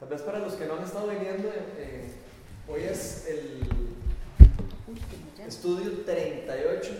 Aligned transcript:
Tal 0.00 0.08
vez 0.08 0.22
para 0.22 0.40
los 0.40 0.54
que 0.54 0.66
no 0.66 0.74
han 0.74 0.84
estado 0.84 1.08
viniendo, 1.08 1.48
eh, 1.78 2.10
hoy 2.68 2.82
es 2.82 3.26
el 3.28 3.60
estudio 5.46 6.04
38 6.04 6.92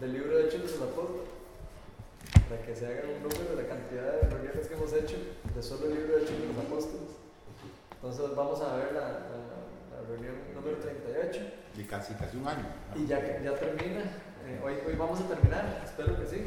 del 0.00 0.12
libro 0.12 0.38
de 0.38 0.44
Hechos 0.44 0.60
de 0.60 0.66
los 0.66 0.76
Apóstoles. 0.76 1.28
Para 2.48 2.62
que 2.62 2.76
se 2.76 2.86
hagan 2.86 3.10
un 3.16 3.22
número 3.22 3.56
de 3.56 3.62
la 3.62 3.68
cantidad 3.68 4.20
de 4.20 4.28
reuniones 4.28 4.68
que 4.68 4.74
hemos 4.74 4.92
hecho 4.92 5.16
de 5.54 5.62
solo 5.62 5.86
el 5.86 5.94
libro 5.94 6.16
de 6.16 6.22
Hechos 6.22 6.40
de 6.40 6.46
los 6.46 6.58
Apóstoles. 6.58 7.10
Entonces 7.92 8.36
vamos 8.36 8.60
a 8.60 8.76
ver 8.76 8.92
la, 8.92 9.00
la, 9.00 10.08
reunión 10.08 10.36
número 10.54 10.78
38. 10.78 11.40
Y 11.76 11.82
casi, 11.82 12.14
casi 12.14 12.36
un 12.36 12.46
año. 12.46 12.64
Y 12.94 13.06
ya, 13.06 13.42
ya 13.42 13.54
termina. 13.54 14.00
Eh, 14.46 14.60
hoy, 14.64 14.74
hoy 14.86 14.94
vamos 14.94 15.20
a 15.20 15.28
terminar, 15.28 15.82
espero 15.84 16.18
que 16.18 16.26
sí. 16.26 16.46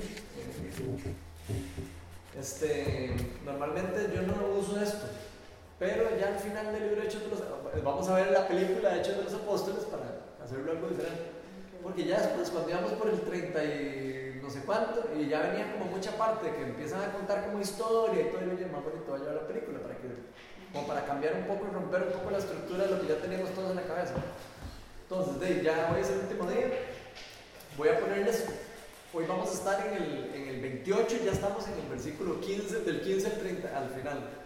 Este, 2.40 3.14
normalmente 3.46 4.10
yo 4.16 4.22
no 4.22 4.58
uso 4.58 4.82
esto, 4.82 5.06
pero 5.82 6.16
ya 6.16 6.28
al 6.28 6.38
final 6.38 6.72
del 6.72 6.84
libro 6.84 7.02
de 7.02 7.08
Hechos 7.08 7.24
de 7.24 7.30
los 7.30 7.84
vamos 7.84 8.08
a 8.08 8.14
ver 8.14 8.30
la 8.30 8.48
película 8.48 8.94
de 8.94 9.02
Hechos 9.02 9.18
de 9.18 9.24
los 9.24 9.34
Apóstoles 9.34 9.84
para 9.86 10.14
hacerlo 10.46 10.74
algo 10.74 10.90
diferente. 10.90 11.24
Porque 11.82 12.06
ya 12.06 12.22
después, 12.22 12.52
cuando 12.52 12.70
íbamos 12.70 12.92
por 12.94 13.10
el 13.10 13.20
30 13.20 13.64
y 13.66 14.40
no 14.44 14.50
sé 14.52 14.62
cuánto, 14.62 15.10
y 15.18 15.28
ya 15.28 15.42
venía 15.42 15.74
como 15.74 15.86
mucha 15.86 16.12
parte 16.20 16.54
que 16.54 16.62
empiezan 16.62 17.02
a 17.02 17.12
contar 17.12 17.48
como 17.48 17.60
historia 17.60 18.22
y 18.22 18.30
todo, 18.30 18.46
y 18.46 18.50
oye, 18.54 18.68
más 18.68 18.84
bonito 18.84 19.10
va 19.10 19.18
a 19.18 19.20
llevar 19.22 19.36
la 19.42 19.48
película 19.48 19.80
para 19.80 19.96
que, 19.96 20.08
como 20.72 20.86
para 20.86 21.04
cambiar 21.04 21.34
un 21.34 21.46
poco 21.48 21.66
y 21.66 21.74
romper 21.74 22.04
un 22.04 22.14
poco 22.14 22.30
la 22.30 22.38
estructura 22.38 22.86
de 22.86 22.92
lo 22.92 23.02
que 23.02 23.08
ya 23.08 23.18
teníamos 23.18 23.50
todos 23.50 23.72
en 23.72 23.78
la 23.78 23.84
cabeza. 23.84 24.14
Entonces, 25.10 25.40
de, 25.40 25.64
ya 25.64 25.90
hoy 25.92 26.02
es 26.02 26.12
el 26.12 26.20
último 26.20 26.46
día. 26.46 26.70
Voy 27.76 27.90
a 27.90 28.00
ponerles 28.00 28.46
Hoy 29.14 29.26
vamos 29.28 29.50
a 29.50 29.54
estar 29.56 29.88
en 29.88 30.02
el, 30.02 30.32
en 30.34 30.48
el 30.48 30.62
28, 30.62 31.18
ya 31.26 31.34
estamos 31.34 31.68
en 31.68 31.74
el 31.74 31.90
versículo 31.90 32.40
15, 32.40 32.80
del 32.80 33.02
15 33.02 33.28
al 33.28 33.40
30, 33.40 33.78
al 33.78 33.90
final. 33.90 34.41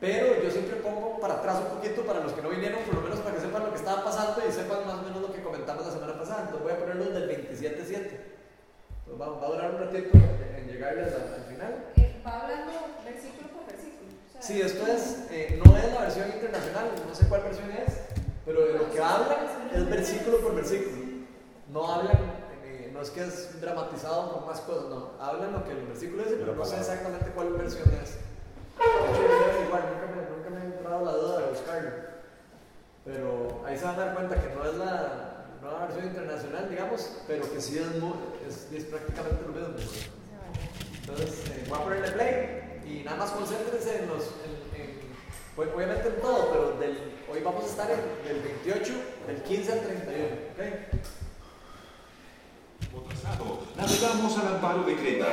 Pero 0.00 0.42
yo 0.42 0.50
siempre 0.50 0.76
pongo 0.76 1.18
para 1.18 1.34
atrás 1.34 1.58
un 1.58 1.76
poquito 1.76 2.02
para 2.02 2.20
los 2.20 2.32
que 2.32 2.42
no 2.42 2.50
vinieron, 2.50 2.82
por 2.84 2.94
lo 2.94 3.00
menos 3.02 3.18
para 3.18 3.34
que 3.34 3.40
sepan 3.40 3.64
lo 3.64 3.70
que 3.70 3.78
estaba 3.78 4.04
pasando 4.04 4.40
y 4.48 4.52
sepan 4.52 4.86
más 4.86 4.96
o 4.96 5.02
menos 5.02 5.22
lo 5.22 5.32
que 5.32 5.42
comentamos 5.42 5.86
la 5.86 5.92
semana 5.92 6.18
pasada. 6.18 6.42
Entonces 6.42 6.62
voy 6.62 6.72
a 6.72 6.78
ponerlos 6.78 7.14
del 7.14 7.28
27.7. 7.28 9.20
Va, 9.20 9.28
va 9.28 9.46
a 9.46 9.50
durar 9.50 9.74
un 9.74 9.80
ratito 9.80 10.10
en 10.56 10.68
llegarles 10.68 11.12
al, 11.14 11.44
final. 11.52 11.84
Eh, 11.96 12.22
va 12.24 12.42
hablando 12.42 12.72
versículo 13.04 13.48
por 13.48 13.66
versículo. 13.66 14.10
sí, 14.38 14.60
esto 14.60 14.86
es, 14.86 15.26
eh, 15.30 15.60
no 15.64 15.76
es 15.76 15.92
la 15.92 16.00
versión 16.02 16.28
internacional, 16.28 16.90
no 17.08 17.14
sé 17.14 17.26
cuál 17.28 17.42
versión 17.42 17.70
es, 17.72 17.94
pero 18.44 18.66
de 18.66 18.74
lo 18.74 18.92
que 18.92 19.00
habla 19.00 19.38
es 19.74 19.88
versículo 19.88 20.38
por 20.38 20.54
versículo. 20.54 21.08
No 21.72 21.86
hablan 21.92 22.48
no 22.98 23.02
es 23.02 23.10
que 23.10 23.22
es 23.22 23.60
dramatizado 23.60 24.32
con 24.32 24.46
más 24.46 24.60
cosas, 24.62 24.88
no. 24.88 25.12
Hablan 25.20 25.52
lo 25.52 25.62
que 25.62 25.70
el 25.70 25.86
versículo 25.86 26.24
dice, 26.24 26.34
pero 26.34 26.56
no 26.56 26.64
sé 26.64 26.78
exactamente 26.78 27.30
cuál 27.30 27.52
versión 27.52 27.88
es. 28.02 28.18
Igual, 29.64 29.82
nunca 29.92 30.06
me, 30.14 30.36
nunca 30.36 30.50
me 30.50 30.60
he 30.60 30.64
entrado 30.76 31.04
la 31.04 31.12
duda 31.12 31.40
de 31.40 31.50
buscarlo. 31.50 31.90
Pero 33.04 33.62
ahí 33.66 33.76
se 33.76 33.84
van 33.84 33.94
a 33.94 34.04
dar 34.04 34.14
cuenta 34.14 34.40
que 34.40 34.54
no 34.54 34.64
es 34.64 34.74
la 34.74 35.46
nueva 35.60 35.86
versión 35.86 36.06
internacional, 36.06 36.68
digamos, 36.70 37.22
pero 37.26 37.50
que 37.50 37.60
sí 37.60 37.78
es, 38.46 38.72
es, 38.72 38.84
prácticamente 38.84 39.42
lo 39.46 39.52
mismo. 39.52 39.74
Entonces, 41.00 41.50
eh, 41.50 41.64
voy 41.68 41.78
a 41.78 41.84
ponerle 41.84 42.10
play 42.10 42.82
y 42.86 43.04
nada 43.04 43.16
más 43.16 43.30
concéntrense 43.30 44.00
en 44.00 44.08
los. 44.08 44.24
obviamente 45.56 46.08
en 46.08 46.20
todo, 46.20 46.50
pero 46.50 46.78
del, 46.78 46.98
hoy 47.30 47.40
vamos 47.42 47.64
a 47.64 47.66
estar 47.66 47.90
en, 47.90 48.00
del 48.26 48.42
28, 48.42 48.92
del 49.26 49.42
15 49.42 49.72
al 49.72 49.80
31. 49.80 50.26
¿okay? 50.54 51.00
navegamos 53.76 54.38
al 54.38 54.54
amparo 54.54 54.82
de 54.84 54.96
Creta. 54.96 55.26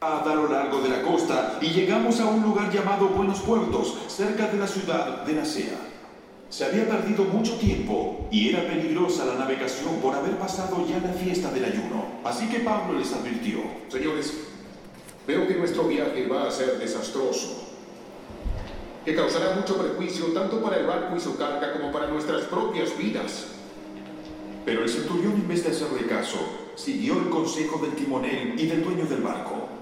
A 0.00 0.32
lo 0.32 0.48
largo 0.48 0.80
de 0.80 0.90
la 0.90 1.02
costa 1.02 1.58
y 1.60 1.70
llegamos 1.70 2.20
a 2.20 2.26
un 2.26 2.40
lugar 2.44 2.72
llamado 2.72 3.08
Buenos 3.08 3.40
Puertos, 3.40 3.96
cerca 4.06 4.46
de 4.46 4.56
la 4.56 4.68
ciudad 4.68 5.24
de 5.24 5.32
Nacea. 5.32 5.76
Se 6.48 6.64
había 6.66 6.88
perdido 6.88 7.24
mucho 7.24 7.56
tiempo 7.56 8.28
y 8.30 8.50
era 8.50 8.64
peligrosa 8.64 9.24
la 9.24 9.34
navegación 9.34 9.96
por 9.96 10.14
haber 10.14 10.38
pasado 10.38 10.86
ya 10.86 11.00
la 11.00 11.12
fiesta 11.14 11.50
del 11.50 11.64
ayuno. 11.64 12.06
Así 12.22 12.48
que 12.48 12.60
Pablo 12.60 12.96
les 12.96 13.12
advirtió. 13.12 13.58
Señores, 13.88 14.34
veo 15.26 15.48
que 15.48 15.56
nuestro 15.56 15.88
viaje 15.88 16.28
va 16.28 16.46
a 16.46 16.52
ser 16.52 16.78
desastroso, 16.78 17.64
que 19.04 19.16
causará 19.16 19.56
mucho 19.56 19.78
perjuicio 19.78 20.26
tanto 20.26 20.62
para 20.62 20.76
el 20.76 20.86
barco 20.86 21.16
y 21.16 21.20
su 21.20 21.36
carga 21.36 21.72
como 21.72 21.90
para 21.90 22.06
nuestras 22.06 22.42
propias 22.42 22.96
vidas. 22.96 23.48
Pero 24.64 24.84
el 24.84 24.88
centurión, 24.88 25.32
en 25.32 25.48
vez 25.48 25.64
de 25.64 25.70
hacerle 25.70 26.06
caso, 26.06 26.38
siguió 26.76 27.14
el 27.18 27.30
consejo 27.30 27.78
del 27.78 27.96
timonel 27.96 28.54
y 28.56 28.66
del 28.68 28.84
dueño 28.84 29.04
del 29.04 29.22
barco. 29.22 29.77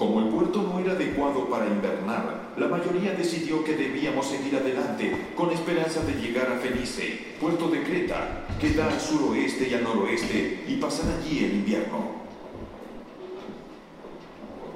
Como 0.00 0.20
el 0.20 0.28
puerto 0.28 0.62
no 0.62 0.78
era 0.78 0.92
adecuado 0.92 1.44
para 1.50 1.66
invernar, 1.66 2.54
la 2.56 2.68
mayoría 2.68 3.12
decidió 3.12 3.62
que 3.62 3.76
debíamos 3.76 4.28
seguir 4.28 4.56
adelante 4.56 5.14
con 5.36 5.50
esperanza 5.50 6.00
de 6.04 6.14
llegar 6.14 6.50
a 6.50 6.56
Fenice, 6.56 7.34
puerto 7.38 7.68
de 7.68 7.82
Creta, 7.82 8.46
que 8.58 8.70
da 8.70 8.86
al 8.86 8.98
suroeste 8.98 9.68
y 9.68 9.74
al 9.74 9.84
noroeste, 9.84 10.64
y 10.66 10.76
pasar 10.76 11.04
allí 11.18 11.44
el 11.44 11.52
invierno. 11.52 11.98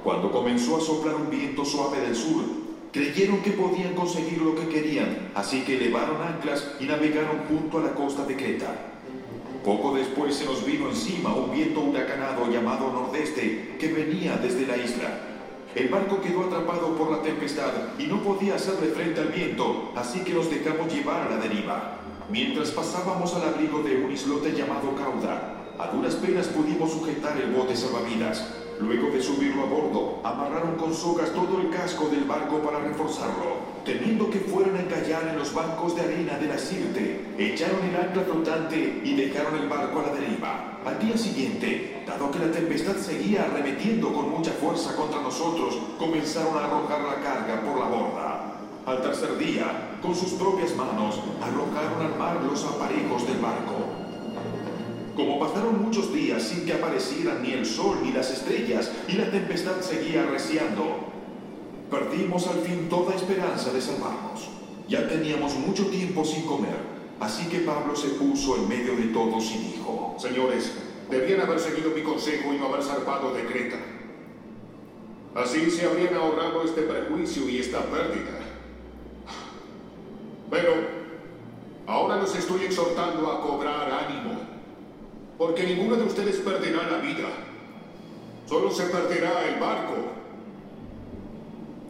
Cuando 0.03 0.31
comenzó 0.31 0.77
a 0.77 0.81
soplar 0.81 1.15
un 1.15 1.31
viento 1.31 1.65
suave 1.65 2.01
del 2.01 2.15
sur, 2.15 2.43
Creyeron 2.91 3.41
que 3.41 3.51
podían 3.51 3.93
conseguir 3.93 4.41
lo 4.41 4.55
que 4.55 4.69
querían, 4.69 5.31
así 5.35 5.63
que 5.63 5.75
elevaron 5.75 6.21
anclas 6.21 6.75
y 6.79 6.85
navegaron 6.85 7.39
junto 7.49 7.79
a 7.79 7.81
la 7.81 7.93
costa 7.93 8.25
de 8.25 8.37
Creta. 8.37 8.94
Poco 9.65 9.95
después 9.95 10.35
se 10.35 10.45
nos 10.45 10.63
vino 10.63 10.89
encima 10.89 11.33
un 11.33 11.51
viento 11.51 11.79
huracanado 11.79 12.47
llamado 12.51 12.93
nordeste 12.93 13.75
que 13.79 13.91
venía 13.91 14.37
desde 14.37 14.67
la 14.67 14.77
isla. 14.77 15.09
El 15.73 15.89
barco 15.89 16.21
quedó 16.21 16.45
atrapado 16.45 16.95
por 16.95 17.09
la 17.09 17.23
tempestad 17.23 17.71
y 17.97 18.03
no 18.03 18.21
podía 18.21 18.55
hacerle 18.55 18.89
frente 18.89 19.21
al 19.21 19.29
viento, 19.29 19.91
así 19.95 20.19
que 20.19 20.35
nos 20.35 20.51
dejamos 20.51 20.93
llevar 20.93 21.23
a 21.23 21.31
la 21.31 21.37
deriva. 21.37 21.97
Mientras 22.29 22.69
pasábamos 22.69 23.33
al 23.33 23.49
abrigo 23.49 23.81
de 23.81 24.05
un 24.05 24.11
islote 24.11 24.51
llamado 24.51 24.93
Cauda, 24.95 25.73
a 25.79 25.87
duras 25.87 26.13
penas 26.13 26.45
pudimos 26.45 26.91
sujetar 26.91 27.35
el 27.41 27.51
bote 27.51 27.75
salvavidas, 27.75 28.47
Luego 28.79 29.09
de 29.09 29.23
subirlo 29.23 29.63
a 29.63 29.65
bordo, 29.67 30.19
amarraron 30.23 30.75
con 30.75 30.93
sogas 30.93 31.31
todo 31.31 31.61
el 31.61 31.69
casco 31.69 32.09
del 32.09 32.25
barco 32.25 32.59
para 32.59 32.79
reforzarlo. 32.79 33.75
Temiendo 33.85 34.29
que 34.29 34.39
fueran 34.39 34.75
a 34.75 34.81
encallar 34.81 35.29
en 35.29 35.39
los 35.39 35.53
bancos 35.53 35.95
de 35.95 36.01
arena 36.01 36.37
de 36.37 36.47
la 36.47 36.57
Sirte, 36.57 37.25
echaron 37.37 37.81
el 37.85 37.95
ancla 37.95 38.23
flotante 38.23 39.01
y 39.03 39.15
dejaron 39.15 39.55
el 39.55 39.69
barco 39.69 40.01
a 40.01 40.07
la 40.07 40.13
deriva. 40.15 40.79
Al 40.85 40.99
día 40.99 41.17
siguiente, 41.17 42.03
dado 42.05 42.29
que 42.31 42.39
la 42.39 42.51
tempestad 42.51 42.97
seguía 42.97 43.45
arremetiendo 43.45 44.11
con 44.11 44.29
mucha 44.29 44.51
fuerza 44.51 44.93
contra 44.97 45.21
nosotros, 45.21 45.77
comenzaron 45.97 46.57
a 46.57 46.65
arrojar 46.65 46.99
la 47.01 47.15
carga 47.21 47.61
por 47.61 47.79
la 47.79 47.85
borda. 47.85 48.55
Al 48.85 49.01
tercer 49.01 49.37
día, 49.37 49.97
con 50.01 50.13
sus 50.13 50.33
propias 50.33 50.75
manos, 50.75 51.21
arrojaron 51.41 52.11
al 52.11 52.19
mar 52.19 52.41
los 52.43 52.63
aparejos 52.65 53.25
del 53.25 53.39
barco. 53.39 53.84
Como 55.15 55.39
pasaron 55.39 55.81
muchos 55.81 56.13
días 56.13 56.43
sin 56.43 56.65
que 56.65 56.73
aparecieran 56.73 57.41
ni 57.41 57.51
el 57.51 57.65
sol 57.65 57.99
ni 58.03 58.11
las 58.11 58.31
estrellas 58.31 58.91
y 59.07 59.13
la 59.13 59.31
tempestad 59.31 59.79
seguía 59.79 60.23
arreciando, 60.23 60.83
perdimos 61.89 62.47
al 62.47 62.59
fin 62.59 62.89
toda 62.89 63.15
esperanza 63.15 63.71
de 63.71 63.81
salvarnos. 63.81 64.49
Ya 64.89 65.07
teníamos 65.07 65.55
mucho 65.55 65.87
tiempo 65.87 66.25
sin 66.25 66.45
comer, 66.45 66.75
así 67.21 67.47
que 67.47 67.59
Pablo 67.59 67.95
se 67.95 68.09
puso 68.09 68.57
en 68.57 68.67
medio 68.67 68.95
de 68.97 69.05
todos 69.13 69.49
y 69.51 69.57
dijo, 69.57 70.15
Señores, 70.19 70.73
debían 71.09 71.41
haber 71.41 71.61
seguido 71.61 71.91
mi 71.91 72.01
consejo 72.01 72.53
y 72.53 72.57
no 72.57 72.67
haber 72.67 72.83
zarpado 72.83 73.33
de 73.33 73.45
Creta. 73.45 73.77
Así 75.33 75.71
se 75.71 75.85
habrían 75.85 76.13
ahorrado 76.15 76.63
este 76.63 76.81
prejuicio 76.81 77.47
y 77.47 77.59
esta 77.59 77.79
pérdida. 77.83 78.39
Pero 80.49 80.73
ahora 81.87 82.17
los 82.17 82.35
estoy 82.35 82.65
exhortando 82.65 83.31
a 83.31 83.41
cobrar 83.41 83.91
ánimo 83.91 84.44
porque 85.37 85.63
ninguno 85.63 85.95
de 85.95 86.03
ustedes 86.03 86.37
perderá 86.37 86.89
la 86.89 86.97
vida. 86.99 87.29
Solo 88.47 88.71
se 88.71 88.85
perderá 88.85 89.47
el 89.49 89.59
barco. 89.59 89.95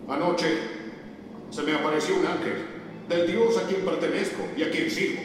Anoche 0.08 0.58
se 1.52 1.62
me 1.62 1.74
apareció 1.74 2.18
un 2.18 2.25
ángel 2.25 2.66
del 3.08 3.28
Dios 3.28 3.58
a 3.58 3.68
quien 3.68 3.81
pertenezco 3.81 4.44
y 4.58 4.64
a 4.64 4.72
quien 4.72 4.90
sirvo. 4.90 5.22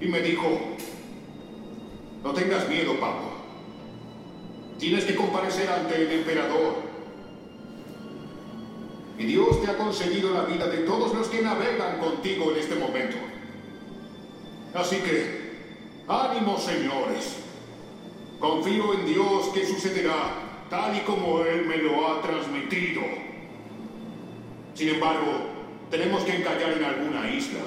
Y 0.00 0.06
me 0.06 0.20
dijo, 0.20 0.46
no 2.22 2.32
tengas 2.32 2.68
miedo, 2.68 2.98
Pablo. 2.98 3.36
Tienes 4.78 5.04
que 5.04 5.14
comparecer 5.14 5.68
ante 5.70 6.02
el 6.02 6.12
emperador. 6.12 6.86
Y 9.18 9.24
Dios 9.24 9.62
te 9.62 9.70
ha 9.70 9.78
concedido 9.78 10.32
la 10.32 10.44
vida 10.44 10.68
de 10.68 10.78
todos 10.78 11.14
los 11.14 11.28
que 11.28 11.40
navegan 11.40 11.98
contigo 11.98 12.52
en 12.52 12.58
este 12.58 12.74
momento. 12.74 13.16
Así 14.74 14.96
que 14.96 15.45
Ánimo, 16.08 16.56
señores. 16.56 17.36
Confío 18.38 18.94
en 18.94 19.06
Dios 19.06 19.48
que 19.52 19.66
sucederá 19.66 20.34
tal 20.70 20.96
y 20.96 21.00
como 21.00 21.40
Él 21.40 21.66
me 21.66 21.78
lo 21.78 22.06
ha 22.06 22.22
transmitido. 22.22 23.02
Sin 24.74 24.90
embargo, 24.90 25.32
tenemos 25.90 26.22
que 26.22 26.36
encallar 26.36 26.72
en 26.74 26.84
alguna 26.84 27.28
isla. 27.30 27.60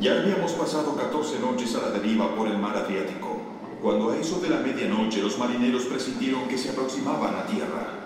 Ya 0.00 0.18
habíamos 0.18 0.52
pasado 0.52 0.96
14 0.96 1.40
noches 1.40 1.74
a 1.74 1.82
la 1.82 1.90
deriva 1.90 2.34
por 2.34 2.48
el 2.48 2.56
mar 2.56 2.74
Adriático, 2.74 3.36
cuando 3.82 4.12
a 4.12 4.16
eso 4.16 4.40
de 4.40 4.48
la 4.48 4.60
medianoche 4.60 5.20
los 5.20 5.36
marineros 5.36 5.84
presintieron 5.84 6.48
que 6.48 6.56
se 6.56 6.70
aproximaban 6.70 7.34
a 7.34 7.46
tierra. 7.46 7.99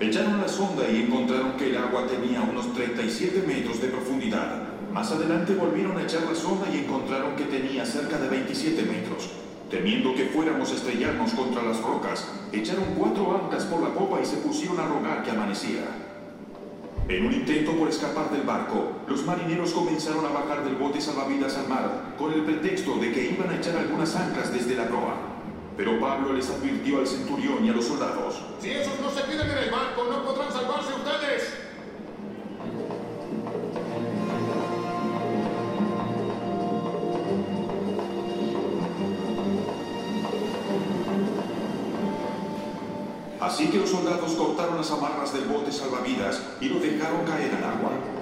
Echaron 0.00 0.40
la 0.40 0.46
sonda 0.46 0.88
y 0.88 1.02
encontraron 1.02 1.56
que 1.56 1.70
el 1.70 1.76
agua 1.76 2.06
tenía 2.06 2.40
unos 2.40 2.72
37 2.72 3.42
metros 3.44 3.82
de 3.82 3.88
profundidad. 3.88 4.68
Más 4.92 5.10
adelante 5.10 5.56
volvieron 5.56 5.98
a 5.98 6.04
echar 6.04 6.22
la 6.22 6.36
sonda 6.36 6.68
y 6.72 6.84
encontraron 6.84 7.34
que 7.34 7.46
tenía 7.46 7.84
cerca 7.84 8.16
de 8.16 8.28
27 8.28 8.80
metros. 8.82 9.28
Temiendo 9.68 10.14
que 10.14 10.26
fuéramos 10.26 10.70
a 10.70 10.74
estrellarnos 10.76 11.32
contra 11.32 11.64
las 11.64 11.82
rocas, 11.82 12.28
echaron 12.52 12.94
cuatro 12.96 13.42
anclas 13.42 13.64
por 13.64 13.82
la 13.82 13.92
popa 13.92 14.20
y 14.22 14.24
se 14.24 14.36
pusieron 14.36 14.78
a 14.78 14.86
rogar 14.86 15.24
que 15.24 15.32
amaneciera. 15.32 15.88
En 17.08 17.26
un 17.26 17.32
intento 17.32 17.72
por 17.72 17.88
escapar 17.88 18.30
del 18.30 18.42
barco, 18.42 18.92
los 19.08 19.26
marineros 19.26 19.72
comenzaron 19.72 20.24
a 20.24 20.28
bajar 20.28 20.64
del 20.64 20.76
bote 20.76 21.00
salvavidas 21.00 21.56
al 21.56 21.68
mar 21.68 22.14
con 22.16 22.32
el 22.32 22.44
pretexto 22.44 22.98
de 22.98 23.12
que 23.12 23.32
iban 23.32 23.50
a 23.50 23.56
echar 23.56 23.76
algunas 23.76 24.14
anclas 24.14 24.52
desde 24.52 24.76
la 24.76 24.86
proa. 24.86 25.27
Pero 25.78 26.00
Pablo 26.00 26.32
les 26.32 26.50
advirtió 26.50 26.98
al 26.98 27.06
centurión 27.06 27.64
y 27.64 27.68
a 27.68 27.72
los 27.72 27.84
soldados. 27.84 28.42
Si 28.60 28.68
esos 28.68 28.98
no 28.98 29.08
se 29.10 29.22
quedan 29.22 29.48
en 29.48 29.58
el 29.58 29.70
barco, 29.70 30.06
no 30.10 30.24
podrán 30.24 30.52
salvarse 30.52 30.92
ustedes. 30.92 31.54
Así 43.40 43.70
que 43.70 43.78
los 43.78 43.88
soldados 43.88 44.32
cortaron 44.32 44.78
las 44.78 44.90
amarras 44.90 45.32
del 45.32 45.44
bote 45.44 45.70
salvavidas 45.70 46.42
y 46.60 46.70
lo 46.70 46.80
dejaron 46.80 47.24
caer 47.24 47.54
al 47.54 47.62
agua. 47.62 48.17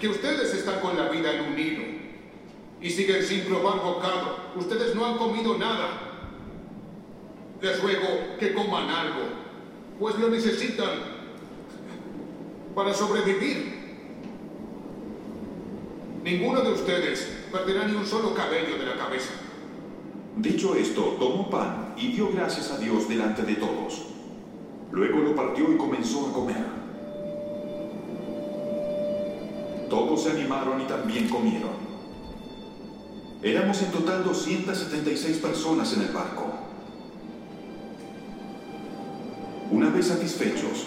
Que 0.00 0.08
ustedes 0.08 0.54
están 0.54 0.80
con 0.80 0.96
la 0.96 1.08
vida 1.08 1.32
en 1.32 1.52
un 1.52 1.58
hilo 1.58 1.84
y 2.80 2.90
siguen 2.90 3.22
sin 3.22 3.42
probar 3.42 3.82
bocado. 3.82 4.36
Ustedes 4.56 4.94
no 4.94 5.04
han 5.06 5.18
comido 5.18 5.56
nada. 5.58 6.02
Les 7.60 7.80
ruego 7.82 8.36
que 8.38 8.52
coman 8.52 8.88
algo, 8.88 9.22
pues 9.98 10.18
lo 10.18 10.28
necesitan 10.28 10.90
para 12.74 12.92
sobrevivir. 12.92 13.74
Ninguno 16.22 16.60
de 16.60 16.72
ustedes 16.72 17.28
perderá 17.50 17.86
ni 17.86 17.96
un 17.96 18.06
solo 18.06 18.34
cabello 18.34 18.76
de 18.78 18.84
la 18.84 18.96
cabeza. 18.96 19.32
Dicho 20.36 20.74
esto, 20.74 21.16
tomó 21.18 21.48
pan 21.48 21.94
y 21.96 22.12
dio 22.12 22.30
gracias 22.30 22.70
a 22.70 22.78
Dios 22.78 23.08
delante 23.08 23.42
de 23.42 23.54
todos. 23.54 24.02
Luego 24.92 25.20
lo 25.20 25.34
partió 25.34 25.72
y 25.72 25.76
comenzó 25.76 26.28
a 26.28 26.32
comer. 26.32 26.85
Todos 29.88 30.24
se 30.24 30.30
animaron 30.30 30.80
y 30.80 30.84
también 30.84 31.28
comieron. 31.28 31.86
Éramos 33.42 33.80
en 33.82 33.92
total 33.92 34.24
276 34.24 35.38
personas 35.38 35.92
en 35.92 36.02
el 36.02 36.08
barco. 36.08 36.46
Una 39.70 39.90
vez 39.90 40.06
satisfechos, 40.06 40.86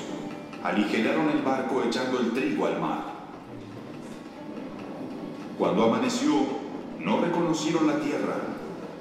aligeraron 0.63 1.29
el 1.29 1.41
barco 1.41 1.83
echando 1.83 2.19
el 2.19 2.31
trigo 2.31 2.65
al 2.65 2.81
mar. 2.81 3.03
Cuando 5.57 5.83
amaneció, 5.83 6.33
no 6.99 7.21
reconocieron 7.21 7.87
la 7.87 7.99
tierra, 7.99 8.35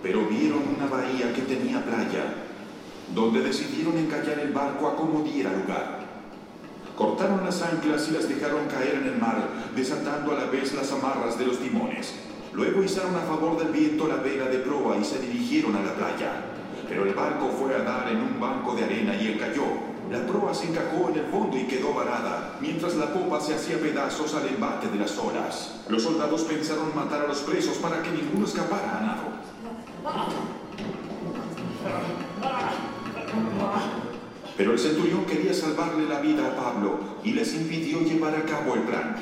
pero 0.03 0.27
vieron 0.27 0.63
una 0.77 0.87
bahía 0.87 1.33
que 1.33 1.43
tenía 1.43 1.85
playa, 1.85 2.35
donde 3.15 3.41
decidieron 3.41 3.97
encallar 3.97 4.39
el 4.39 4.53
barco 4.53 4.89
a 4.89 4.97
como 4.97 5.23
diera 5.23 5.53
lugar. 5.53 5.98
Cortaron 6.99 7.45
las 7.45 7.63
anclas 7.63 8.09
y 8.09 8.11
las 8.11 8.29
dejaron 8.29 8.67
caer 8.67 8.97
en 8.97 9.07
el 9.07 9.19
mar, 9.19 9.49
desatando 9.77 10.33
a 10.33 10.35
la 10.35 10.47
vez 10.47 10.75
las 10.75 10.91
amarras 10.91 11.39
de 11.39 11.47
los 11.47 11.61
timones. 11.61 12.13
Luego 12.53 12.83
izaron 12.83 13.15
a 13.15 13.21
favor 13.21 13.57
del 13.57 13.69
viento 13.69 14.09
la 14.09 14.17
vela 14.17 14.47
de 14.47 14.59
proa 14.59 14.97
y 14.97 15.05
se 15.05 15.21
dirigieron 15.21 15.77
a 15.77 15.83
la 15.83 15.95
playa. 15.95 16.43
Pero 16.89 17.05
el 17.05 17.15
barco 17.15 17.51
fue 17.57 17.73
a 17.77 17.85
dar 17.85 18.09
en 18.09 18.17
un 18.17 18.41
banco 18.41 18.75
de 18.75 18.83
arena 18.83 19.15
y 19.15 19.29
él 19.29 19.39
cayó. 19.39 19.63
La 20.11 20.27
proa 20.27 20.53
se 20.53 20.71
encajó 20.71 21.11
en 21.11 21.21
el 21.21 21.27
fondo 21.27 21.57
y 21.57 21.69
quedó 21.69 21.95
varada, 21.95 22.57
mientras 22.61 22.97
la 22.97 23.13
popa 23.13 23.41
se 23.41 23.55
hacía 23.55 23.79
pedazos 23.79 24.35
al 24.35 24.49
embate 24.49 24.89
de 24.89 24.99
las 24.99 25.17
olas. 25.19 25.77
Los 25.89 26.03
soldados 26.03 26.43
pensaron 26.43 26.97
matar 26.97 27.23
a 27.23 27.29
los 27.29 27.43
presos 27.43 27.77
para 27.77 28.03
que 28.03 28.11
ninguno 28.11 28.45
escapara 28.45 28.99
a 28.99 29.01
nado. 29.03 29.39
Pero 34.59 34.73
el 34.73 34.79
centurión 34.81 35.25
quería 35.25 35.55
salvarle 35.55 36.09
la 36.09 36.19
vida 36.19 36.49
a 36.49 36.57
Pablo 36.57 36.99
y 37.23 37.31
les 37.31 37.55
impidió 37.55 38.01
llevar 38.01 38.35
a 38.35 38.43
cabo 38.43 38.75
el 38.75 38.81
plan. 38.81 39.15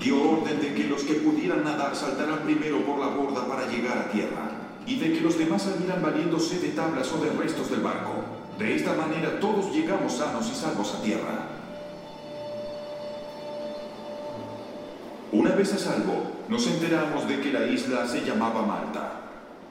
Dio 0.00 0.16
orden 0.18 0.62
de 0.62 0.72
que 0.72 0.84
los 0.84 1.02
que 1.02 1.12
pudieran 1.16 1.62
nadar 1.62 1.94
saltaran 1.94 2.38
primero 2.38 2.82
por 2.82 2.98
la 2.98 3.08
borda 3.08 3.46
para 3.46 3.68
llegar 3.68 3.98
a 3.98 4.10
tierra 4.10 4.50
y 4.86 4.98
de 4.98 5.12
que 5.12 5.20
los 5.20 5.36
demás 5.36 5.62
salieran 5.62 6.00
valiéndose 6.00 6.58
de 6.58 6.70
tablas 6.70 7.12
o 7.12 7.22
de 7.22 7.30
restos 7.32 7.70
del 7.70 7.80
barco. 7.80 8.24
De 8.58 8.74
esta 8.74 8.94
manera 8.94 9.38
todos 9.40 9.74
llegamos 9.74 10.14
sanos 10.14 10.50
y 10.50 10.54
salvos 10.54 10.94
a 10.94 11.02
tierra. 11.02 11.48
Una 15.32 15.54
vez 15.54 15.74
a 15.74 15.78
salvo, 15.78 16.44
nos 16.48 16.66
enteramos 16.66 17.28
de 17.28 17.40
que 17.40 17.52
la 17.52 17.66
isla 17.66 18.06
se 18.06 18.24
llamaba 18.24 18.62
Malta. 18.62 19.20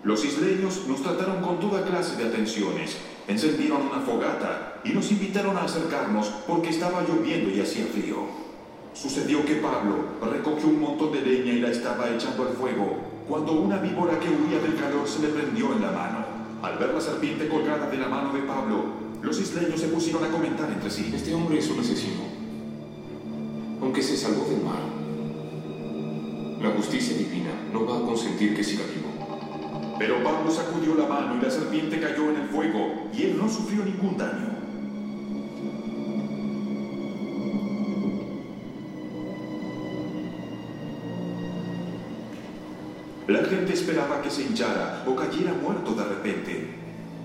Los 0.03 0.23
isleños 0.23 0.85
nos 0.87 1.01
trataron 1.01 1.41
con 1.41 1.59
toda 1.59 1.83
clase 1.85 2.17
de 2.17 2.29
atenciones, 2.29 2.97
encendieron 3.27 3.81
una 3.81 4.01
fogata 4.01 4.70
y 4.83 4.89
nos 4.89 5.11
invitaron 5.11 5.57
a 5.57 5.63
acercarnos 5.63 6.27
porque 6.47 6.69
estaba 6.69 7.03
lloviendo 7.03 7.49
y 7.49 7.61
hacía 7.61 7.85
frío. 7.85 8.17
Sucedió 8.93 9.45
que 9.45 9.55
Pablo 9.55 9.95
recogió 10.31 10.67
un 10.67 10.81
montón 10.81 11.11
de 11.11 11.21
leña 11.21 11.53
y 11.53 11.59
la 11.59 11.69
estaba 11.69 12.09
echando 12.09 12.43
al 12.43 12.53
fuego 12.55 12.97
cuando 13.27 13.53
una 13.53 13.77
víbora 13.77 14.19
que 14.19 14.27
huía 14.27 14.59
del 14.59 14.75
calor 14.75 15.07
se 15.07 15.21
le 15.21 15.29
prendió 15.29 15.73
en 15.73 15.81
la 15.81 15.91
mano. 15.91 16.25
Al 16.61 16.77
ver 16.77 16.93
la 16.93 17.01
serpiente 17.01 17.47
colgada 17.47 17.89
de 17.89 17.97
la 17.97 18.07
mano 18.07 18.33
de 18.33 18.41
Pablo, 18.41 18.83
los 19.21 19.39
isleños 19.39 19.79
se 19.79 19.87
pusieron 19.87 20.23
a 20.23 20.29
comentar 20.29 20.69
entre 20.69 20.89
sí. 20.89 21.11
Este 21.15 21.33
hombre 21.33 21.59
es 21.59 21.69
un 21.69 21.79
asesino. 21.79 22.21
Aunque 23.81 24.03
se 24.03 24.17
salvó 24.17 24.45
del 24.45 24.61
mar, 24.61 24.81
la 26.61 26.69
justicia 26.71 27.17
divina 27.17 27.51
no 27.71 27.85
va 27.85 27.97
a 27.97 28.01
consentir 28.01 28.55
que 28.55 28.63
siga 28.63 28.83
vivo. 28.83 29.09
Pero 29.97 30.23
Pablo 30.23 30.51
sacudió 30.51 30.95
la 30.95 31.07
mano 31.07 31.37
y 31.37 31.43
la 31.43 31.49
serpiente 31.49 31.99
cayó 31.99 32.29
en 32.29 32.41
el 32.41 32.49
fuego 32.49 33.09
y 33.13 33.23
él 33.23 33.37
no 33.37 33.47
sufrió 33.47 33.85
ningún 33.85 34.17
daño. 34.17 34.50
La 43.31 43.45
gente 43.45 43.71
esperaba 43.71 44.21
que 44.21 44.29
se 44.29 44.41
hinchara 44.41 45.05
o 45.07 45.15
cayera 45.15 45.53
muerto 45.53 45.93
de 45.93 46.03
repente. 46.03 46.67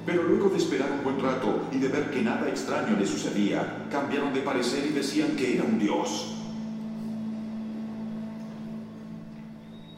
Pero 0.06 0.22
luego 0.22 0.48
de 0.50 0.58
esperar 0.58 0.88
un 0.92 1.02
buen 1.02 1.20
rato 1.20 1.66
y 1.72 1.78
de 1.78 1.88
ver 1.88 2.12
que 2.12 2.22
nada 2.22 2.48
extraño 2.48 2.96
le 2.96 3.04
sucedía, 3.04 3.88
cambiaron 3.90 4.32
de 4.32 4.40
parecer 4.40 4.86
y 4.86 4.92
decían 4.92 5.34
que 5.34 5.56
era 5.56 5.64
un 5.64 5.80
dios. 5.80 6.32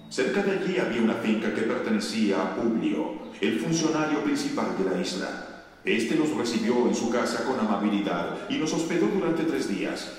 Cerca 0.09 0.43
de 0.43 0.53
allí 0.53 0.79
había 0.79 1.03
una 1.03 1.17
finca 1.17 1.53
que 1.53 1.61
pertenecía 1.61 2.41
a 2.41 2.55
Publio, 2.57 3.29
el 3.43 3.61
funcionario 3.61 4.25
principal 4.25 4.79
de 4.79 4.91
la 4.91 4.99
isla. 4.99 5.67
Este 5.85 6.15
nos 6.17 6.35
recibió 6.35 6.89
en 6.89 6.95
su 6.95 7.11
casa 7.11 7.45
con 7.45 7.61
amabilidad 7.61 8.49
y 8.49 8.57
nos 8.57 8.73
hospedó 8.73 9.09
durante 9.09 9.45
tres 9.45 9.69
días. 9.69 10.11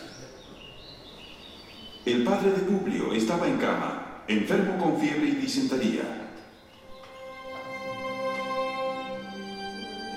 El 2.06 2.24
padre 2.24 2.52
de 2.52 2.60
Publio 2.60 3.12
estaba 3.12 3.48
en 3.48 3.58
cama, 3.58 3.99
enfermo 4.30 4.78
con 4.78 5.00
fiebre 5.00 5.30
y 5.30 5.36
disentería. 5.36 6.04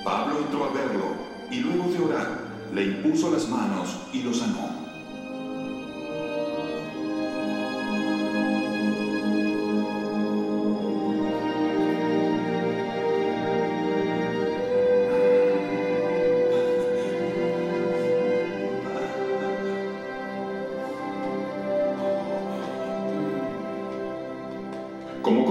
Pablo 0.03 0.37
entró 0.37 0.65
a 0.65 0.71
verlo 0.71 1.15
y 1.49 1.59
luego 1.61 1.91
de 1.91 1.99
orar, 1.99 2.39
le 2.73 2.85
impuso 2.85 3.31
las 3.31 3.49
manos 3.49 3.97
y 4.13 4.21
lo 4.21 4.31
sanó. 4.31 4.82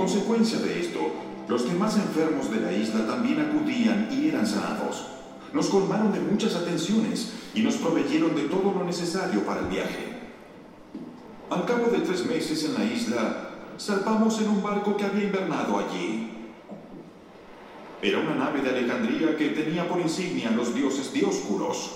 Consecuencia 0.02 0.58
de 0.58 0.80
esto, 0.80 1.00
los 1.48 1.62
que 1.62 1.72
más 1.72 1.96
enfermos 1.96 2.50
de 2.50 2.60
la 2.60 2.72
isla 2.72 3.06
también 3.06 3.40
acudían 3.40 4.08
y 4.10 4.28
eran 4.28 4.46
sanados. 4.46 5.06
Nos 5.52 5.68
colmaron 5.68 6.12
de 6.12 6.20
muchas 6.20 6.54
atenciones 6.54 7.32
y 7.54 7.62
nos 7.62 7.76
proveyeron 7.76 8.34
de 8.34 8.42
todo 8.42 8.72
lo 8.72 8.84
necesario 8.84 9.44
para 9.44 9.60
el 9.60 9.66
viaje. 9.66 10.12
Al 11.50 11.64
cabo 11.66 11.86
de 11.86 12.00
tres 12.00 12.26
meses 12.26 12.64
en 12.64 12.74
la 12.74 12.84
isla, 12.84 13.50
zarpamos 13.78 14.40
en 14.40 14.48
un 14.48 14.62
barco 14.62 14.96
que 14.96 15.04
había 15.04 15.24
invernado 15.24 15.78
allí. 15.78 16.30
Era 18.00 18.18
una 18.18 18.34
nave 18.34 18.62
de 18.62 18.70
Alejandría 18.70 19.36
que 19.36 19.50
tenía 19.50 19.88
por 19.88 20.00
insignia 20.00 20.50
los 20.50 20.74
dioses 20.74 21.12
dioscuros. 21.12 21.92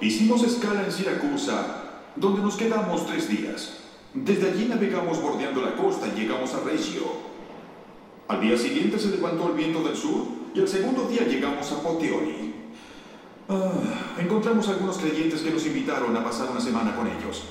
Hicimos 0.00 0.42
escala 0.44 0.84
en 0.84 0.92
Siracusa, 0.92 1.82
donde 2.16 2.40
nos 2.40 2.56
quedamos 2.56 3.06
tres 3.06 3.28
días. 3.28 3.79
Desde 4.12 4.50
allí 4.50 4.66
navegamos 4.66 5.22
bordeando 5.22 5.62
la 5.62 5.76
costa 5.76 6.08
y 6.08 6.18
llegamos 6.18 6.52
a 6.54 6.60
Reggio. 6.60 7.02
Al 8.26 8.40
día 8.40 8.56
siguiente 8.56 8.98
se 8.98 9.08
levantó 9.10 9.48
el 9.48 9.54
viento 9.54 9.82
del 9.82 9.96
sur 9.96 10.26
y 10.52 10.60
al 10.60 10.68
segundo 10.68 11.04
día 11.04 11.22
llegamos 11.26 11.70
a 11.70 11.80
Poteoli. 11.80 12.54
Ah, 13.48 13.72
encontramos 14.18 14.68
algunos 14.68 14.98
creyentes 14.98 15.42
que 15.42 15.50
nos 15.50 15.64
invitaron 15.64 16.16
a 16.16 16.24
pasar 16.24 16.50
una 16.50 16.60
semana 16.60 16.94
con 16.96 17.06
ellos. 17.06 17.44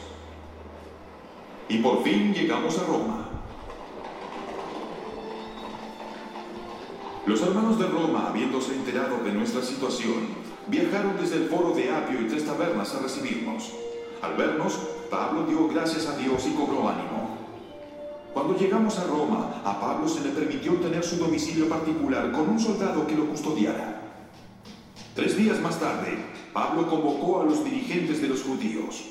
Y 1.70 1.78
por 1.78 2.04
fin 2.04 2.34
llegamos 2.34 2.78
a 2.78 2.84
Roma. 2.84 3.30
Los 7.26 7.42
hermanos 7.42 7.80
de 7.80 7.88
Roma, 7.88 8.28
habiéndose 8.30 8.74
enterado 8.74 9.24
de 9.24 9.32
nuestra 9.32 9.62
situación, 9.62 10.28
viajaron 10.68 11.16
desde 11.22 11.38
el 11.38 11.50
foro 11.50 11.74
de 11.74 11.92
Apio 11.92 12.22
y 12.22 12.26
tres 12.26 12.46
tabernas 12.46 12.94
a 12.96 13.00
recibirnos. 13.00 13.72
Al 14.22 14.36
vernos, 14.36 14.74
Pablo 15.10 15.46
dio 15.48 15.68
gracias 15.70 16.08
a 16.08 16.18
Dios 16.18 16.46
y 16.46 16.54
cobró 16.54 16.90
ánimo. 16.90 17.38
Cuando 18.34 18.58
llegamos 18.58 19.00
a 19.00 19.06
Roma, 19.06 19.62
a 19.64 19.80
Pablo 19.80 20.08
se 20.08 20.22
le 20.22 20.30
permitió 20.30 20.74
tener 20.74 21.04
su 21.04 21.18
domicilio 21.18 21.68
particular 21.70 22.32
con 22.32 22.50
un 22.50 22.60
soldado 22.60 23.08
que 23.08 23.16
lo 23.16 23.28
custodiara. 23.28 24.02
Tres 25.16 25.38
días 25.38 25.60
más 25.60 25.80
tarde, 25.80 26.18
Pablo 26.54 26.88
convocó 26.88 27.42
a 27.42 27.46
los 27.46 27.64
dirigentes 27.64 28.22
de 28.22 28.28
los 28.28 28.44
judíos. 28.44 29.06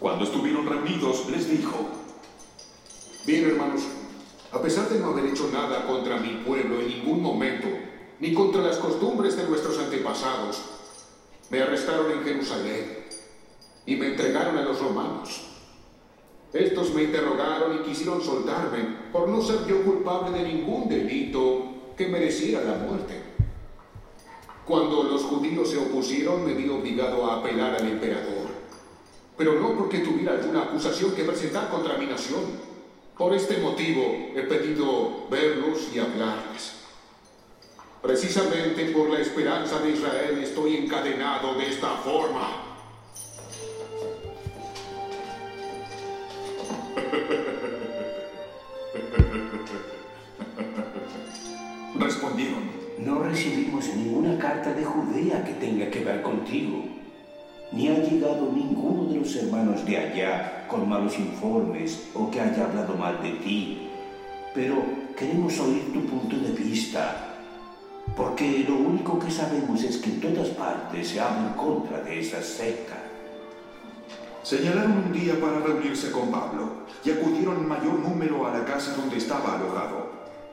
Cuando 0.00 0.24
estuvieron 0.24 0.66
reunidos, 0.66 1.28
les 1.30 1.50
dijo, 1.50 1.74
Bien, 3.26 3.44
hermanos, 3.44 3.82
a 4.52 4.60
pesar 4.62 4.88
de 4.88 4.98
no 4.98 5.08
haber 5.08 5.26
hecho 5.26 5.48
nada 5.52 5.86
contra 5.86 6.18
mi 6.18 6.42
pueblo 6.44 6.80
en 6.80 6.88
ningún 6.88 7.22
momento, 7.22 7.68
ni 8.20 8.32
contra 8.32 8.62
las 8.62 8.76
costumbres 8.76 9.36
de 9.36 9.44
nuestros 9.44 9.78
antepasados, 9.78 10.62
me 11.50 11.62
arrestaron 11.62 12.10
en 12.12 12.24
Jerusalén 12.24 13.04
y 13.84 13.96
me 13.96 14.08
entregaron 14.08 14.56
a 14.58 14.62
los 14.62 14.80
romanos. 14.80 15.42
Estos 16.52 16.94
me 16.94 17.04
interrogaron 17.04 17.76
y 17.76 17.88
quisieron 17.88 18.22
soltarme 18.22 18.96
por 19.12 19.28
no 19.28 19.42
ser 19.42 19.66
yo 19.66 19.82
culpable 19.82 20.38
de 20.38 20.48
ningún 20.48 20.88
delito 20.88 21.92
que 21.96 22.08
mereciera 22.08 22.62
la 22.62 22.74
muerte. 22.74 23.22
Cuando 24.64 25.04
los 25.04 25.22
judíos 25.22 25.70
se 25.70 25.78
opusieron, 25.78 26.44
me 26.44 26.54
vi 26.54 26.68
obligado 26.68 27.26
a 27.26 27.36
apelar 27.36 27.74
al 27.74 27.86
emperador, 27.86 28.48
pero 29.36 29.60
no 29.60 29.76
porque 29.76 29.98
tuviera 29.98 30.32
alguna 30.32 30.62
acusación 30.62 31.12
que 31.12 31.24
presentar 31.24 31.68
contra 31.70 31.96
mi 31.98 32.06
nación. 32.06 32.40
Por 33.16 33.34
este 33.34 33.58
motivo 33.58 34.32
he 34.36 34.42
pedido 34.42 35.26
verlos 35.30 35.88
y 35.94 35.98
hablarles. 35.98 36.82
Precisamente 38.02 38.90
por 38.90 39.08
la 39.08 39.20
esperanza 39.20 39.78
de 39.78 39.92
Israel 39.92 40.38
estoy 40.42 40.76
encadenado 40.76 41.54
de 41.54 41.66
esta 41.66 41.96
forma. 41.96 42.62
respondieron, 51.98 52.70
No 52.98 53.22
recibimos 53.22 53.86
ninguna 53.94 54.38
carta 54.38 54.74
de 54.74 54.84
Judea 54.84 55.42
que 55.42 55.54
tenga 55.54 55.90
que 55.90 56.04
ver 56.04 56.20
contigo, 56.20 56.84
ni 57.72 57.88
ha 57.88 57.94
llegado 57.94 58.52
ninguno 58.52 59.10
de 59.10 59.20
los 59.20 59.34
hermanos 59.36 59.86
de 59.86 59.96
allá 59.96 60.55
con 60.68 60.88
malos 60.88 61.18
informes 61.18 62.08
o 62.14 62.30
que 62.30 62.40
haya 62.40 62.64
hablado 62.64 62.94
mal 62.94 63.22
de 63.22 63.32
ti. 63.32 63.90
Pero 64.54 64.82
queremos 65.16 65.58
oír 65.60 65.92
tu 65.92 66.06
punto 66.06 66.36
de 66.36 66.52
vista, 66.52 67.36
porque 68.16 68.64
lo 68.68 68.76
único 68.76 69.18
que 69.18 69.30
sabemos 69.30 69.82
es 69.82 69.98
que 69.98 70.10
en 70.10 70.20
todas 70.20 70.48
partes 70.48 71.08
se 71.08 71.20
habla 71.20 71.48
en 71.48 71.54
contra 71.54 72.00
de 72.00 72.20
esa 72.20 72.42
secta. 72.42 72.96
Señalaron 74.42 75.04
un 75.06 75.12
día 75.12 75.40
para 75.40 75.58
reunirse 75.58 76.10
con 76.10 76.30
Pablo 76.30 76.86
y 77.04 77.10
acudieron 77.10 77.56
en 77.56 77.68
mayor 77.68 77.98
número 77.98 78.46
a 78.46 78.56
la 78.56 78.64
casa 78.64 78.94
donde 78.96 79.16
estaba 79.16 79.54
alojado. 79.54 80.06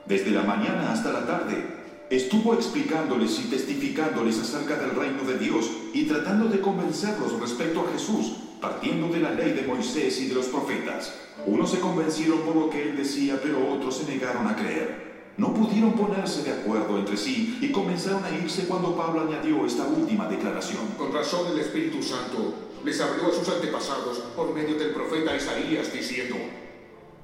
Desde 0.04 0.32
la 0.32 0.42
mañana 0.42 0.92
hasta 0.92 1.12
la 1.12 1.26
tarde 1.26 1.73
estuvo 2.16 2.54
explicándoles 2.54 3.40
y 3.40 3.44
testificándoles 3.44 4.38
acerca 4.38 4.76
del 4.76 4.90
reino 4.90 5.22
de 5.24 5.38
Dios 5.38 5.70
y 5.92 6.04
tratando 6.04 6.48
de 6.48 6.60
convencerlos 6.60 7.40
respecto 7.40 7.80
a 7.80 7.92
Jesús, 7.92 8.36
partiendo 8.60 9.08
de 9.08 9.20
la 9.20 9.32
ley 9.32 9.52
de 9.52 9.62
Moisés 9.62 10.20
y 10.20 10.28
de 10.28 10.34
los 10.34 10.46
profetas. 10.46 11.14
Unos 11.46 11.70
se 11.70 11.80
convencieron 11.80 12.40
por 12.40 12.56
lo 12.56 12.70
que 12.70 12.82
él 12.82 12.96
decía, 12.96 13.40
pero 13.42 13.72
otros 13.72 13.96
se 13.96 14.04
negaron 14.04 14.46
a 14.46 14.54
creer. 14.54 15.32
No 15.36 15.52
pudieron 15.52 15.94
ponerse 15.94 16.44
de 16.44 16.52
acuerdo 16.52 16.96
entre 16.98 17.16
sí 17.16 17.58
y 17.60 17.72
comenzaron 17.72 18.24
a 18.24 18.30
irse 18.30 18.68
cuando 18.68 18.94
Pablo 18.94 19.22
añadió 19.22 19.66
esta 19.66 19.84
última 19.84 20.28
declaración. 20.28 20.86
Con 20.96 21.12
razón 21.12 21.50
el 21.50 21.58
Espíritu 21.58 22.02
Santo 22.02 22.54
les 22.84 23.00
habló 23.00 23.28
a 23.28 23.34
sus 23.34 23.48
antepasados 23.48 24.18
por 24.36 24.54
medio 24.54 24.78
del 24.78 24.90
profeta 24.90 25.34
Isaías 25.34 25.92
diciendo, 25.92 26.36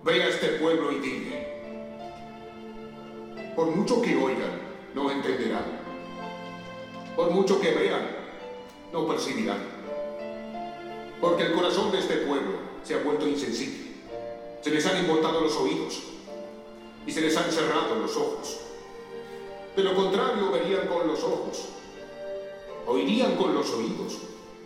Ve 0.02 0.22
a 0.22 0.28
este 0.28 0.48
pueblo 0.58 0.90
y 0.90 0.98
dile, 0.98 1.60
por 3.54 3.76
mucho 3.76 4.00
que 4.00 4.16
oigan, 4.16 4.69
no 4.94 5.10
entenderán. 5.10 5.64
Por 7.16 7.30
mucho 7.30 7.60
que 7.60 7.72
vean, 7.72 8.08
no 8.92 9.06
percibirán. 9.06 9.58
Porque 11.20 11.44
el 11.44 11.52
corazón 11.52 11.92
de 11.92 11.98
este 11.98 12.16
pueblo 12.18 12.58
se 12.82 12.94
ha 12.94 13.02
vuelto 13.02 13.28
insensible. 13.28 13.90
Se 14.62 14.70
les 14.70 14.86
han 14.86 14.96
embotado 14.96 15.40
los 15.40 15.56
oídos 15.56 16.02
y 17.06 17.12
se 17.12 17.20
les 17.20 17.36
han 17.36 17.50
cerrado 17.50 17.96
los 17.96 18.16
ojos. 18.16 18.60
De 19.76 19.82
lo 19.82 19.94
contrario, 19.94 20.50
verían 20.50 20.86
con 20.88 21.06
los 21.06 21.22
ojos, 21.22 21.68
oirían 22.86 23.36
con 23.36 23.54
los 23.54 23.70
oídos, 23.70 24.18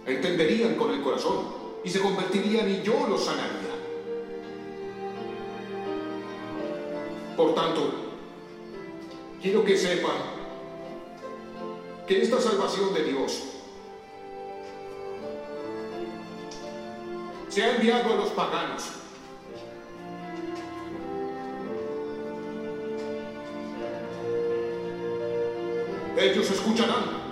entenderían 0.06 0.76
con 0.76 0.90
el 0.92 1.02
corazón 1.02 1.46
y 1.84 1.90
se 1.90 2.00
convertirían 2.00 2.70
y 2.70 2.82
yo 2.82 3.06
los 3.08 3.24
sanaría. 3.24 3.74
Por 7.36 7.54
tanto, 7.54 8.03
quiero 9.44 9.62
que 9.62 9.76
sepan 9.76 10.16
que 12.06 12.22
esta 12.22 12.40
salvación 12.40 12.94
de 12.94 13.04
Dios 13.04 13.42
se 17.50 17.62
ha 17.62 17.76
enviado 17.76 18.14
a 18.14 18.16
los 18.16 18.30
paganos. 18.30 18.84
Ellos 26.16 26.50
escucharán. 26.50 27.23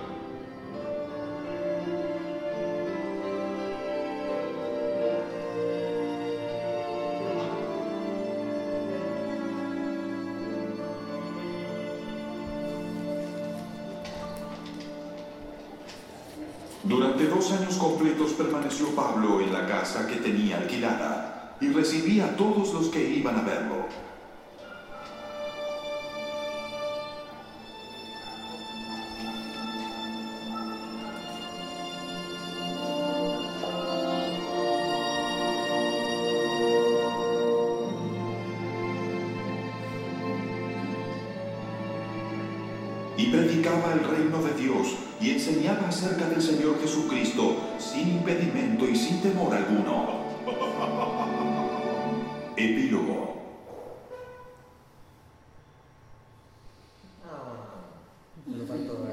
Completos 17.83 18.31
permaneció 18.35 18.95
Pablo 18.95 19.41
en 19.41 19.53
la 19.53 19.67
casa 19.67 20.07
que 20.07 20.15
tenía 20.15 20.59
alquilada 20.59 21.57
y 21.61 21.69
recibía 21.71 22.27
a 22.27 22.37
todos 22.37 22.73
los 22.73 22.87
que 22.87 23.11
iban 23.11 23.37
a 23.37 23.43
verlo. 23.43 23.83
y 43.17 43.27
predicaba 43.27 43.93
el 43.93 44.05
reino 44.05 44.43
de 44.43 44.55
Dios 44.55 44.97
y 45.21 45.31
enseñaba 45.31 45.89
acerca 45.89 46.29
del 46.29 46.43
Señor 46.43 46.81
Jesucristo 46.81 47.52
y 48.41 48.97
sin 48.97 49.21
temor 49.21 49.53
alguno. 49.55 50.23
Epílogo. 52.57 53.43
Ah, 57.25 57.83
me 58.47 58.67
faltó 58.67 59.03
ver. 59.05 59.13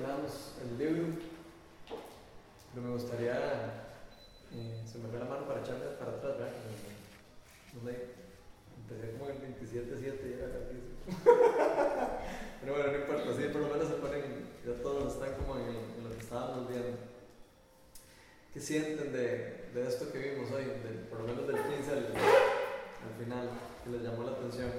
leamos 0.00 0.52
el 0.62 0.78
libro, 0.78 1.08
pero 2.72 2.86
me 2.86 2.92
gustaría, 2.92 3.34
eh, 4.52 4.82
se 4.86 4.98
me 4.98 5.08
fue 5.08 5.18
la 5.18 5.24
mano 5.24 5.46
para 5.46 5.60
echarme 5.60 5.84
para 5.98 6.12
atrás, 6.12 6.38
¿verdad? 6.38 6.52
No 7.74 7.90
sé, 7.90 8.06
empecé 8.78 9.12
como 9.18 9.30
el 9.30 9.38
27-7 9.40 10.28
y 10.28 10.32
era 10.34 10.48
casi 10.52 10.76
Pero 12.60 12.74
bueno, 12.74 12.92
no 12.92 12.98
importa, 12.98 13.36
sí, 13.36 13.48
por 13.52 13.62
lo 13.62 13.68
menos 13.68 13.88
se 13.88 13.94
ponen, 13.94 14.46
ya 14.64 14.82
todos 14.82 15.14
están 15.14 15.34
como 15.34 15.58
en, 15.58 15.66
en 15.98 16.04
lo 16.04 16.10
que 16.10 16.18
estábamos 16.20 16.68
viendo. 16.68 16.96
¿Qué 18.54 18.60
sienten 18.60 19.12
de, 19.12 19.70
de 19.74 19.88
esto 19.88 20.12
que 20.12 20.18
vimos 20.18 20.50
hoy, 20.52 20.64
del- 20.64 21.06
por 21.10 21.20
lo 21.20 21.26
menos 21.26 21.46
del 21.48 21.56
15 21.56 21.90
al, 21.90 22.06
al 22.06 23.14
final, 23.18 23.48
que 23.82 23.90
les 23.90 24.02
llamó 24.02 24.22
la 24.24 24.32
atención? 24.32 24.70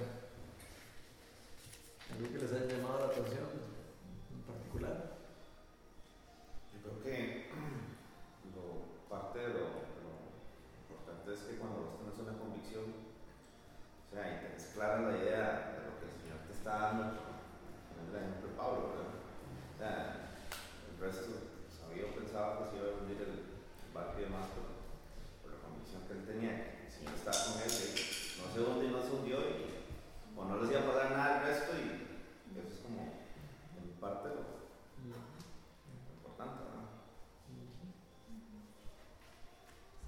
¿Algo 2.14 2.32
que 2.32 2.38
les 2.38 2.54
haya 2.54 2.66
llamado 2.78 3.00
la 3.00 3.06
atención 3.08 3.50
en 3.50 4.42
particular? 4.46 5.12
Yo 6.72 6.80
creo 6.86 7.02
que 7.04 7.50
lo- 8.54 9.10
parte 9.10 9.40
de 9.40 9.48
lo, 9.50 9.66
de 9.90 10.00
lo 10.06 10.14
importante 10.86 11.34
es 11.34 11.40
que 11.50 11.58
cuando 11.58 11.82
vos 11.82 11.98
tenés 11.98 12.20
una 12.22 12.38
convicción, 12.38 12.86
o 12.94 14.14
sea, 14.14 14.22
y 14.22 14.46
tenés 14.46 14.70
clara 14.78 15.02
la 15.02 15.18
idea 15.18 15.74
de 15.74 15.90
lo 15.90 15.98
que 15.98 16.06
el 16.14 16.16
Señor 16.22 16.46
te 16.46 16.54
está 16.54 16.78
dando, 16.94 17.04
como 17.90 18.06
el 18.06 18.22
ejemplo 18.22 18.50
de 18.50 18.54
Pablo, 18.54 18.82
¿verdad? 18.94 19.18
O 19.74 19.78
sea, 19.82 19.98
el 20.94 20.96
resto, 21.02 21.50
sabía 21.74 22.06
o 22.06 22.14
pensaba 22.14 22.62
que 22.62 22.70
se 22.70 22.78
iba 22.78 22.94
a 22.94 23.02
hundir 23.02 23.18
el 23.26 23.50
barco 23.94 24.18
y 24.20 24.24
demás, 24.26 24.50
pero 24.54 24.70
por 25.42 25.50
la 25.54 25.62
convicción 25.66 26.02
que 26.10 26.14
él 26.14 26.26
tenía, 26.26 26.54
que 26.78 26.86
el 26.90 26.94
Señor 26.94 27.14
estaba 27.14 27.38
con 27.38 27.62
él, 27.62 27.70
que 27.70 27.94
no 28.42 28.46
se 28.54 28.60
hundió 28.62 28.86
y 28.90 28.94
no 28.94 29.02
se 29.02 29.12
hundió, 29.14 29.38
y, 29.50 29.54
o 30.38 30.46
no 30.46 30.58
les 30.62 30.72
iba 30.74 30.82
a 30.82 30.90
pasar 30.90 31.12
nada 31.14 31.30
al 31.38 31.46
resto, 31.46 31.72
y 31.78 31.86
eso 32.58 32.70
es 32.74 32.80
como 32.82 33.02
en 33.78 33.90
parte 34.02 34.30
lo 34.34 34.42
importante, 36.18 36.60
¿no? 36.74 36.82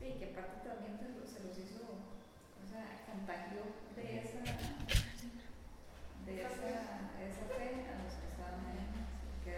Sí, 0.02 0.06
que 0.18 0.26
aparte 0.34 0.66
también 0.66 0.98
se 0.98 1.10
los, 1.14 1.30
se 1.30 1.40
los 1.46 1.54
hizo, 1.58 1.86
o 1.86 2.66
sea, 2.66 3.06
contagió 3.06 3.62
de 3.96 4.06
esa, 4.22 4.42
de 6.26 6.34
esa, 6.42 6.70
esa 7.22 7.44
fe 7.54 7.86
a 7.86 8.02
los 8.02 8.14
que 8.18 8.28
estaban 8.34 8.66
ahí. 8.66 8.82
Que, 9.46 9.56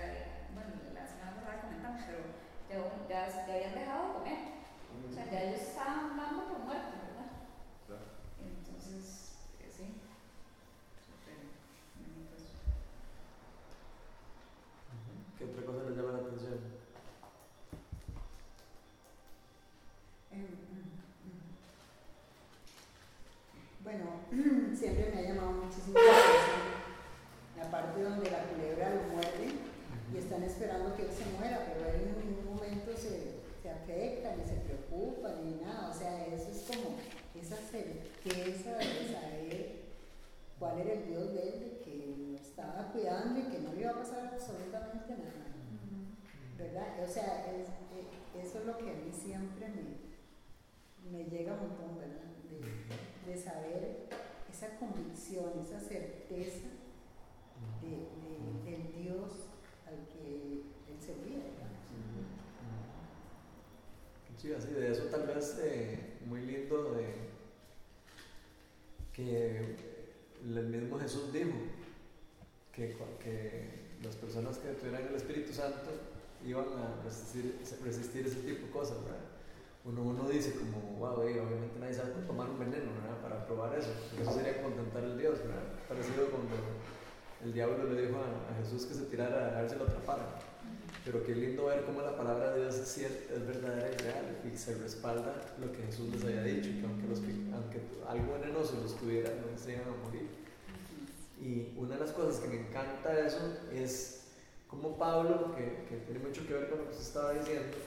bueno, 0.54 0.72
la 0.94 1.08
semana 1.08 1.40
pasada 1.40 1.62
comentamos, 1.64 2.02
pero 2.08 2.20
ya, 2.70 3.28
ya, 3.28 3.48
ya 3.48 3.54
habían 3.56 3.74
dejado 3.76 4.08
de 4.08 4.14
comer. 4.14 4.40
O 5.10 5.14
sea, 5.14 5.32
ya 5.32 5.42
ellos 5.44 5.62
estaban 5.62 6.18
dando 6.18 6.48
por 6.48 6.60
muertos, 6.60 7.00
¿verdad? 7.08 7.32
Claro. 7.88 8.06
Entonces, 8.44 9.36
eh, 9.64 9.72
sí. 9.72 9.86
Súper 11.08 11.38
bonito 11.96 12.36
eso. 12.36 12.56
¿Qué 15.38 15.44
otra 15.46 15.66
cosa 15.66 15.90
les 15.90 15.98
llama 15.98 16.12
la 16.12 16.20
atención? 16.28 16.60
Em, 20.32 20.46
Bueno, 23.84 24.06
siempre 24.78 25.12
me 25.14 25.20
ha 25.20 25.34
llamado 25.34 25.52
muchísimo 25.64 25.96
la 25.98 26.12
atención 26.12 26.78
la 27.58 27.72
parte 27.72 28.02
donde 28.04 28.30
la 28.32 28.44
culebra 28.44 28.94
lo 28.94 29.14
muerde 29.16 29.50
y 30.14 30.18
están 30.18 30.44
esperando 30.44 30.96
que 30.96 31.02
él 31.04 31.10
se 31.12 31.26
muera, 31.38 31.66
pero 31.66 31.90
él 31.90 32.02
en 32.16 32.30
ningún 32.30 32.56
momento 32.56 32.92
se, 32.96 33.42
se 33.62 33.70
afecta, 33.70 34.36
ni 34.36 34.46
se 34.46 34.62
preocupa, 34.62 35.34
ni 35.44 35.56
nada. 35.66 35.90
O 35.90 35.94
sea, 35.94 36.26
eso 36.28 36.50
es 36.52 36.64
como 36.68 36.96
esa 37.36 37.56
certeza 37.58 38.78
de 38.78 39.14
saber 39.14 39.76
cuál 40.60 40.80
era 40.80 40.94
el 40.94 41.08
Dios 41.08 41.34
de 41.34 41.42
él, 41.42 41.82
que 41.84 41.96
lo 42.32 42.38
estaba 42.38 42.92
cuidando 42.94 43.40
y 43.40 43.44
que 43.52 43.60
no 43.60 43.74
le 43.74 43.82
iba 43.82 43.92
a 43.92 43.98
pasar 44.00 44.30
absolutamente 44.32 45.10
nada. 45.18 45.48
¿Verdad? 46.58 47.04
O 47.04 47.08
sea, 47.12 47.46
es- 47.52 47.68
eh, 47.98 48.42
eso 48.46 48.60
es 48.60 48.66
lo 48.66 48.78
que 48.78 48.92
a 48.92 48.94
mí 48.94 49.12
siempre 49.12 49.68
me, 49.68 51.12
me 51.12 51.24
llega 51.30 51.54
un 51.54 51.60
montón, 51.70 51.98
¿verdad? 51.98 52.22
De, 52.50 53.32
de 53.32 53.38
saber 53.42 54.08
esa 54.58 54.76
convicción, 54.80 55.52
esa 55.62 55.80
certeza 55.80 56.68
de, 57.82 57.90
de- 57.90 58.72
del 58.72 58.92
Dios 59.04 59.32
al 59.86 60.08
que 60.08 60.64
él 60.90 60.98
servía, 61.00 61.44
sí, 64.60 64.74
de 64.74 64.92
eso 64.92 65.04
tal 65.06 65.28
vez 65.28 65.60
eh, 65.62 66.18
muy 66.26 66.42
lindo 66.42 66.94
de 66.94 67.28
que 69.14 69.76
el 70.44 70.68
mismo 70.68 71.00
Jesús 71.00 71.32
dijo 71.34 71.52
que, 72.72 72.96
que 73.24 73.98
las 74.04 74.16
personas 74.16 74.58
que 74.60 74.70
tuvieran 74.74 75.08
el 75.08 75.16
Espíritu 75.16 75.54
Santo 75.54 75.90
iban 76.46 76.66
a 76.78 77.04
resistir, 77.04 77.60
resistir 77.84 78.28
ese 78.28 78.42
tipo 78.42 78.68
de 78.68 78.72
cosas, 78.72 79.04
¿verdad? 79.04 79.20
Uno, 79.88 80.02
uno 80.02 80.28
dice 80.28 80.54
como, 80.56 80.82
wow, 81.00 81.22
eh, 81.24 81.40
obviamente 81.40 81.80
nadie 81.80 81.94
sabe 81.94 82.12
tomar 82.28 82.50
un 82.50 82.60
veneno, 82.60 82.92
¿verdad? 83.02 83.22
Para 83.22 83.46
probar 83.46 83.80
eso, 83.80 83.90
eso 84.22 84.32
sería 84.34 84.62
como 84.62 84.76
tentar 84.76 85.04
al 85.04 85.18
Dios, 85.18 85.40
¿verdad? 85.40 85.64
Parecido 85.88 86.30
cuando 86.30 86.56
el 87.42 87.54
diablo 87.54 87.86
le 87.86 88.08
dijo 88.08 88.18
a, 88.18 88.52
a 88.52 88.56
Jesús 88.62 88.86
que 88.86 88.94
se 88.96 89.06
tirara 89.06 89.58
a 89.58 89.62
ver 89.62 89.70
si 89.70 89.78
lo 89.78 89.86
atrapara. 89.86 90.40
Pero 91.06 91.24
qué 91.24 91.34
lindo 91.34 91.68
ver 91.68 91.86
cómo 91.86 92.02
la 92.02 92.18
palabra 92.18 92.52
de 92.52 92.64
Dios 92.64 92.76
es, 92.76 92.88
cierta, 92.90 93.34
es 93.34 93.48
verdadera 93.48 93.90
y 93.90 93.98
real 93.98 94.42
y 94.44 94.58
se 94.58 94.76
respalda 94.76 95.56
lo 95.58 95.72
que 95.72 95.84
Jesús 95.84 96.10
les 96.10 96.24
había 96.26 96.44
dicho, 96.44 96.70
que 96.70 96.86
aunque, 96.86 97.08
los, 97.08 97.20
aunque 97.20 97.82
algo 98.10 98.34
venenoso 98.34 98.78
los 98.84 98.98
tuviera, 98.98 99.30
no 99.30 99.58
se 99.58 99.72
iban 99.72 99.88
a 99.88 100.04
morir. 100.04 100.28
Y 101.40 101.78
una 101.78 101.96
de 101.96 102.02
las 102.02 102.12
cosas 102.12 102.42
que 102.42 102.50
me 102.50 102.60
encanta 102.68 103.14
de 103.14 103.26
eso 103.26 103.58
es 103.72 104.26
como 104.68 104.98
Pablo, 104.98 105.56
que, 105.56 105.86
que 105.88 106.04
tiene 106.04 106.20
mucho 106.20 106.46
que 106.46 106.54
ver 106.54 106.70
con 106.70 106.80
lo 106.80 106.90
que 106.90 106.96
se 106.96 107.04
estaba 107.04 107.32
diciendo, 107.32 107.78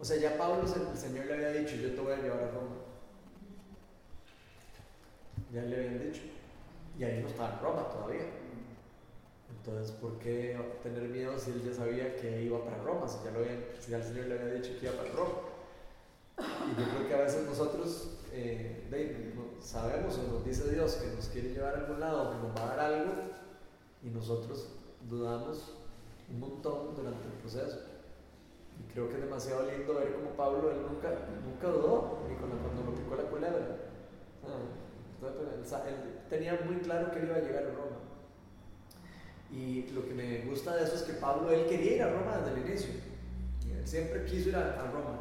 o 0.00 0.04
sea, 0.04 0.16
ya 0.16 0.36
Pablo, 0.38 0.62
el 0.62 0.98
Señor 0.98 1.26
le 1.26 1.34
había 1.34 1.50
dicho, 1.60 1.76
yo 1.76 1.94
te 1.94 2.00
voy 2.00 2.12
a 2.12 2.16
llevar 2.18 2.40
a 2.44 2.50
Roma. 2.50 2.76
Ya 5.52 5.62
le 5.62 5.76
habían 5.76 6.00
dicho. 6.12 6.22
Y 6.98 7.04
ahí 7.04 7.22
no 7.22 7.28
estaba 7.28 7.54
en 7.54 7.60
Roma 7.60 7.88
todavía. 7.90 8.26
Entonces, 9.50 9.92
¿por 9.96 10.18
qué 10.18 10.58
tener 10.82 11.02
miedo 11.04 11.38
si 11.38 11.50
él 11.50 11.62
ya 11.64 11.74
sabía 11.74 12.16
que 12.16 12.42
iba 12.42 12.64
para 12.64 12.82
Roma? 12.82 13.08
Si 13.08 13.18
ya, 13.24 13.30
lo 13.30 13.40
habían- 13.40 13.64
si 13.80 13.90
ya 13.90 13.98
el 13.98 14.04
Señor 14.04 14.26
le 14.26 14.38
había 14.38 14.54
dicho 14.54 14.78
que 14.78 14.86
iba 14.86 14.96
para 14.96 15.12
Roma. 15.12 15.32
Y 16.38 16.80
yo 16.80 16.88
creo 16.88 17.08
que 17.08 17.14
a 17.14 17.18
veces 17.18 17.46
nosotros 17.46 18.18
eh, 18.32 18.84
sabemos 19.60 20.16
o 20.18 20.32
nos 20.32 20.44
dice 20.44 20.70
Dios 20.70 20.94
que 20.94 21.08
nos 21.08 21.26
quiere 21.28 21.50
llevar 21.50 21.74
a 21.74 21.78
algún 21.78 22.00
lado, 22.00 22.30
que 22.30 22.36
nos 22.46 22.56
va 22.56 22.62
a 22.62 22.76
dar 22.76 22.80
algo, 22.92 23.12
y 24.02 24.08
nosotros 24.08 24.68
dudamos 25.08 25.74
un 26.30 26.40
montón 26.40 26.94
durante 26.94 27.24
el 27.26 27.32
proceso. 27.40 27.80
Y 28.78 28.92
creo 28.92 29.08
que 29.08 29.14
es 29.14 29.20
demasiado 29.20 29.70
lindo 29.70 29.94
ver 29.94 30.14
como 30.14 30.30
Pablo, 30.30 30.70
él 30.70 30.82
nunca, 30.82 31.10
nunca 31.44 31.68
dudó, 31.68 32.24
ni 32.28 32.36
cuando 32.36 32.56
lo 32.56 32.94
picó 32.94 33.16
la 33.16 33.30
culebra. 33.30 33.88
Él 35.20 36.20
tenía 36.30 36.58
muy 36.64 36.76
claro 36.76 37.10
que 37.10 37.18
él 37.18 37.24
iba 37.26 37.36
a 37.36 37.40
llegar 37.40 37.64
a 37.64 37.70
Roma. 37.70 37.98
Y 39.50 39.88
lo 39.92 40.04
que 40.06 40.14
me 40.14 40.42
gusta 40.42 40.76
de 40.76 40.84
eso 40.84 40.94
es 40.94 41.02
que 41.02 41.14
Pablo, 41.14 41.50
él 41.50 41.66
quería 41.66 41.96
ir 41.96 42.02
a 42.02 42.10
Roma 42.10 42.38
desde 42.38 42.60
el 42.60 42.66
inicio. 42.68 42.90
Él 43.76 43.86
siempre 43.86 44.24
quiso 44.24 44.50
ir 44.50 44.56
a, 44.56 44.80
a 44.80 44.90
Roma 44.90 45.20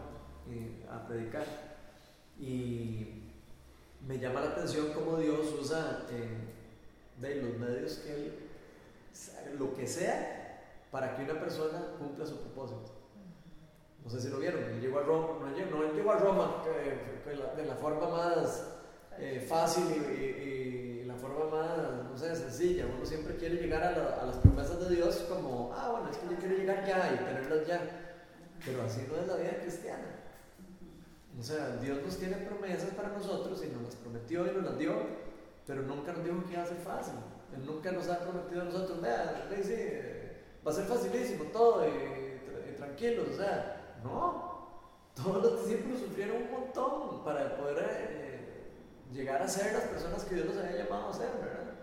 eh, 0.50 0.86
a 0.92 1.08
predicar. 1.08 1.46
Y 2.40 3.24
me 4.08 4.20
llama 4.20 4.42
la 4.42 4.48
atención 4.48 4.88
cómo 4.94 5.18
Dios 5.18 5.54
usa 5.60 6.06
eh, 6.12 6.38
de 7.20 7.42
los 7.42 7.58
medios 7.58 7.96
que 7.98 8.14
él, 8.14 8.34
lo 9.58 9.74
que 9.74 9.88
sea, 9.88 10.62
para 10.92 11.16
que 11.16 11.24
una 11.24 11.40
persona 11.40 11.94
cumpla 11.98 12.26
su 12.26 12.38
propósito. 12.38 12.97
No 14.08 14.14
sé 14.14 14.22
si 14.22 14.30
lo 14.30 14.38
vieron, 14.40 14.64
él 14.64 14.80
llegó 14.80 15.00
a 15.00 15.04
Roma, 15.04 15.28
no, 15.42 15.54
llegó, 15.54 15.84
él 15.84 15.92
llegó 15.94 16.12
a 16.14 16.18
Roma 16.18 16.64
de 17.58 17.66
la- 17.66 17.76
forma 17.76 18.08
más 18.08 18.66
eh, 19.20 19.46
fácil 19.46 19.84
y, 20.18 21.04
la 21.04 21.16
forma 21.16 21.44
más, 21.54 21.78
no 22.10 22.18
sé, 22.18 22.34
sencilla. 22.34 22.86
Uno 22.96 23.06
siempre 23.06 23.36
quiere 23.36 23.56
llegar 23.56 23.84
a, 23.84 23.92
la- 23.92 24.16
a 24.22 24.26
las 24.28 24.38
promesas 24.38 24.80
de 24.88 24.96
Dios 24.96 25.26
como, 25.30 25.74
ah, 25.76 25.90
bueno, 25.92 26.10
es 26.10 26.18
que 26.20 26.30
yo 26.30 26.38
quiero 26.40 26.56
llegar 26.56 26.86
ya 26.88 27.12
y 27.14 27.18
tenerlas 27.18 27.68
ya. 27.68 27.82
Pero 28.66 28.82
así 28.84 29.06
no 29.10 29.18
es 29.18 29.28
la 29.28 29.36
vida 29.36 29.58
cristiana. 29.62 30.06
O 31.38 31.44
sea, 31.44 31.76
Dios 31.82 32.02
nos 32.02 32.18
tiene 32.18 32.38
promesas 32.38 32.92
para 32.92 33.10
nosotros 33.10 33.62
y 33.66 33.68
nos 33.74 33.84
las 33.84 33.96
prometió 33.98 34.48
y 34.48 34.56
nos 34.56 34.64
las 34.64 34.78
dio, 34.78 34.94
pero 35.66 35.82
nunca 35.82 36.14
nos 36.14 36.24
dijo 36.24 36.46
que 36.46 36.54
iba 36.54 36.64
a 36.64 36.66
ser 36.66 36.78
fácil. 36.78 37.16
Él 37.54 37.66
nunca 37.66 37.92
nos 37.92 38.08
ha 38.08 38.20
prometido 38.20 38.62
a 38.62 38.66
nosotros, 38.66 39.02
vea, 39.02 39.48
ve, 39.50 39.62
sí, 39.64 39.76
va 40.66 40.72
a 40.72 40.74
ser 40.74 40.86
facilísimo 40.86 41.44
todo 41.52 41.86
y 41.86 42.76
tranquilos. 42.78 43.28
O 43.34 43.38
sea, 43.38 43.77
no. 44.04 44.58
Todos 45.16 45.44
los 45.44 45.66
discípulos 45.66 46.00
sufrieron 46.00 46.44
un 46.44 46.52
montón 46.52 47.24
para 47.24 47.58
poder 47.58 47.86
eh, 47.90 48.72
llegar 49.12 49.42
a 49.42 49.48
ser 49.48 49.74
las 49.74 49.84
personas 49.84 50.24
que 50.26 50.36
Dios 50.36 50.48
los 50.48 50.58
había 50.58 50.84
llamado 50.84 51.10
a 51.10 51.14
ser, 51.14 51.32
¿verdad? 51.42 51.74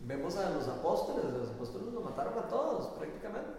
Vemos 0.00 0.36
a 0.36 0.50
los 0.50 0.66
apóstoles, 0.68 1.24
los 1.26 1.50
apóstoles 1.50 1.92
los 1.92 2.04
mataron 2.04 2.38
a 2.38 2.48
todos 2.48 2.88
prácticamente. 2.98 3.52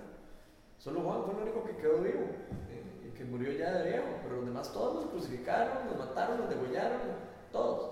Solo 0.79 1.01
Juan 1.01 1.23
fue 1.23 1.33
el 1.35 1.49
único 1.49 1.63
que 1.65 1.77
quedó 1.77 1.99
vivo 1.99 2.25
eh, 2.69 3.07
y 3.07 3.17
que 3.17 3.25
murió 3.25 3.51
ya 3.51 3.73
de 3.73 3.89
viejo, 3.89 4.07
pero 4.23 4.37
los 4.37 4.45
demás 4.45 4.73
todos 4.73 4.95
los 4.95 5.05
crucificaron, 5.11 5.87
los 5.87 5.97
mataron, 5.97 6.39
los 6.39 6.49
degollaron, 6.49 7.01
todos. 7.51 7.91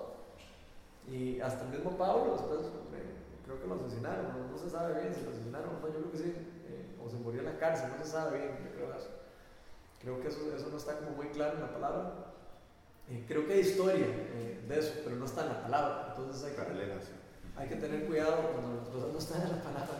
Y 1.06 1.40
hasta 1.40 1.64
el 1.64 1.70
mismo 1.70 1.92
Pablo 1.92 2.32
después 2.32 2.60
eh, 2.60 3.14
creo 3.44 3.60
que 3.60 3.68
lo 3.68 3.74
asesinaron, 3.76 4.50
no, 4.50 4.58
se 4.58 4.68
sabe 4.68 5.00
bien 5.00 5.14
si 5.14 5.22
lo 5.22 5.30
asesinaron 5.30 5.76
o 5.76 5.80
no, 5.80 5.86
yo 5.88 6.00
creo 6.00 6.10
que 6.10 6.18
sí, 6.18 6.34
o 7.04 7.08
se 7.08 7.16
murió 7.16 7.40
en 7.40 7.46
la 7.46 7.58
cárcel, 7.58 7.90
no 7.96 8.04
se 8.04 8.10
sabe 8.10 8.38
bien, 8.38 8.58
yo 8.64 8.70
creo 8.72 8.94
eso. 8.94 9.23
Creo 10.04 10.20
que 10.20 10.28
eso, 10.28 10.40
eso 10.54 10.68
no 10.70 10.76
está 10.76 10.98
como 10.98 11.12
muy 11.12 11.26
claro 11.28 11.54
en 11.56 11.62
la 11.62 11.72
palabra. 11.72 12.12
Eh, 13.10 13.24
creo 13.26 13.46
que 13.46 13.54
hay 13.54 13.60
historia 13.60 14.06
eh, 14.06 14.64
de 14.68 14.78
eso, 14.78 14.92
pero 15.02 15.16
no 15.16 15.24
está 15.24 15.42
en 15.42 15.48
la 15.48 15.62
palabra, 15.62 16.06
entonces 16.10 16.44
hay 16.44 16.52
que, 16.52 16.62
Paralela, 16.62 17.00
sí. 17.00 17.10
hay 17.56 17.68
que 17.68 17.76
tener 17.76 18.06
cuidado 18.06 18.36
cuando 18.52 18.80
las 18.80 18.88
cosas 18.88 19.12
no 19.12 19.18
están 19.18 19.42
en 19.42 19.56
la 19.56 19.62
palabra. 19.62 19.98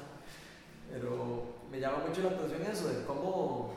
Pero 0.90 1.42
me 1.70 1.80
llama 1.80 2.04
mucho 2.06 2.22
la 2.22 2.30
atención 2.30 2.62
eso, 2.62 2.88
de 2.88 3.04
cómo, 3.04 3.72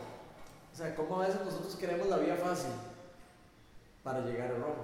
o 0.74 0.76
sea, 0.76 0.96
cómo 0.96 1.22
a 1.22 1.28
veces 1.28 1.42
nosotros 1.44 1.76
queremos 1.76 2.08
la 2.08 2.18
vía 2.18 2.36
fácil 2.36 2.72
para 4.04 4.22
llegar 4.22 4.52
a 4.52 4.56
Roma. 4.58 4.84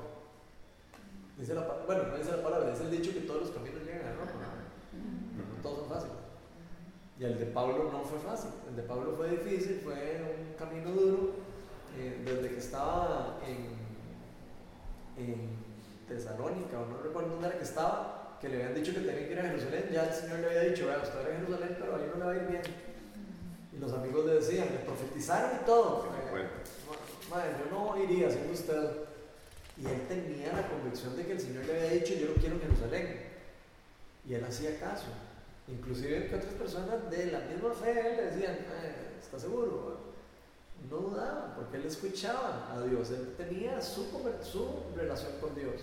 Dice 1.37 1.53
la, 1.53 1.67
pa- 1.67 1.83
bueno, 1.85 2.03
no 2.03 2.17
dice 2.17 2.31
la 2.31 2.43
palabra, 2.43 2.69
dice 2.69 2.83
el 2.83 2.91
dicho 2.91 3.13
que 3.13 3.21
todos 3.21 3.41
los 3.43 3.51
caminos 3.51 3.83
llegan 3.83 4.07
a 4.07 4.11
Roma. 4.13 4.31
No 4.93 5.61
todos 5.61 5.79
son 5.79 5.89
fáciles. 5.89 6.15
Y 7.23 7.25
el 7.25 7.39
de 7.39 7.45
Pablo 7.45 7.89
no 7.89 8.03
fue 8.03 8.19
fácil. 8.19 8.49
El 8.67 8.75
de 8.75 8.81
Pablo 8.83 9.13
fue 9.15 9.29
difícil, 9.29 9.79
fue 9.81 9.93
un 9.95 10.55
camino 10.55 10.91
duro. 10.91 11.31
eh, 11.97 12.21
desde 12.25 12.49
que 12.49 12.57
estaba 12.59 13.39
en, 13.47 15.23
en 15.23 15.49
Tesalónica, 16.09 16.79
o 16.81 16.85
no 16.87 16.97
recuerdo 16.97 17.29
dónde 17.29 17.47
era 17.47 17.57
que 17.57 17.63
estaba, 17.63 18.37
que 18.41 18.49
le 18.49 18.55
habían 18.55 18.75
dicho 18.75 18.91
que 18.93 18.99
tenía 18.99 19.25
que 19.27 19.31
ir 19.31 19.39
a 19.39 19.43
Jerusalén. 19.43 19.89
Ya 19.93 20.03
el 20.05 20.13
Señor 20.13 20.39
le 20.39 20.47
había 20.47 20.61
dicho, 20.71 20.85
vea, 20.87 20.97
usted 21.01 21.15
va 21.15 21.21
a 21.33 21.37
Jerusalén, 21.39 21.77
pero 21.79 21.95
ahí 21.95 22.09
no 22.11 22.19
le 22.19 22.25
va 22.25 22.31
a 22.31 22.35
ir 22.35 22.47
bien. 22.49 22.61
Y 23.71 23.77
los 23.79 23.93
amigos 23.93 24.25
le 24.25 24.33
decían, 24.33 24.67
le 24.71 24.79
profetizaron 24.79 25.51
y 25.61 25.65
todo. 25.65 26.07
Bueno. 26.31 26.49
ma- 26.89 27.37
Madre, 27.37 27.51
yo 27.63 27.71
no 27.79 28.03
iría 28.03 28.29
siendo 28.29 28.51
usted. 28.51 28.89
Y 29.77 29.85
él 29.85 30.01
tenía 30.09 30.51
la 30.51 30.67
convicción 30.67 31.15
de 31.15 31.25
que 31.25 31.31
el 31.31 31.39
Señor 31.39 31.63
le 31.65 31.71
había 31.79 31.91
dicho, 32.01 32.13
yo 32.15 32.27
lo 32.27 32.33
quiero 32.33 32.59
Jerusalén. 32.59 33.21
Y 34.27 34.33
él 34.33 34.43
hacía 34.43 34.77
caso. 34.79 35.05
Inclusive 35.67 36.27
que 36.27 36.35
otras 36.35 36.53
personas 36.53 37.09
de 37.09 37.27
la 37.27 37.39
misma 37.39 37.73
fe 37.73 37.93
le 37.93 38.23
decían, 38.25 38.53
"Eh, 38.53 39.17
¿está 39.21 39.39
seguro? 39.39 39.97
No 40.89 40.97
dudaban, 40.97 41.55
porque 41.55 41.77
él 41.77 41.85
escuchaba 41.85 42.69
a 42.73 42.81
Dios, 42.81 43.11
él 43.11 43.33
tenía 43.37 43.81
su, 43.81 44.05
su 44.43 44.67
relación 44.95 45.31
con 45.39 45.55
Dios. 45.55 45.81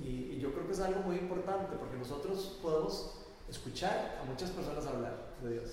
Y, 0.00 0.34
y 0.34 0.38
yo 0.40 0.52
creo 0.52 0.66
que 0.66 0.72
es 0.72 0.80
algo 0.80 1.00
muy 1.00 1.16
importante, 1.16 1.76
porque 1.76 1.96
nosotros 1.96 2.58
podemos 2.62 3.24
escuchar 3.50 4.18
a 4.22 4.24
muchas 4.24 4.50
personas 4.50 4.86
hablar 4.86 5.16
de 5.42 5.54
Dios. 5.54 5.70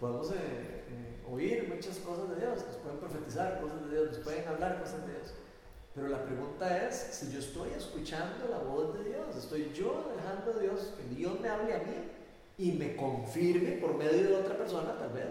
Podemos 0.00 0.30
eh, 0.30 0.34
eh, 0.36 1.24
oír 1.30 1.68
muchas 1.68 1.96
cosas 1.98 2.30
de 2.30 2.36
Dios, 2.36 2.64
nos 2.66 2.76
pueden 2.76 2.98
profetizar 2.98 3.60
cosas 3.60 3.84
de 3.84 3.90
Dios, 3.90 4.08
nos 4.08 4.18
pueden 4.18 4.46
hablar 4.46 4.80
cosas 4.80 5.06
de 5.06 5.12
Dios. 5.12 5.32
Pero 5.98 6.10
la 6.10 6.22
pregunta 6.24 6.86
es 6.86 6.94
si 6.94 7.32
yo 7.32 7.40
estoy 7.40 7.70
escuchando 7.76 8.46
la 8.48 8.58
voz 8.58 8.94
de 8.98 9.10
Dios, 9.10 9.36
estoy 9.36 9.72
yo 9.74 10.12
dejando 10.14 10.52
a 10.52 10.62
Dios 10.62 10.94
que 10.96 11.14
Dios 11.16 11.40
me 11.40 11.48
hable 11.48 11.74
a 11.74 11.78
mí 11.78 11.94
y 12.56 12.72
me 12.72 12.94
confirme 12.94 13.72
por 13.72 13.94
medio 13.94 14.28
de 14.28 14.36
otra 14.36 14.56
persona, 14.56 14.96
tal 14.96 15.10
vez. 15.12 15.26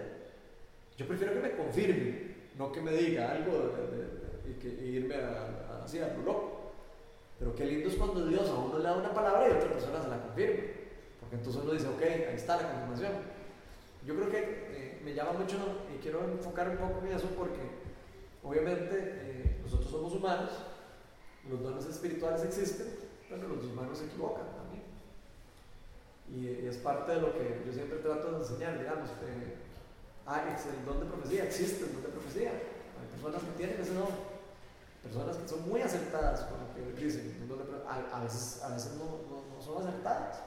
Yo 0.97 1.07
prefiero 1.07 1.33
que 1.33 1.39
me 1.39 1.51
confirme, 1.55 2.35
no 2.57 2.71
que 2.71 2.81
me 2.81 2.91
diga 2.91 3.31
algo 3.31 3.51
de- 3.53 4.17
y, 4.51 4.83
y 4.83 4.95
irme 4.97 5.15
a, 5.15 5.83
a, 5.85 6.17
loco. 6.25 6.71
Pero 7.39 7.55
qué 7.55 7.65
lindo 7.65 7.87
es 7.89 7.95
cuando 7.95 8.25
Dios 8.25 8.49
a 8.49 8.55
uno 8.55 8.77
le 8.79 8.83
da 8.83 8.97
una 8.97 9.13
palabra 9.13 9.47
y 9.47 9.51
otra 9.51 9.69
persona 9.71 10.01
se 10.01 10.09
la 10.09 10.21
confirma. 10.21 10.63
Porque 11.21 11.35
entonces 11.35 11.61
uno 11.61 11.71
dice, 11.73 11.87
ok, 11.87 12.01
ahí 12.01 12.35
está 12.35 12.57
la 12.57 12.71
confirmación. 12.71 13.11
Yo 14.05 14.15
creo 14.15 14.29
que 14.29 14.37
eh, 14.39 15.01
me 15.05 15.13
llama 15.13 15.33
mucho 15.33 15.57
y 15.95 16.01
quiero 16.01 16.23
enfocar 16.25 16.69
un 16.69 16.77
poco 16.77 17.05
en 17.05 17.13
eso 17.13 17.27
porque 17.37 17.59
obviamente 18.43 18.95
eh, 18.97 19.56
nosotros 19.67 19.91
somos 19.91 20.13
humanos, 20.13 20.49
los 21.49 21.61
dones 21.61 21.85
espirituales 21.85 22.43
existen, 22.43 22.87
pero 23.29 23.47
los 23.49 23.65
humanos 23.65 23.97
se 23.97 24.05
equivocan 24.05 24.45
también. 24.55 24.83
Y, 26.31 26.63
y 26.63 26.67
es 26.67 26.77
parte 26.77 27.11
de 27.13 27.21
lo 27.21 27.33
que 27.33 27.63
yo 27.65 27.73
siempre 27.73 27.99
trato 27.99 28.31
de 28.31 28.37
enseñar, 28.37 28.79
digamos. 28.79 29.09
eh, 29.09 29.55
ah, 30.25 30.43
el 30.47 30.85
don 30.85 30.99
de 31.01 31.05
profecía, 31.05 31.43
existe 31.43 31.83
el 31.85 31.93
don 31.93 32.03
de 32.03 32.09
profecía. 32.09 32.51
Hay 32.51 33.07
personas 33.11 33.43
que 33.43 33.51
tienen 33.57 33.79
ese 33.81 33.93
don, 33.93 34.07
personas 35.03 35.35
que 35.37 35.47
son 35.47 35.67
muy 35.69 35.81
acertadas 35.81 36.41
con 36.45 36.59
lo 36.59 36.73
que 36.95 37.01
dicen, 37.03 37.35
a, 38.13 38.19
veces, 38.23 38.61
a 38.63 38.69
veces 38.69 38.93
no, 38.95 39.05
no- 39.05 39.55
no 39.55 39.61
son 39.61 39.85
acertadas. 39.85 40.39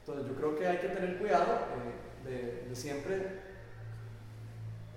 Entonces 0.00 0.26
yo 0.28 0.34
creo 0.36 0.56
que 0.58 0.66
hay 0.66 0.78
que 0.78 0.88
tener 0.88 1.18
cuidado 1.18 1.52
eh, 1.52 2.28
de, 2.28 2.68
de 2.68 2.76
siempre, 2.76 3.40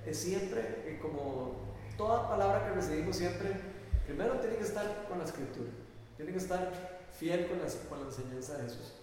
es 0.05 0.17
siempre 0.17 0.83
eh, 0.85 0.99
como 1.01 1.68
toda 1.99 2.29
palabra 2.29 2.63
que 2.63 2.75
recibimos 2.75 3.17
siempre, 3.17 3.59
primero 4.07 4.39
tiene 4.39 4.55
que 4.55 4.63
estar 4.63 5.05
con 5.09 5.19
la 5.19 5.25
escritura, 5.25 5.69
tiene 6.15 6.31
que 6.31 6.37
estar 6.37 6.71
fiel 7.11 7.45
con 7.47 7.59
la, 7.59 8.05
enseñanza 8.05 8.55
de 8.55 8.63
Jesús. 8.63 8.93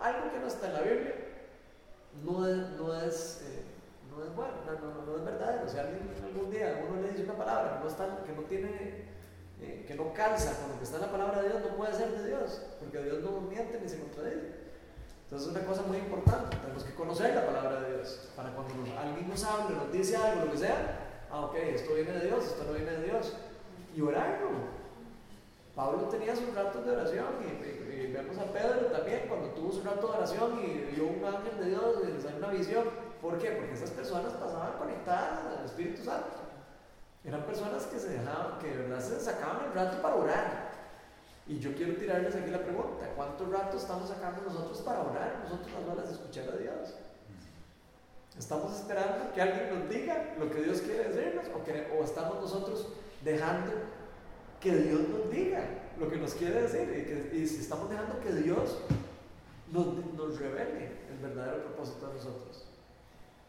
Algo 0.00 0.32
que 0.32 0.40
no 0.40 0.46
está 0.48 0.66
en 0.66 0.72
la 0.74 0.80
Biblia 0.80 1.14
no 2.24 2.48
es, 2.48 2.56
no 2.70 3.00
es, 3.00 3.40
eh, 3.46 3.62
no 4.10 4.24
es 4.24 4.34
bueno, 4.34 4.52
no, 4.66 5.06
no, 5.06 5.16
es 5.16 5.24
verdadero. 5.24 5.68
Si 5.68 5.78
alguien 5.78 6.10
algún 6.24 6.50
día 6.50 6.82
uno 6.84 7.00
le 7.00 7.12
dice 7.12 7.22
una 7.22 7.36
palabra 7.36 7.78
que 7.78 7.84
no, 7.84 7.88
está, 7.88 8.24
que 8.26 8.32
no 8.32 8.42
tiene, 8.42 9.04
eh, 9.60 9.84
que 9.86 9.94
no 9.94 10.12
calza 10.12 10.58
con 10.60 10.72
lo 10.72 10.78
que 10.78 10.84
está 10.84 10.96
en 10.96 11.02
la 11.02 11.12
palabra 11.12 11.40
de 11.40 11.50
Dios, 11.50 11.62
no 11.62 11.76
puede 11.76 11.94
ser 11.94 12.18
de 12.18 12.26
Dios, 12.26 12.62
porque 12.80 13.00
Dios 13.00 13.22
no 13.22 13.42
miente 13.42 13.78
ni 13.80 13.88
se 13.88 14.00
contradice. 14.00 14.64
Entonces 15.22 15.48
es 15.48 15.54
una 15.56 15.64
cosa 15.64 15.82
muy 15.82 15.98
importante, 15.98 16.56
tenemos 16.56 16.82
que 16.82 16.94
conocer 16.94 17.32
la 17.32 17.46
palabra 17.46 17.80
de 17.80 17.94
Dios, 17.94 18.28
para 18.34 18.50
cuando 18.50 18.74
alguien 18.98 19.28
nos 19.28 19.44
hable, 19.44 19.76
nos 19.76 19.92
dice 19.92 20.16
algo, 20.16 20.46
lo 20.46 20.50
que 20.50 20.58
sea, 20.58 21.13
ah, 21.30 21.40
ok, 21.46 21.54
esto 21.56 21.94
viene 21.94 22.12
de 22.12 22.26
Dios, 22.26 22.44
esto 22.44 22.64
no 22.64 22.72
viene 22.72 22.90
de 22.92 23.04
Dios, 23.04 23.34
y 23.94 24.00
orarlo. 24.00 24.48
Pablo 25.74 26.02
tenía 26.08 26.36
sus 26.36 26.54
ratos 26.54 26.84
de 26.86 26.92
oración 26.92 27.26
y, 27.42 27.46
y- 27.46 28.00
y 28.04 28.12
vemos 28.12 28.38
a 28.38 28.44
Pedro 28.52 28.86
también 28.92 29.24
cuando 29.28 29.48
tuvo 29.50 29.72
su 29.72 29.82
rato 29.82 30.06
de 30.08 30.18
oración 30.18 30.60
y 30.62 30.94
vio 30.94 31.06
un 31.08 31.24
ángel 31.24 31.58
de 31.58 31.66
Dios 31.70 31.96
y 32.02 32.12
le 32.12 32.20
salió 32.20 32.38
una 32.38 32.48
visión. 32.50 32.84
¿Por 33.20 33.38
qué? 33.38 33.50
Porque 33.52 33.72
esas 33.72 33.90
personas 33.90 34.32
pasaban 34.34 34.78
conectadas 34.78 35.40
al 35.58 35.64
Espíritu 35.64 36.04
Santo. 36.04 36.36
Eran 37.24 37.42
personas 37.44 37.86
que 37.86 37.98
se 37.98 38.10
dejaban, 38.10 38.58
que 38.60 38.68
de 38.70 38.76
verdad 38.76 39.00
se 39.00 39.18
sacaban 39.18 39.64
el 39.66 39.72
rato 39.72 40.00
para 40.02 40.14
orar. 40.16 40.70
Y 41.46 41.58
yo 41.58 41.74
quiero 41.74 41.94
tirarles 41.96 42.36
aquí 42.36 42.50
la 42.50 42.62
pregunta, 42.62 43.06
¿cuánto 43.16 43.46
rato 43.50 43.76
estamos 43.76 44.08
sacando 44.08 44.42
nosotros 44.42 44.80
para 44.82 45.00
orar? 45.02 45.40
Nosotros 45.44 45.72
las 45.72 45.92
horas 45.92 46.08
de 46.08 46.14
escuchar 46.14 46.48
a 46.54 46.56
Dios. 46.56 46.94
¿Estamos 48.38 48.74
esperando 48.74 49.32
que 49.32 49.40
alguien 49.40 49.78
nos 49.78 49.88
diga 49.88 50.34
lo 50.38 50.50
que 50.50 50.62
Dios 50.62 50.80
quiere 50.80 51.08
decirnos? 51.08 51.46
¿O, 51.96 52.04
estamos 52.04 52.40
nosotros 52.40 52.88
dejando 53.22 53.72
que 54.60 54.74
Dios 54.74 55.08
nos 55.08 55.30
diga 55.30 55.64
lo 55.98 56.10
que 56.10 56.16
nos 56.16 56.34
quiere 56.34 56.62
decir? 56.62 57.30
Y, 57.32 57.46
si 57.46 57.60
estamos 57.60 57.88
dejando 57.88 58.18
que 58.20 58.32
Dios 58.32 58.78
nos, 59.70 60.38
revele 60.38 60.92
el 61.10 61.18
verdadero 61.22 61.64
propósito 61.64 62.08
de 62.08 62.14
nosotros. 62.14 62.64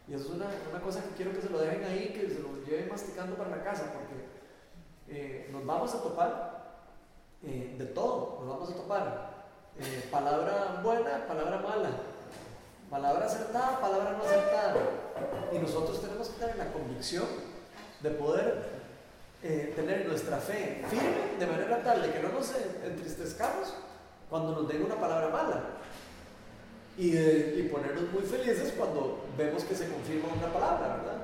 Y 0.08 0.14
eso 0.14 0.24
es 0.26 0.30
una, 0.30 0.46
una 0.70 0.80
cosa 0.80 1.02
que 1.02 1.16
quiero 1.16 1.32
que 1.32 1.42
se 1.42 1.50
lo 1.50 1.58
dejen 1.58 1.82
ahí, 1.82 2.12
que 2.14 2.30
se 2.30 2.40
lo 2.40 2.64
lleven 2.64 2.88
masticando 2.88 3.36
para 3.36 3.50
la 3.50 3.64
casa, 3.64 3.92
porque 3.92 4.24
eh, 5.08 5.48
nos 5.52 5.66
vamos 5.66 5.92
a 5.94 6.02
topar 6.02 6.56
eh, 7.42 7.74
de 7.76 7.86
todo, 7.86 8.38
nos 8.40 8.48
vamos 8.48 8.70
a 8.70 8.74
topar 8.74 9.36
eh, 9.78 10.08
palabra 10.10 10.80
buena, 10.82 11.26
palabra 11.26 11.58
mala, 11.58 11.90
palabra 12.96 13.26
acertada, 13.26 13.80
palabra 13.80 14.12
no 14.16 14.24
acertada. 14.24 14.74
Y 15.52 15.58
nosotros 15.58 16.00
tenemos 16.00 16.28
que 16.30 16.40
tener 16.40 16.56
la 16.56 16.72
convicción 16.72 17.26
de 18.00 18.10
poder 18.10 18.64
eh, 19.42 19.72
tener 19.76 20.06
nuestra 20.06 20.38
fe 20.38 20.82
firme 20.88 21.36
de 21.38 21.46
manera 21.46 21.82
tal 21.82 22.00
de 22.02 22.10
que 22.10 22.20
no 22.20 22.30
nos 22.30 22.52
entristezcamos 22.84 23.74
cuando 24.30 24.52
nos 24.52 24.68
den 24.68 24.82
una 24.84 24.94
palabra 24.96 25.28
mala. 25.28 25.60
Y, 26.96 27.10
de- 27.10 27.54
y 27.58 27.68
ponernos 27.68 28.10
muy 28.10 28.22
felices 28.22 28.72
cuando 28.76 29.26
vemos 29.36 29.62
que 29.64 29.74
se 29.74 29.88
confirma 29.90 30.28
una 30.32 30.50
palabra, 30.50 30.96
¿verdad? 30.96 31.18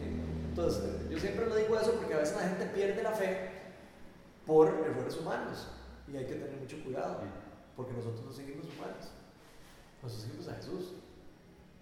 Eh, 0.00 0.46
Entonces, 0.48 0.82
eh, 0.84 1.08
yo 1.10 1.18
siempre 1.18 1.44
lo 1.46 1.54
digo 1.56 1.78
eso 1.78 1.92
porque 1.92 2.14
a 2.14 2.18
veces 2.18 2.34
la 2.36 2.48
gente 2.48 2.64
pierde 2.74 3.02
la 3.02 3.10
fe 3.12 3.50
por 4.46 4.68
errores 4.68 5.16
humanos 5.18 5.68
y 6.10 6.16
hay 6.16 6.24
que 6.24 6.34
tener 6.34 6.56
mucho 6.58 6.82
cuidado 6.82 7.18
porque 7.76 7.92
nosotros 7.92 8.24
no 8.24 8.32
seguimos 8.32 8.64
humanos, 8.66 9.10
nosotros 10.04 10.22
seguimos 10.22 10.48
a 10.48 10.54
Jesús. 10.54 10.94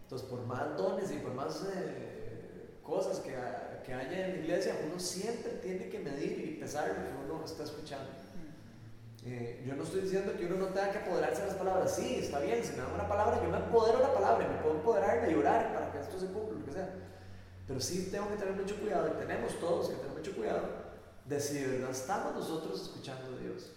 Entonces, 0.04 0.28
por 0.28 0.46
más 0.46 0.76
dones 0.76 1.10
y 1.10 1.16
por 1.16 1.34
más 1.34 1.64
eh, 1.74 2.78
cosas 2.82 3.18
que, 3.20 3.34
que 3.84 3.94
haya 3.94 4.26
en 4.26 4.32
la 4.32 4.38
iglesia, 4.38 4.76
uno 4.86 4.98
siempre 4.98 5.52
tiene 5.54 5.88
que 5.88 5.98
medir 5.98 6.38
y 6.38 6.60
pesar 6.60 6.88
lo 6.88 6.94
que 6.94 7.32
uno 7.32 7.44
está 7.44 7.64
escuchando. 7.64 8.10
Eh, 9.24 9.62
yo 9.64 9.76
no 9.76 9.84
estoy 9.84 10.00
diciendo 10.02 10.32
que 10.36 10.46
uno 10.46 10.56
no 10.56 10.66
tenga 10.66 10.90
que 10.90 10.98
apoderarse 10.98 11.42
de 11.42 11.48
las 11.48 11.56
palabras. 11.56 11.94
Sí, 11.94 12.16
está 12.16 12.40
bien, 12.40 12.62
si 12.64 12.72
me 12.72 12.78
dan 12.78 12.92
una 12.92 13.08
palabra, 13.08 13.40
yo 13.42 13.48
me 13.48 13.56
apodero 13.56 13.98
de 13.98 14.04
la 14.04 14.14
palabra 14.14 14.48
me 14.48 14.58
puedo 14.58 14.76
empoderar 14.76 15.30
y 15.30 15.34
orar 15.34 15.72
para 15.72 15.92
que 15.92 16.00
esto 16.00 16.18
se 16.18 16.26
cumpla, 16.26 16.58
lo 16.58 16.64
que 16.64 16.72
sea. 16.72 16.94
Pero 17.66 17.80
sí 17.80 18.08
tengo 18.10 18.28
que 18.28 18.36
tener 18.36 18.54
mucho 18.54 18.76
cuidado, 18.80 19.08
y 19.08 19.18
tenemos 19.18 19.58
todos 19.60 19.88
que 19.88 19.96
tener 19.96 20.12
mucho 20.16 20.34
cuidado, 20.34 20.62
de 21.24 21.40
si 21.40 21.54
de 21.54 21.66
verdad 21.68 21.90
estamos 21.90 22.34
nosotros 22.34 22.82
escuchando 22.82 23.36
a 23.36 23.40
Dios. 23.40 23.72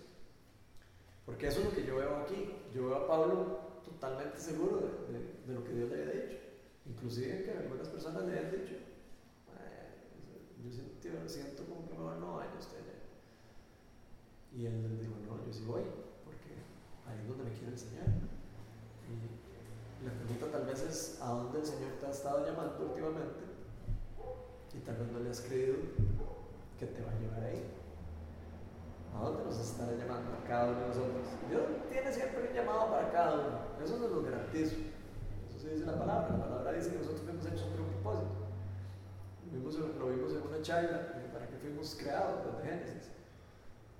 Porque 1.25 1.47
eso 1.47 1.59
es 1.59 1.65
lo 1.65 1.71
que 1.71 1.85
yo 1.85 1.97
veo 1.97 2.17
aquí. 2.17 2.51
Yo 2.73 2.87
veo 2.87 2.95
a 2.95 3.07
Pablo 3.07 3.64
totalmente 3.95 4.39
seguro 4.39 4.77
de, 5.09 5.47
de- 5.47 5.53
lo 5.53 5.63
que 5.63 5.73
Dios 5.73 5.89
le 5.89 6.01
había 6.03 6.13
dicho. 6.13 6.37
Inclusive 6.85 7.43
que 7.43 7.51
algunas 7.51 7.87
personas 7.89 8.23
le 8.25 8.31
habían 8.37 8.51
dicho, 8.51 8.75
"Eh, 8.75 9.89
yo 10.63 10.71
siento, 10.71 11.29
siento 11.29 11.63
como 11.65 11.87
que 11.87 11.93
mejor 11.93 12.17
no 12.17 12.35
vaya 12.35 12.51
usted 12.59 12.77
allá. 12.77 12.99
Y 14.53 14.65
él 14.65 14.83
les 14.83 14.99
dijo, 15.01 15.13
no, 15.27 15.45
yo 15.45 15.51
sí 15.53 15.63
voy, 15.65 15.81
porque 16.23 16.51
ahí 17.07 17.19
es 17.21 17.27
donde 17.27 17.43
me 17.45 17.51
quiere 17.51 17.71
enseñar. 17.73 18.07
Y 19.07 20.05
la 20.05 20.11
pregunta 20.13 20.51
tal 20.51 20.65
vez 20.67 20.81
es 20.83 21.17
a 21.21 21.29
dónde 21.29 21.59
el 21.59 21.65
Señor 21.65 21.91
te 21.99 22.05
ha 22.05 22.11
estado 22.11 22.45
llamando 22.45 22.87
últimamente 22.89 23.43
y 24.73 24.79
tal 24.79 24.97
vez 24.97 25.11
no 25.11 25.19
le 25.19 25.29
has 25.29 25.41
creído 25.41 25.75
que 26.79 26.85
te 26.85 27.01
va 27.01 27.11
a 27.11 27.19
llevar 27.19 27.43
ahí. 27.43 27.63
¿A 29.15 29.23
dónde 29.23 29.45
nos 29.45 29.59
está 29.59 29.85
llamando 29.95 30.33
a 30.33 30.47
cada 30.47 30.71
uno 30.71 30.79
de 30.81 30.87
nosotros? 30.87 31.27
Dios 31.49 31.63
tiene 31.89 32.11
siempre 32.11 32.49
un 32.49 32.53
llamado 32.53 32.91
para 32.91 33.11
cada 33.11 33.33
uno. 33.33 33.59
Eso 33.83 33.97
no 33.97 34.07
lo 34.07 34.23
garantizo. 34.23 34.75
Eso 35.47 35.59
sí 35.59 35.67
dice 35.69 35.85
la 35.85 35.97
palabra. 35.97 36.37
La 36.37 36.43
palabra 36.43 36.73
dice 36.73 36.91
que 36.91 36.97
nosotros 36.97 37.21
fuimos 37.21 37.45
hechos 37.45 37.61
por 37.61 37.85
propósito. 37.85 38.45
Lo 39.51 40.09
vimos, 40.09 40.33
en 40.33 40.41
una 40.41 40.61
charla 40.61 41.13
para 41.31 41.47
que 41.47 41.57
fuimos 41.57 41.95
creados 41.95 42.43
desde 42.45 42.69
Génesis. 42.69 43.09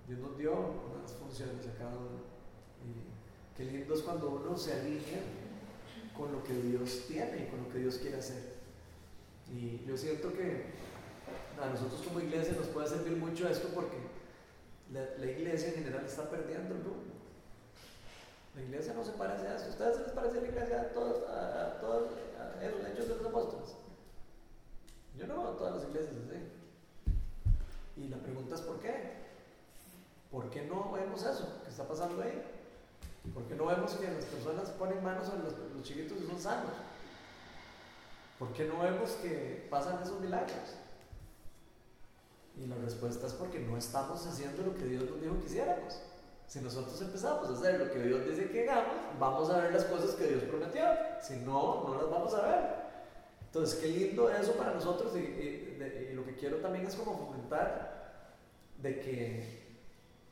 Dios 0.07 0.19
nos 0.19 0.37
dio 0.37 0.51
unas 0.53 1.13
funciones 1.13 1.65
a 1.67 1.77
cada 1.77 1.95
uno. 1.95 2.19
Y 2.83 3.55
qué 3.55 3.63
lindo 3.65 3.93
es 3.93 4.01
cuando 4.01 4.29
uno 4.29 4.57
se 4.57 4.73
alinea 4.73 5.23
con 6.17 6.31
lo 6.31 6.43
que 6.43 6.53
Dios 6.53 7.05
tiene 7.07 7.43
y 7.43 7.47
con 7.47 7.63
lo 7.63 7.69
que 7.69 7.79
Dios 7.79 7.97
quiere 7.97 8.17
hacer. 8.17 8.55
Y 9.51 9.83
yo 9.87 9.97
siento 9.97 10.33
que 10.33 10.65
a 11.61 11.69
nosotros 11.69 12.01
como 12.05 12.19
iglesia 12.19 12.53
nos 12.57 12.67
puede 12.67 12.87
servir 12.87 13.17
mucho 13.17 13.47
esto 13.47 13.69
porque 13.73 13.97
la, 14.95 15.25
iglesia 15.25 15.69
en 15.69 15.75
general 15.75 16.05
está 16.05 16.29
perdiendo 16.29 16.75
el 16.75 16.83
rumbo. 16.83 17.15
La 18.55 18.61
iglesia 18.61 18.93
no 18.93 19.03
se 19.03 19.11
parece 19.11 19.47
a 19.47 19.55
eso. 19.55 19.69
¿Ustedes 19.69 19.97
se 19.97 20.03
les 20.03 20.11
parece 20.11 20.41
la 20.41 20.47
iglesia 20.47 20.81
a 20.81 20.93
todos, 20.93 21.29
a, 21.29 21.65
a 21.65 21.79
todos 21.79 22.11
a 22.39 22.65
los 22.65 22.87
hechos 22.87 23.09
de 23.09 23.15
los 23.15 23.25
apóstoles? 23.25 23.75
Yo 25.17 25.27
no 25.27 25.41
veo 25.41 25.51
a 25.51 25.57
todas 25.57 25.75
las 25.75 25.83
iglesias 25.89 26.15
así. 26.27 26.39
Y 27.97 28.07
la 28.09 28.17
pregunta 28.17 28.55
es 28.55 28.61
¿por 28.61 28.79
qué? 28.79 29.25
¿Por 30.31 30.49
qué 30.49 30.63
no 30.63 30.91
vemos 30.91 31.23
eso 31.23 31.61
que 31.63 31.69
está 31.69 31.87
pasando 31.87 32.21
ahí? 32.21 32.43
¿Por 33.33 33.43
qué 33.43 33.55
no 33.55 33.65
vemos 33.65 33.93
que 33.93 34.11
las 34.11 34.25
personas 34.25 34.69
ponen 34.71 35.03
manos 35.03 35.27
sobre 35.27 35.43
los, 35.43 35.53
los 35.75 35.83
chiquitos 35.83 36.17
y 36.21 36.27
son 36.27 36.39
sanos? 36.39 36.71
¿Por 38.39 38.51
qué 38.53 38.65
no 38.65 38.79
vemos 38.79 39.11
que 39.21 39.67
pasan 39.69 40.01
esos 40.03 40.19
milagros? 40.19 40.75
Y 42.57 42.67
la 42.67 42.75
respuesta 42.75 43.27
es 43.27 43.33
porque 43.33 43.59
no 43.59 43.77
estamos 43.77 44.25
haciendo 44.25 44.63
lo 44.63 44.75
que 44.75 44.85
Dios 44.85 45.09
nos 45.09 45.21
dijo 45.21 45.39
que 45.39 45.45
hiciéramos. 45.45 46.01
Si 46.47 46.59
nosotros 46.61 47.01
empezamos 47.01 47.49
a 47.49 47.53
hacer 47.53 47.79
lo 47.79 47.91
que 47.91 47.99
Dios 47.99 48.25
dice 48.25 48.49
que 48.49 48.69
hagamos, 48.69 48.93
vamos 49.19 49.49
a 49.49 49.57
ver 49.61 49.73
las 49.73 49.85
cosas 49.85 50.11
que 50.11 50.27
Dios 50.27 50.43
prometió. 50.43 50.83
Si 51.21 51.37
no, 51.37 51.83
no 51.83 51.95
las 51.95 52.09
vamos 52.09 52.33
a 52.33 52.47
ver. 52.47 52.85
Entonces, 53.47 53.79
qué 53.79 53.87
lindo 53.87 54.29
eso 54.29 54.53
para 54.53 54.73
nosotros 54.73 55.15
y, 55.15 55.63
lo 56.13 56.25
que 56.25 56.35
quiero 56.35 56.57
también 56.57 56.85
es 56.85 56.95
como 56.95 57.17
fomentar 57.17 58.33
de 58.81 58.99
que 58.99 59.65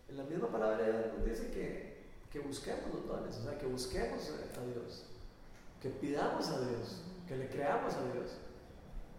en 0.08 0.18
la 0.18 0.24
misma 0.24 0.48
palabra 0.50 1.12
nos 1.16 1.26
dice 1.26 1.50
que, 1.52 2.04
que 2.32 2.40
busquemos 2.40 2.94
los 2.94 3.08
dones, 3.08 3.38
o 3.38 3.44
sea, 3.44 3.58
que 3.58 3.66
busquemos 3.66 4.30
a 4.30 4.66
Dios, 4.66 5.06
que 5.82 5.90
pidamos 5.90 6.48
a 6.50 6.60
Dios, 6.62 7.02
que 7.28 7.36
le 7.36 7.48
creamos 7.50 7.94
a 7.96 8.04
Dios. 8.14 8.38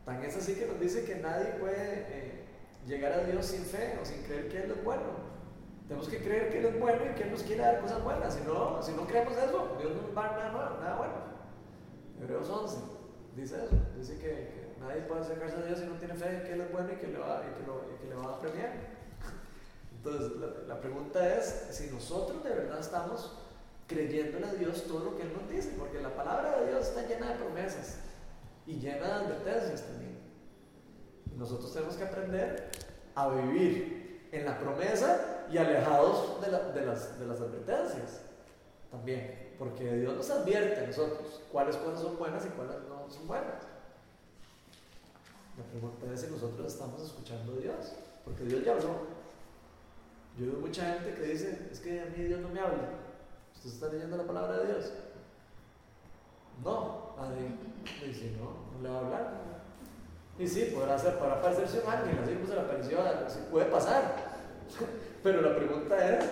Tan 0.05 0.23
es 0.23 0.37
así 0.37 0.55
que 0.55 0.67
nos 0.67 0.81
dice 0.81 1.05
que 1.05 1.17
nadie 1.17 1.53
puede... 1.59 2.07
Eh, 2.09 2.45
llegar 2.87 3.13
a 3.13 3.25
Dios 3.25 3.47
sin 3.47 3.65
fe 3.65 3.99
o 4.01 4.05
sin 4.05 4.23
creer 4.23 4.49
que 4.49 4.63
Él 4.63 4.71
es 4.71 4.85
bueno. 4.85 5.25
Tenemos 5.89 6.09
que 6.09 6.19
creer 6.19 6.51
que 6.51 6.59
Él 6.59 6.67
es 6.67 6.81
bueno 6.81 7.03
y 7.05 7.15
que 7.15 7.25
Él 7.25 7.31
nos 7.31 7.43
quiere 7.43 7.63
dar 7.63 7.81
cosas 7.81 8.03
buenas. 8.03 8.35
Si 8.35 8.41
no, 8.43 8.83
si 8.83 8.93
no 8.93 9.07
creemos 9.07 9.37
eso, 9.37 9.77
Dios 9.79 9.93
no 9.95 10.03
nos 10.03 10.17
va 10.17 10.35
a 10.35 10.39
dar 10.39 10.53
nada, 10.53 10.97
bueno. 10.97 11.15
Hebreos 12.21 12.49
11 12.49 12.77
dice 13.37 13.57
eso. 13.57 13.77
Dice 13.97 14.19
que, 14.19 14.65
nadie 14.81 15.03
puede 15.03 15.23
acercarse 15.23 15.57
a 15.57 15.63
Dios 15.63 15.79
si 15.79 15.87
no 15.87 15.95
tiene 15.95 16.15
fe 16.15 16.37
en 16.37 16.43
que 16.43 16.53
Él 16.53 16.61
es 16.63 16.73
bueno 16.73 16.93
y 16.93 16.97
que 16.97 17.07
le 17.09 17.19
va, 17.19 17.43
y 17.43 17.61
que 17.61 17.67
lo, 17.67 17.85
y 17.95 17.99
que 18.01 18.09
le 18.09 18.15
va 18.15 18.35
a 18.35 18.41
premiar. 18.41 18.73
Entonces, 19.97 20.33
la, 20.37 20.75
la, 20.75 20.81
pregunta 20.81 21.37
es 21.39 21.69
si 21.71 21.87
nosotros 21.91 22.45
de 22.45 22.51
verdad 22.51 22.79
estamos 22.79 23.39
creyéndole 23.87 24.47
a 24.47 24.55
Dios 24.55 24.85
todo 24.85 25.05
lo 25.05 25.17
que 25.17 25.23
Él 25.23 25.33
nos 25.33 25.49
dice, 25.49 25.75
porque 25.79 26.01
la 26.01 26.15
palabra 26.15 26.61
de 26.61 26.69
Dios 26.69 26.89
está 26.89 27.07
llena 27.07 27.31
de 27.31 27.37
promesas 27.37 27.99
y 28.67 28.75
llena 28.79 29.07
de 29.07 29.13
advertencias 29.13 29.83
también. 29.83 30.14
Nosotros 31.37 31.73
tenemos 31.73 31.97
que 31.97 32.05
aprender 32.05 32.71
a 33.15 33.29
vivir 33.29 34.29
en 34.33 34.45
la 34.45 34.59
promesa 34.59 35.47
y 35.51 35.59
alejados 35.59 36.41
de, 36.41 36.51
la, 36.51 36.59
de, 36.71 36.87
las, 36.87 37.41
advertencias 37.41 38.23
también, 38.91 39.55
porque 39.59 39.97
Dios 39.97 40.17
nos 40.17 40.31
advierte 40.31 40.85
a 40.85 40.87
nosotros 40.87 41.41
cuáles 41.53 41.77
cosas 41.77 42.03
son 42.03 42.19
buenas 42.19 42.45
y 42.47 42.49
cuáles 42.51 42.77
no 42.89 43.11
son 43.11 43.27
buenas. 43.27 43.63
La 45.57 45.65
pregunta 45.65 46.07
es 46.13 46.21
si 46.21 46.27
nosotros 46.29 46.73
estamos 46.73 47.03
escuchando 47.03 47.53
a 47.53 47.57
Dios, 47.57 47.93
porque 48.25 48.45
Dios 48.45 48.65
ya 48.65 48.73
habló. 48.73 49.15
Yo 50.37 50.47
veo 50.47 50.61
mucha 50.61 50.95
gente 50.95 51.15
que 51.15 51.27
dice, 51.29 51.69
es 51.71 51.79
que 51.79 52.01
a 52.01 52.07
mí 52.07 52.25
Dios 52.25 52.41
no 52.41 52.49
me 52.49 52.59
habla. 52.59 52.91
¿Usted 53.55 53.71
está 53.71 53.89
leyendo 53.89 54.17
la 54.17 54.25
palabra 54.25 54.59
de 54.59 54.67
Dios? 54.67 54.93
No, 56.65 57.15
nadie 57.17 57.55
dice, 58.05 58.33
no, 58.39 58.77
no 58.77 58.83
le 58.83 58.89
va 58.89 58.97
a 58.97 59.01
hablar. 59.01 59.54
Y 60.39 60.49
sí, 60.49 60.73
podrá, 60.75 60.99
ser, 60.99 61.19
podrá 61.19 61.41
parecerse 61.41 61.81
un 61.85 61.93
ángel, 61.93 62.19
así 62.23 62.35
pues 62.35 62.49
se 62.49 62.55
le 62.55 62.61
apareció, 62.61 62.99
puede 63.51 63.67
pasar. 63.67 64.17
Pero 65.23 65.41
la 65.41 65.57
pregunta 65.57 66.19
es, 66.19 66.25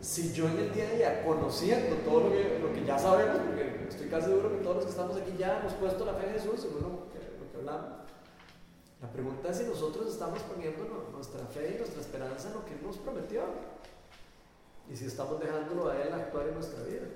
si 0.00 0.32
yo 0.32 0.46
en 0.48 0.58
el 0.58 0.72
día 0.72 0.88
a 0.88 0.92
día, 0.92 1.24
conociendo 1.24 1.96
todo 1.96 2.20
lo 2.20 2.32
que, 2.32 2.58
lo 2.60 2.72
que 2.72 2.84
ya 2.84 2.98
sabemos, 2.98 3.38
porque 3.38 3.86
estoy 3.88 4.08
casi 4.08 4.26
seguro 4.26 4.50
que 4.50 4.64
todos 4.64 4.76
los 4.76 4.84
que 4.86 4.90
estamos 4.90 5.16
aquí 5.16 5.34
ya 5.38 5.60
hemos 5.60 5.74
puesto 5.74 6.04
la 6.04 6.14
fe 6.14 6.28
en 6.28 6.32
Jesús, 6.34 6.60
según 6.60 6.82
lo 6.82 7.12
que, 7.12 7.18
lo 7.38 7.50
que 7.52 7.58
hablamos, 7.58 7.96
la 9.02 9.12
pregunta 9.12 9.50
es 9.50 9.58
si 9.58 9.64
nosotros 9.64 10.10
estamos 10.10 10.40
poniendo 10.40 11.08
nuestra 11.12 11.44
fe 11.46 11.74
y 11.74 11.78
nuestra 11.78 12.00
esperanza 12.00 12.48
en 12.48 12.54
lo 12.54 12.64
que 12.64 12.72
Él 12.72 12.80
nos 12.82 12.96
prometió. 12.96 13.42
Y 14.90 14.96
si 14.96 15.06
estamos 15.06 15.38
dejándolo 15.38 15.90
a 15.90 16.00
Él 16.00 16.12
actuar 16.12 16.48
en 16.48 16.54
nuestra 16.54 16.82
vida. 16.84 17.06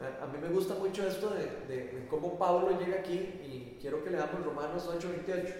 A 0.00 0.26
mí 0.26 0.38
me 0.40 0.48
gusta 0.48 0.74
mucho 0.76 1.06
esto 1.06 1.28
de, 1.28 2.06
cómo 2.08 2.38
Pablo 2.38 2.80
llega 2.80 3.00
aquí 3.00 3.18
y 3.18 3.76
quiero 3.82 4.02
que 4.02 4.10
leamos 4.10 4.42
Romanos 4.42 4.88
8:28, 4.88 5.54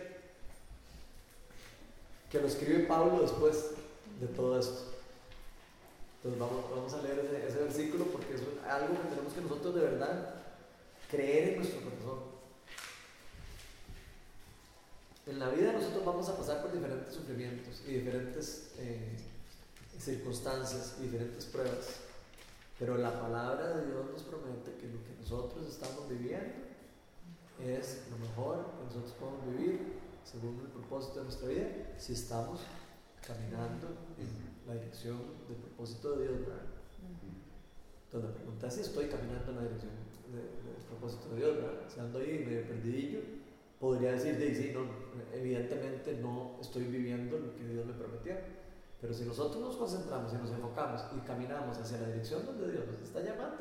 que 2.31 2.41
lo 2.41 2.47
escribe 2.47 2.87
Pablo 2.87 3.21
después 3.21 3.73
de 4.19 4.27
todo 4.29 4.59
esto. 4.59 4.93
Entonces 6.23 6.41
vamos, 6.41 6.95
a 6.95 7.03
leer 7.03 7.19
ese, 7.19 7.49
ese, 7.49 7.59
versículo 7.65 8.07
porque 8.07 8.35
es 8.35 8.41
algo 8.67 8.95
que 9.03 9.09
tenemos 9.09 9.33
que 9.33 9.41
nosotros 9.43 9.75
de 9.75 9.81
verdad 9.83 10.35
creer 11.11 11.49
en 11.51 11.57
nuestro 11.57 11.81
corazón. 11.83 12.19
En 15.27 15.39
la 15.39 15.51
vida 15.51 15.73
nosotros 15.73 16.05
vamos 16.05 16.29
a 16.31 16.37
pasar 16.37 16.63
por 16.63 16.73
diferentes 16.73 17.15
sufrimientos 17.15 17.83
y 17.87 17.93
diferentes 17.93 18.71
eh, 18.79 19.17
circunstancias 19.99 20.97
y 20.99 21.05
diferentes 21.05 21.45
pruebas. 21.45 22.10
Pero 22.81 22.97
la 22.97 23.21
palabra 23.21 23.77
de 23.77 23.87
Dios 23.89 24.07
nos 24.11 24.23
promete 24.23 24.73
que 24.81 24.89
lo 24.89 25.05
que 25.05 25.13
nosotros 25.21 25.69
estamos 25.69 26.09
viviendo 26.09 26.65
es 27.63 28.07
lo 28.11 28.17
mejor 28.17 28.73
que 28.73 28.85
nosotros 28.85 29.13
podemos 29.21 29.47
vivir 29.55 30.01
según 30.25 30.59
el 30.61 30.73
propósito 30.73 31.19
de 31.19 31.25
nuestra 31.25 31.49
vida 31.49 31.69
si 31.99 32.15
estamos 32.15 32.61
caminando 33.21 33.87
en 34.17 34.67
la 34.67 34.81
dirección 34.81 35.19
del 35.47 35.59
propósito 35.59 36.17
de 36.17 36.29
Dios. 36.29 36.41
¿verdad? 36.41 36.63
Entonces 38.07 38.31
la 38.31 38.35
pregunta 38.35 38.67
es 38.67 38.75
si 38.75 38.81
estoy 38.81 39.07
caminando 39.09 39.51
en 39.51 39.57
la 39.57 39.63
dirección 39.63 39.93
de, 40.33 40.41
del 40.41 40.83
propósito 40.89 41.29
de 41.29 41.37
Dios. 41.37 41.57
¿verdad? 41.57 41.85
Si 41.87 42.01
ando 42.01 42.19
ahí 42.19 42.45
medio 42.47 42.67
perdidillo, 42.67 43.21
podría 43.79 44.13
decir, 44.13 44.39
de 44.39 44.55
sí, 44.55 44.73
no, 44.73 44.87
evidentemente 45.35 46.15
no 46.15 46.57
estoy 46.63 46.85
viviendo 46.85 47.39
lo 47.39 47.55
que 47.55 47.69
Dios 47.69 47.85
me 47.85 47.93
prometió. 47.93 48.37
Pero 49.01 49.15
si 49.15 49.25
nosotros 49.25 49.63
nos 49.63 49.77
concentramos 49.77 50.33
y 50.33 50.37
nos 50.37 50.51
enfocamos 50.51 51.05
y 51.17 51.21
caminamos 51.21 51.79
hacia 51.79 51.99
la 52.01 52.09
dirección 52.09 52.45
donde 52.45 52.71
Dios 52.71 52.87
nos 52.87 53.01
está 53.01 53.21
llamando, 53.21 53.57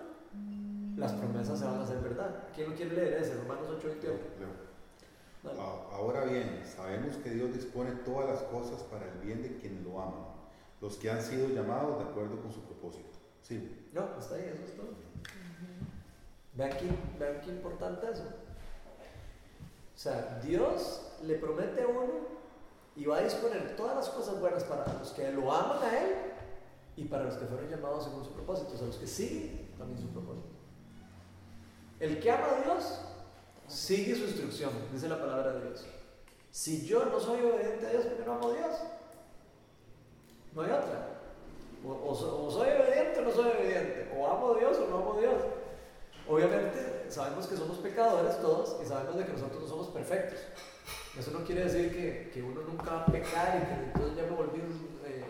las 0.97 1.13
promesas 1.13 1.59
se 1.59 1.65
van 1.65 1.79
a 1.79 1.83
hacer 1.83 1.99
verdad. 1.99 2.43
¿Quién 2.53 2.71
lo 2.71 2.75
quiere 2.75 2.95
leer 2.95 3.13
ese? 3.21 3.35
Romanos 3.35 3.69
8, 3.77 3.87
28. 3.87 4.19
No. 5.43 5.51
Ahora 5.93 6.25
bien, 6.25 6.61
sabemos 6.65 7.15
que 7.17 7.29
Dios 7.29 7.53
dispone 7.53 7.91
todas 8.03 8.29
las 8.29 8.43
cosas 8.43 8.83
para 8.83 9.05
el 9.05 9.19
bien 9.19 9.41
de 9.41 9.55
quienes 9.57 9.83
lo 9.83 10.01
aman, 10.01 10.25
los 10.81 10.97
que 10.97 11.09
han 11.09 11.21
sido 11.21 11.47
llamados 11.47 11.97
de 11.99 12.09
acuerdo 12.09 12.41
con 12.41 12.51
su 12.51 12.61
propósito. 12.61 13.17
Sí. 13.41 13.87
No, 13.93 14.19
está 14.19 14.35
ahí, 14.35 14.51
eso 14.53 14.63
es 14.65 14.75
todo. 14.75 14.89
Vean, 16.55 16.71
qué, 16.71 16.89
vean 17.17 17.41
qué 17.41 17.51
importante 17.51 18.07
eso. 18.11 18.23
O 18.23 19.97
sea, 19.97 20.39
Dios 20.43 21.13
le 21.23 21.35
promete 21.35 21.81
a 21.83 21.87
uno 21.87 22.38
y 22.99 23.05
va 23.05 23.17
a 23.17 23.21
disponer 23.21 23.77
todas 23.77 23.95
las 23.95 24.09
cosas 24.09 24.41
buenas 24.41 24.65
para 24.65 24.85
los 24.99 25.11
que 25.11 25.31
lo 25.31 25.49
aman 25.49 25.81
a 25.81 25.99
Él 26.01 26.15
y 26.97 27.05
para 27.05 27.23
los 27.23 27.35
que 27.35 27.45
fueron 27.45 27.69
llamados 27.69 28.03
según 28.03 28.25
su 28.25 28.31
propósito, 28.33 28.73
o 28.73 28.77
sea, 28.77 28.87
los 28.87 28.97
que 28.97 29.07
siguen 29.07 29.73
también 29.77 30.01
su 30.01 30.09
propósito. 30.09 30.49
El 32.01 32.19
que 32.19 32.29
ama 32.29 32.57
a 32.57 32.61
Dios 32.61 32.99
sigue 33.67 34.15
su 34.15 34.23
instrucción, 34.25 34.71
dice 34.91 35.07
la 35.07 35.17
palabra 35.17 35.53
de 35.53 35.67
Dios. 35.67 35.85
Si 36.51 36.85
yo 36.85 37.05
no 37.05 37.21
soy 37.21 37.39
obediente 37.39 37.87
a 37.87 37.89
Dios, 37.91 38.05
¿por 38.05 38.17
qué 38.17 38.25
no 38.25 38.33
amo 38.33 38.49
a 38.49 38.53
Dios? 38.53 38.75
No 40.53 40.61
hay 40.61 40.71
otra. 40.71 41.07
O, 41.85 41.91
o, 41.91 42.47
o, 42.47 42.51
soy 42.51 42.67
obediente 42.67 43.19
o 43.19 43.21
no 43.21 43.31
soy 43.31 43.49
obediente. 43.49 44.11
O 44.17 44.27
amo 44.27 44.55
a 44.55 44.59
Dios 44.59 44.77
o 44.77 44.87
no 44.89 44.97
amo 44.97 45.13
a 45.13 45.21
Dios. 45.21 45.41
Obviamente 46.27 47.05
sabemos 47.09 47.47
que 47.47 47.55
somos 47.55 47.77
pecadores 47.77 48.41
todos 48.41 48.75
y 48.83 48.85
sabemos 48.85 49.15
de 49.15 49.25
que 49.25 49.31
nosotros 49.31 49.61
no 49.61 49.67
somos 49.69 49.87
perfectos. 49.87 50.39
Eso 51.19 51.31
no 51.31 51.43
quiere 51.43 51.65
decir 51.65 51.91
que, 51.91 52.31
que, 52.33 52.41
uno 52.41 52.61
nunca 52.61 52.91
va 52.91 53.01
a 53.01 53.05
pecar 53.07 53.61
y 53.61 53.65
que 53.65 53.83
entonces 53.87 54.15
ya 54.15 54.23
me 54.23 54.37
volví 54.37 54.59
eh, 55.05 55.23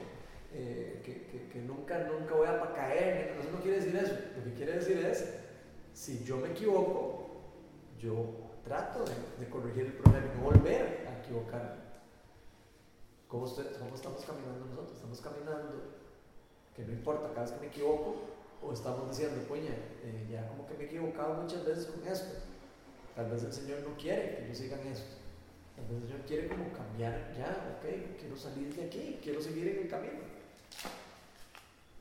eh, 0.54 1.02
que, 1.04 1.48
que, 1.52 1.60
nunca, 1.62 1.98
nunca 2.04 2.36
voy 2.36 2.48
a 2.48 2.74
caer. 2.74 3.36
Eso 3.40 3.50
no 3.52 3.60
quiere 3.60 3.78
decir 3.78 3.96
eso. 3.96 4.14
Lo 4.38 4.44
que 4.44 4.54
quiere 4.54 4.74
decir 4.74 4.98
es, 4.98 5.34
si 5.94 6.24
yo 6.24 6.38
me 6.38 6.52
equivoco, 6.52 7.42
yo 8.00 8.52
trato 8.64 9.04
de, 9.04 9.50
corregir 9.50 9.88
el 9.88 9.94
problema 9.94 10.28
y 10.28 10.38
no 10.38 10.44
volver 10.44 11.08
a 11.08 11.26
equivocarme. 11.26 11.82
¿Cómo, 13.28 13.48
¿Cómo 13.48 13.96
estamos 13.96 14.26
caminando 14.26 14.66
nosotros? 14.68 14.96
Estamos 14.96 15.22
caminando, 15.22 15.74
que 16.76 16.84
no 16.84 16.94
importa 16.94 17.30
cada 17.30 17.42
vez 17.42 17.52
que 17.54 17.62
me 17.62 17.68
equivoco, 17.68 18.16
o 18.62 18.74
estamos 18.74 19.10
diciendo, 19.10 19.44
coña, 19.48 19.74
eh, 20.04 20.28
ya 20.30 20.48
como 20.50 20.68
que 20.68 20.76
me 20.76 20.84
he 20.84 20.86
equivocado 20.86 21.34
muchas 21.42 21.66
veces 21.66 21.88
con 21.88 22.08
esto. 22.08 22.38
Tal 23.16 23.32
vez 23.32 23.44
el 23.44 23.54
Señor 23.54 23.80
no 23.80 23.98
quiere 23.98 24.38
que 24.38 24.50
yo 24.50 24.54
siga 24.54 24.80
en 24.80 24.90
esto. 24.90 25.19
El 25.88 26.02
Señor 26.02 26.22
quiere 26.28 26.48
como 26.48 26.72
cambiar 26.74 27.34
ya, 27.38 27.78
ok, 27.78 28.20
quiero 28.20 28.36
salir 28.36 28.76
de 28.76 28.86
aquí, 28.86 29.20
quiero 29.24 29.42
seguir 29.42 29.68
en 29.70 29.78
el 29.84 29.88
camino. 29.88 30.20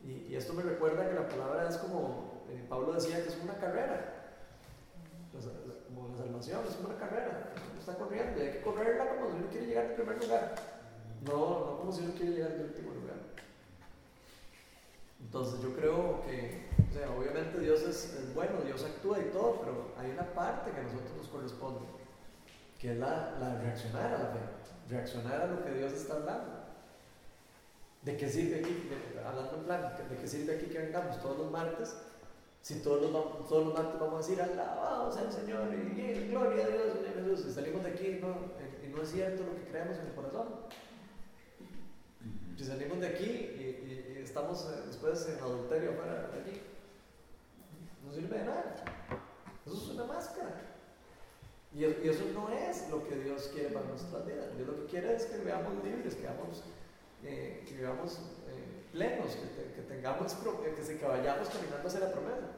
Y, 0.05 0.35
esto 0.35 0.53
me 0.55 0.63
recuerda 0.63 1.09
que 1.09 1.15
la 1.15 1.29
palabra 1.29 1.69
es 1.69 1.77
como, 1.77 2.45
eh, 2.51 2.65
Pablo 2.69 2.93
decía 2.93 3.23
que 3.23 3.29
es 3.29 3.39
una 3.43 3.55
carrera. 3.55 4.15
Como 5.87 6.09
la 6.09 6.17
salvación 6.17 6.61
es 6.69 6.77
una 6.85 6.97
carrera. 6.97 7.53
Uno 7.71 7.81
está 7.81 7.95
corriendo 7.95 8.39
y 8.39 8.47
hay 8.47 8.53
que 8.53 8.63
correrla 8.63 9.17
como 9.17 9.31
si 9.31 9.37
uno 9.37 9.47
quiere 9.51 9.67
llegar 9.67 9.87
al 9.87 9.95
primer 9.95 10.23
lugar. 10.23 10.55
No, 11.27 11.61
no 11.67 11.79
como 11.79 11.93
si 11.93 12.03
uno 12.03 12.15
quiere 12.15 12.33
llegar 12.33 12.53
al 12.53 12.63
último 12.63 12.93
lugar. 12.95 13.17
Entonces 15.21 15.61
yo 15.61 15.75
creo 15.75 16.23
que, 16.23 16.69
o 16.89 16.93
sea, 16.93 17.11
obviamente 17.11 17.59
Dios 17.61 17.83
es, 17.83 18.33
bueno, 18.35 18.61
Dios 18.65 18.85
actúa 18.85 19.19
y 19.19 19.31
todo, 19.31 19.61
pero 19.61 19.93
hay 19.99 20.11
una 20.13 20.25
parte 20.33 20.71
que 20.71 20.81
a 20.81 20.83
nosotros 20.85 21.17
nos 21.17 21.29
corresponde, 21.29 21.81
que 22.79 22.93
es 22.93 22.99
la, 22.99 23.37
la 23.41 23.57
de 23.57 23.65
reaccionar 23.65 24.15
a 24.15 24.19
la 24.19 24.27
fe, 24.27 24.39
reaccionar 24.89 25.41
a 25.43 25.47
lo 25.47 25.65
que 25.65 25.73
Dios 25.73 25.93
está 25.93 26.15
hablando. 26.15 26.59
¿De 28.03 28.17
qué 28.17 28.29
sirve 28.29 28.61
aquí, 28.61 28.89
de, 28.89 29.21
hablando 29.21 29.57
en 29.57 29.65
plan, 29.65 29.97
de 30.09 30.17
qué 30.17 30.29
sirve 30.29 30.57
aquí 30.57 30.67
que 30.67 30.79
vengamos 30.79 31.21
todos 31.21 31.39
los 31.39 31.51
martes? 31.51 31.97
Si 32.63 32.81
todos 32.81 33.11
los, 33.11 33.49
todos 33.49 33.67
los 33.67 33.75
martes 33.75 34.01
vamos 34.01 34.15
a 34.15 34.29
decir, 34.29 34.41
alabado 34.41 35.13
sea 35.13 35.23
el 35.23 35.33
Señor 35.33 35.69
y, 35.75 36.01
y 36.01 36.29
gloria 36.29 36.65
a 36.65 36.69
Dios, 36.69 36.93
Señor 36.93 37.15
Jesús, 37.15 37.47
y 37.51 37.53
salimos 37.53 37.83
de 37.83 37.91
aquí 37.91 38.19
¿no? 38.21 38.37
y 38.85 38.89
no 38.89 39.03
es 39.03 39.11
cierto 39.11 39.43
lo 39.43 39.57
que 39.57 39.71
creemos 39.71 39.99
en 39.99 40.07
el 40.07 40.15
corazón. 40.15 40.49
Si 42.57 42.65
salimos 42.65 43.01
de 43.01 43.07
aquí 43.09 43.25
y, 43.25 44.21
estamos 44.23 44.69
eh, 44.71 44.83
después 44.87 45.29
en 45.29 45.39
adulterio 45.39 45.95
fuera 45.95 46.29
de 46.29 46.41
aquí, 46.41 46.61
no 48.05 48.13
sirve 48.13 48.39
de 48.39 48.45
nada. 48.45 48.75
Eso 49.65 49.77
es 49.77 49.89
una 49.91 50.05
máscara. 50.05 50.78
Y, 51.75 51.85
y, 51.85 52.09
eso 52.09 52.25
no 52.33 52.49
es 52.49 52.89
lo 52.91 53.07
que 53.07 53.17
Dios 53.17 53.51
quiere 53.53 53.69
para 53.71 53.87
nuestras 53.87 54.27
vidas. 54.27 54.57
Dios 54.57 54.69
lo 54.69 54.77
que 54.77 54.87
quiere 54.87 55.15
es 55.15 55.27
que 55.27 55.39
veamos 55.39 55.85
libres, 55.85 56.15
que 56.15 56.23
vivamos, 56.23 56.63
eh, 57.25 57.65
que 57.67 57.75
vivamos 57.75 58.19
eh, 58.49 58.85
plenos, 58.93 59.33
que, 59.33 59.47
te, 59.47 59.73
que 59.75 59.83
tengamos, 59.83 60.35
que, 60.35 60.83
se, 60.83 60.99
que 60.99 61.07
vayamos 61.07 61.49
caminando 61.49 61.89
hacia 61.89 62.01
la 62.01 62.13
promesa. 62.13 62.49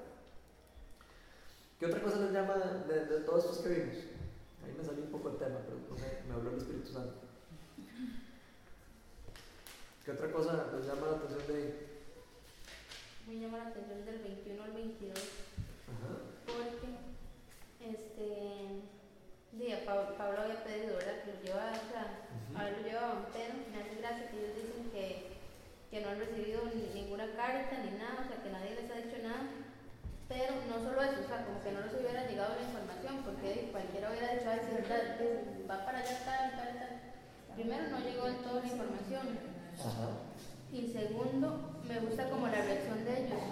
¿Qué 1.79 1.87
otra 1.87 2.03
cosa 2.03 2.19
les 2.21 2.33
llama 2.33 2.55
de, 2.57 3.07
de 3.07 3.21
todos 3.21 3.45
estos 3.45 3.59
que 3.59 3.69
vimos? 3.71 3.97
Ahí 4.65 4.75
me 4.77 4.85
salió 4.85 5.03
un 5.03 5.11
poco 5.11 5.31
el 5.31 5.37
tema, 5.39 5.59
pero 5.65 5.79
me, 5.97 6.29
me 6.29 6.35
habló 6.35 6.51
el 6.51 6.59
Espíritu 6.59 6.93
Santo. 6.93 7.15
¿Qué 10.05 10.11
otra 10.13 10.33
cosa 10.33 10.67
les 10.77 10.87
llama 10.87 11.07
la 11.09 11.17
atención 11.17 11.47
de 11.47 11.55
ahí? 11.55 11.91
Me 13.27 13.39
llama 13.39 13.59
la 13.59 13.67
atención 13.69 14.05
del 14.05 14.19
21 14.19 14.63
al 14.63 14.73
22. 14.73 15.19
Ajá. 15.19 16.13
Porque, 16.47 16.89
este, 17.81 18.83
día, 19.53 19.85
Pablo, 19.85 20.15
Pablo 20.17 20.43
había 20.43 20.63
pedido, 20.63 20.97
¿verdad? 20.97 21.23
Que 21.25 21.33
lo 21.35 21.43
llevara, 21.43 21.75
o 21.75 21.87
sea, 21.91 22.05
uh 22.07 22.55
-huh. 22.55 22.61
a 22.61 22.65
ver, 22.65 22.73
lo 22.79 22.83
llevaba, 22.87 23.15
pero 23.35 23.55
me 23.71 23.79
hace 23.83 23.95
gracia 23.99 24.31
que 24.31 24.37
ellos 24.39 24.55
dicen 24.55 24.91
que, 24.95 25.07
que 25.91 26.01
no 26.01 26.11
han 26.11 26.19
recibido 26.19 26.61
ni, 26.71 26.87
ninguna 26.95 27.27
carta 27.35 27.75
ni 27.83 27.99
nada, 27.99 28.23
o 28.23 28.27
sea, 28.29 28.43
que 28.43 28.51
nadie 28.51 28.79
les 28.79 28.91
ha 28.91 29.03
dicho 29.03 29.19
nada. 29.23 29.43
Pero 30.31 30.55
no 30.71 30.79
solo 30.79 31.03
eso, 31.03 31.19
o 31.25 31.27
sea, 31.27 31.43
como 31.43 31.59
que 31.59 31.73
no 31.75 31.81
les 31.83 31.95
hubiera 31.99 32.23
llegado 32.31 32.55
la 32.55 32.63
información, 32.63 33.15
porque 33.27 33.69
cualquiera 33.75 34.11
hubiera 34.11 34.35
dicho, 34.35 34.47
ay, 34.47 34.61
si 34.63 34.71
verdad, 34.79 35.19
va 35.67 35.85
para 35.85 35.99
allá 35.99 36.17
tal, 36.25 36.51
tal, 36.55 36.71
tal. 36.79 36.93
Primero, 37.57 37.83
no 37.91 37.99
llegó 37.99 38.27
del 38.27 38.39
todo 38.47 38.61
la 38.63 38.71
información. 38.71 39.27
Ajá. 39.83 40.09
Y 40.71 40.87
segundo, 40.95 41.83
me 41.89 41.99
gusta 41.99 42.31
como 42.31 42.47
la 42.47 42.63
reacción 42.63 43.05
de 43.05 43.27
ellos. 43.27 43.43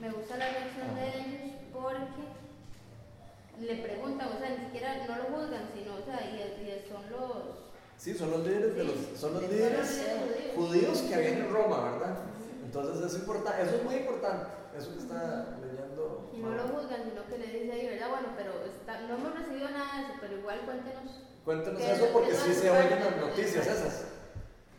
Me 0.00 0.10
gusta 0.10 0.36
la 0.38 0.48
reacción 0.48 0.94
de 0.96 1.04
ellos 1.20 1.52
porque 1.70 2.41
le 3.60 3.76
preguntan, 3.76 4.28
o 4.34 4.38
sea, 4.38 4.50
ni 4.50 4.64
siquiera 4.64 5.06
no 5.06 5.16
lo 5.16 5.24
juzgan, 5.36 5.68
sino, 5.74 5.94
o 5.96 6.04
sea, 6.04 6.20
y, 6.20 6.40
y 6.40 6.88
son 6.88 7.10
los... 7.10 7.72
Sí, 7.96 8.14
son 8.14 8.30
los 8.30 8.46
líderes, 8.46 8.74
de 8.74 8.84
los, 8.84 8.96
son 9.16 9.34
los 9.34 9.42
líderes 9.42 10.02
judíos. 10.56 10.56
judíos 10.56 10.98
que 11.02 11.14
habían 11.14 11.34
en 11.38 11.52
Roma, 11.52 11.92
¿verdad? 11.92 12.18
Entonces 12.64 13.04
eso, 13.04 13.18
importa, 13.18 13.60
eso 13.60 13.76
es 13.76 13.84
muy 13.84 13.96
importante, 13.96 14.46
eso 14.76 14.92
que 14.94 15.00
está 15.00 15.58
leyendo. 15.60 16.30
Y 16.34 16.38
no 16.38 16.50
lo 16.50 16.62
juzgan, 16.68 17.04
sino 17.04 17.26
que 17.26 17.38
le 17.38 17.46
dice 17.46 17.72
ahí, 17.72 17.86
¿verdad? 17.86 18.08
Bueno, 18.10 18.28
pero 18.36 18.64
está, 18.64 19.00
no 19.02 19.14
hemos 19.14 19.38
recibido 19.38 19.68
nada 19.70 19.98
de 19.98 20.02
eso, 20.04 20.14
pero 20.20 20.38
igual 20.38 20.60
cuéntenos. 20.64 21.22
Cuéntenos 21.44 21.80
eso 21.82 22.08
porque 22.12 22.34
sí 22.34 22.54
se 22.54 22.70
oyen 22.70 22.98
las 22.98 23.16
noticias 23.16 23.66
esas. 23.66 24.08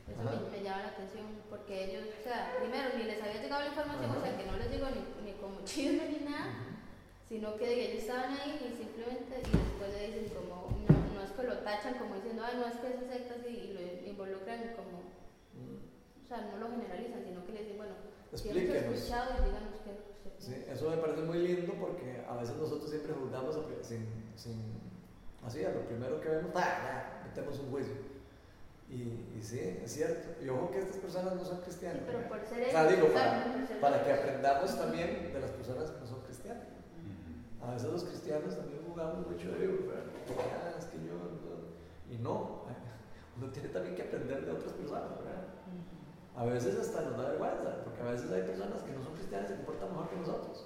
Eso 0.09 0.23
me, 0.23 0.57
me, 0.57 0.63
llama 0.63 0.83
la 0.83 0.89
atención, 0.89 1.25
porque 1.49 1.85
ellos, 1.85 2.03
o 2.19 2.23
sea, 2.23 2.57
primero 2.59 2.89
ni 2.97 3.03
les 3.03 3.21
había 3.21 3.41
llegado 3.41 3.61
la 3.61 3.67
información, 3.67 4.09
Ajá. 4.09 4.19
o 4.19 4.21
sea, 4.21 4.37
que 4.37 4.45
no 4.45 4.57
les 4.57 4.69
llegó 4.71 4.87
ni, 4.89 5.31
ni 5.31 5.37
como 5.37 5.61
chisme 5.63 6.09
ni 6.09 6.25
nada, 6.25 6.62
sino 7.29 7.55
que 7.57 7.65
ellos 7.65 8.03
estaban 8.03 8.31
ahí 8.31 8.59
y 8.61 8.77
simplemente, 8.77 9.39
y 9.39 9.51
después 9.51 9.93
le 9.93 10.07
dicen 10.07 10.33
como, 10.35 10.69
no, 10.87 11.15
no 11.15 11.21
es 11.23 11.31
que 11.31 11.43
lo 11.43 11.57
tachan 11.59 11.95
como 11.95 12.15
diciendo, 12.15 12.43
ay, 12.45 12.57
no 12.57 12.67
es 12.67 12.77
que 12.77 12.87
esa 12.87 13.05
secta 13.11 13.47
y 13.47 13.73
lo 13.73 14.09
involucran 14.09 14.75
como, 14.75 14.99
o 14.99 16.27
sea, 16.27 16.49
no 16.51 16.57
lo 16.57 16.69
generalizan, 16.69 17.23
sino 17.23 17.45
que 17.45 17.53
le 17.53 17.63
dicen, 17.63 17.77
bueno, 17.77 17.95
hemos 18.31 18.45
escuchado 18.45 19.31
y 19.33 19.45
díganos 19.45 19.79
qué 19.83 20.13
Sí, 20.39 20.65
eso 20.69 20.89
me 20.89 20.97
parece 20.97 21.21
muy 21.21 21.39
lindo 21.39 21.73
porque 21.79 22.21
a 22.27 22.35
veces 22.35 22.57
nosotros 22.57 22.89
siempre 22.89 23.13
juzgamos 23.13 23.57
sin, 23.81 24.05
sin 24.35 24.59
así, 25.45 25.63
a 25.63 25.69
lo 25.69 25.85
primero 25.85 26.19
que 26.19 26.27
vemos, 26.27 26.51
¡ah! 26.55 27.21
metemos 27.25 27.59
un 27.59 27.71
juicio. 27.71 27.93
Y, 28.89 29.37
y, 29.37 29.41
sí, 29.41 29.79
es 29.83 29.91
cierto. 29.91 30.43
Y 30.43 30.49
ojo 30.49 30.69
que 30.69 30.79
estas 30.79 30.97
personas 30.97 31.35
no 31.35 31.45
son 31.45 31.61
cristianas. 31.61 31.99
Sí, 31.99 32.03
pero 32.05 32.27
por 32.27 32.45
ser 32.45 32.67
o 32.67 32.71
sea, 32.71 32.87
digo, 32.87 33.07
para, 33.13 33.43
para, 33.81 34.03
que 34.03 34.11
aprendamos 34.11 34.77
también 34.77 35.31
de 35.33 35.39
las 35.39 35.51
personas 35.51 35.91
que 35.91 35.99
no 35.99 36.07
son 36.07 36.21
cristianas. 36.21 36.67
A 37.65 37.71
veces 37.71 37.91
los 37.91 38.03
cristianos 38.03 38.55
también 38.55 38.81
jugamos 38.85 39.25
mucho 39.25 39.51
de 39.51 39.79
ah, 39.95 40.75
es 40.77 40.85
que 40.85 40.97
yo, 40.97 41.13
no. 41.15 42.13
Y 42.13 42.17
no, 42.17 42.63
uno 43.37 43.51
tiene 43.51 43.69
también 43.69 43.95
que 43.95 44.03
aprender 44.03 44.45
de 44.45 44.51
otras 44.51 44.73
personas, 44.73 45.09
¿verdad? 45.17 45.43
A 46.35 46.45
veces 46.45 46.77
hasta 46.77 47.01
nos 47.01 47.17
da 47.17 47.29
vergüenza, 47.29 47.83
porque 47.83 48.01
a 48.01 48.11
veces 48.11 48.31
hay 48.31 48.41
personas 48.41 48.81
que 48.81 48.91
no 48.91 49.03
son 49.03 49.13
cristianas 49.13 49.49
y 49.49 49.53
se 49.53 49.57
comportan 49.57 49.91
mejor 49.91 50.09
que 50.09 50.15
nosotros. 50.17 50.65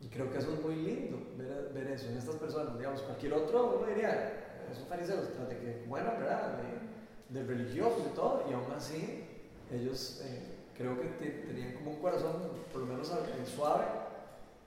Y 0.00 0.08
creo 0.08 0.30
que 0.30 0.38
eso 0.38 0.54
es 0.54 0.62
muy 0.62 0.76
lindo, 0.76 1.18
ver, 1.36 1.72
ver 1.74 1.88
eso 1.88 2.08
en 2.08 2.16
estas 2.16 2.36
personas. 2.36 2.78
Digamos, 2.78 3.02
cualquier 3.02 3.34
otro, 3.34 3.78
uno 3.78 3.86
diría, 3.86 4.64
es 4.70 4.78
un 4.78 4.86
fariseo, 4.86 5.20
tras 5.20 5.48
de 5.48 5.58
que, 5.58 5.84
bueno, 5.88 6.10
¿verdad? 6.18 6.58
De, 6.58 7.40
de 7.40 7.46
religiosos 7.46 8.06
y 8.06 8.14
todo, 8.14 8.44
y 8.48 8.54
aún 8.54 8.70
así 8.72 9.24
ellos 9.70 10.22
eh, 10.24 10.56
creo 10.76 10.98
que 11.00 11.08
te, 11.08 11.30
tenían 11.46 11.74
como 11.74 11.90
un 11.90 12.00
corazón 12.00 12.36
por 12.72 12.82
lo 12.82 12.86
menos 12.86 13.10
eh, 13.10 13.44
suave 13.44 13.84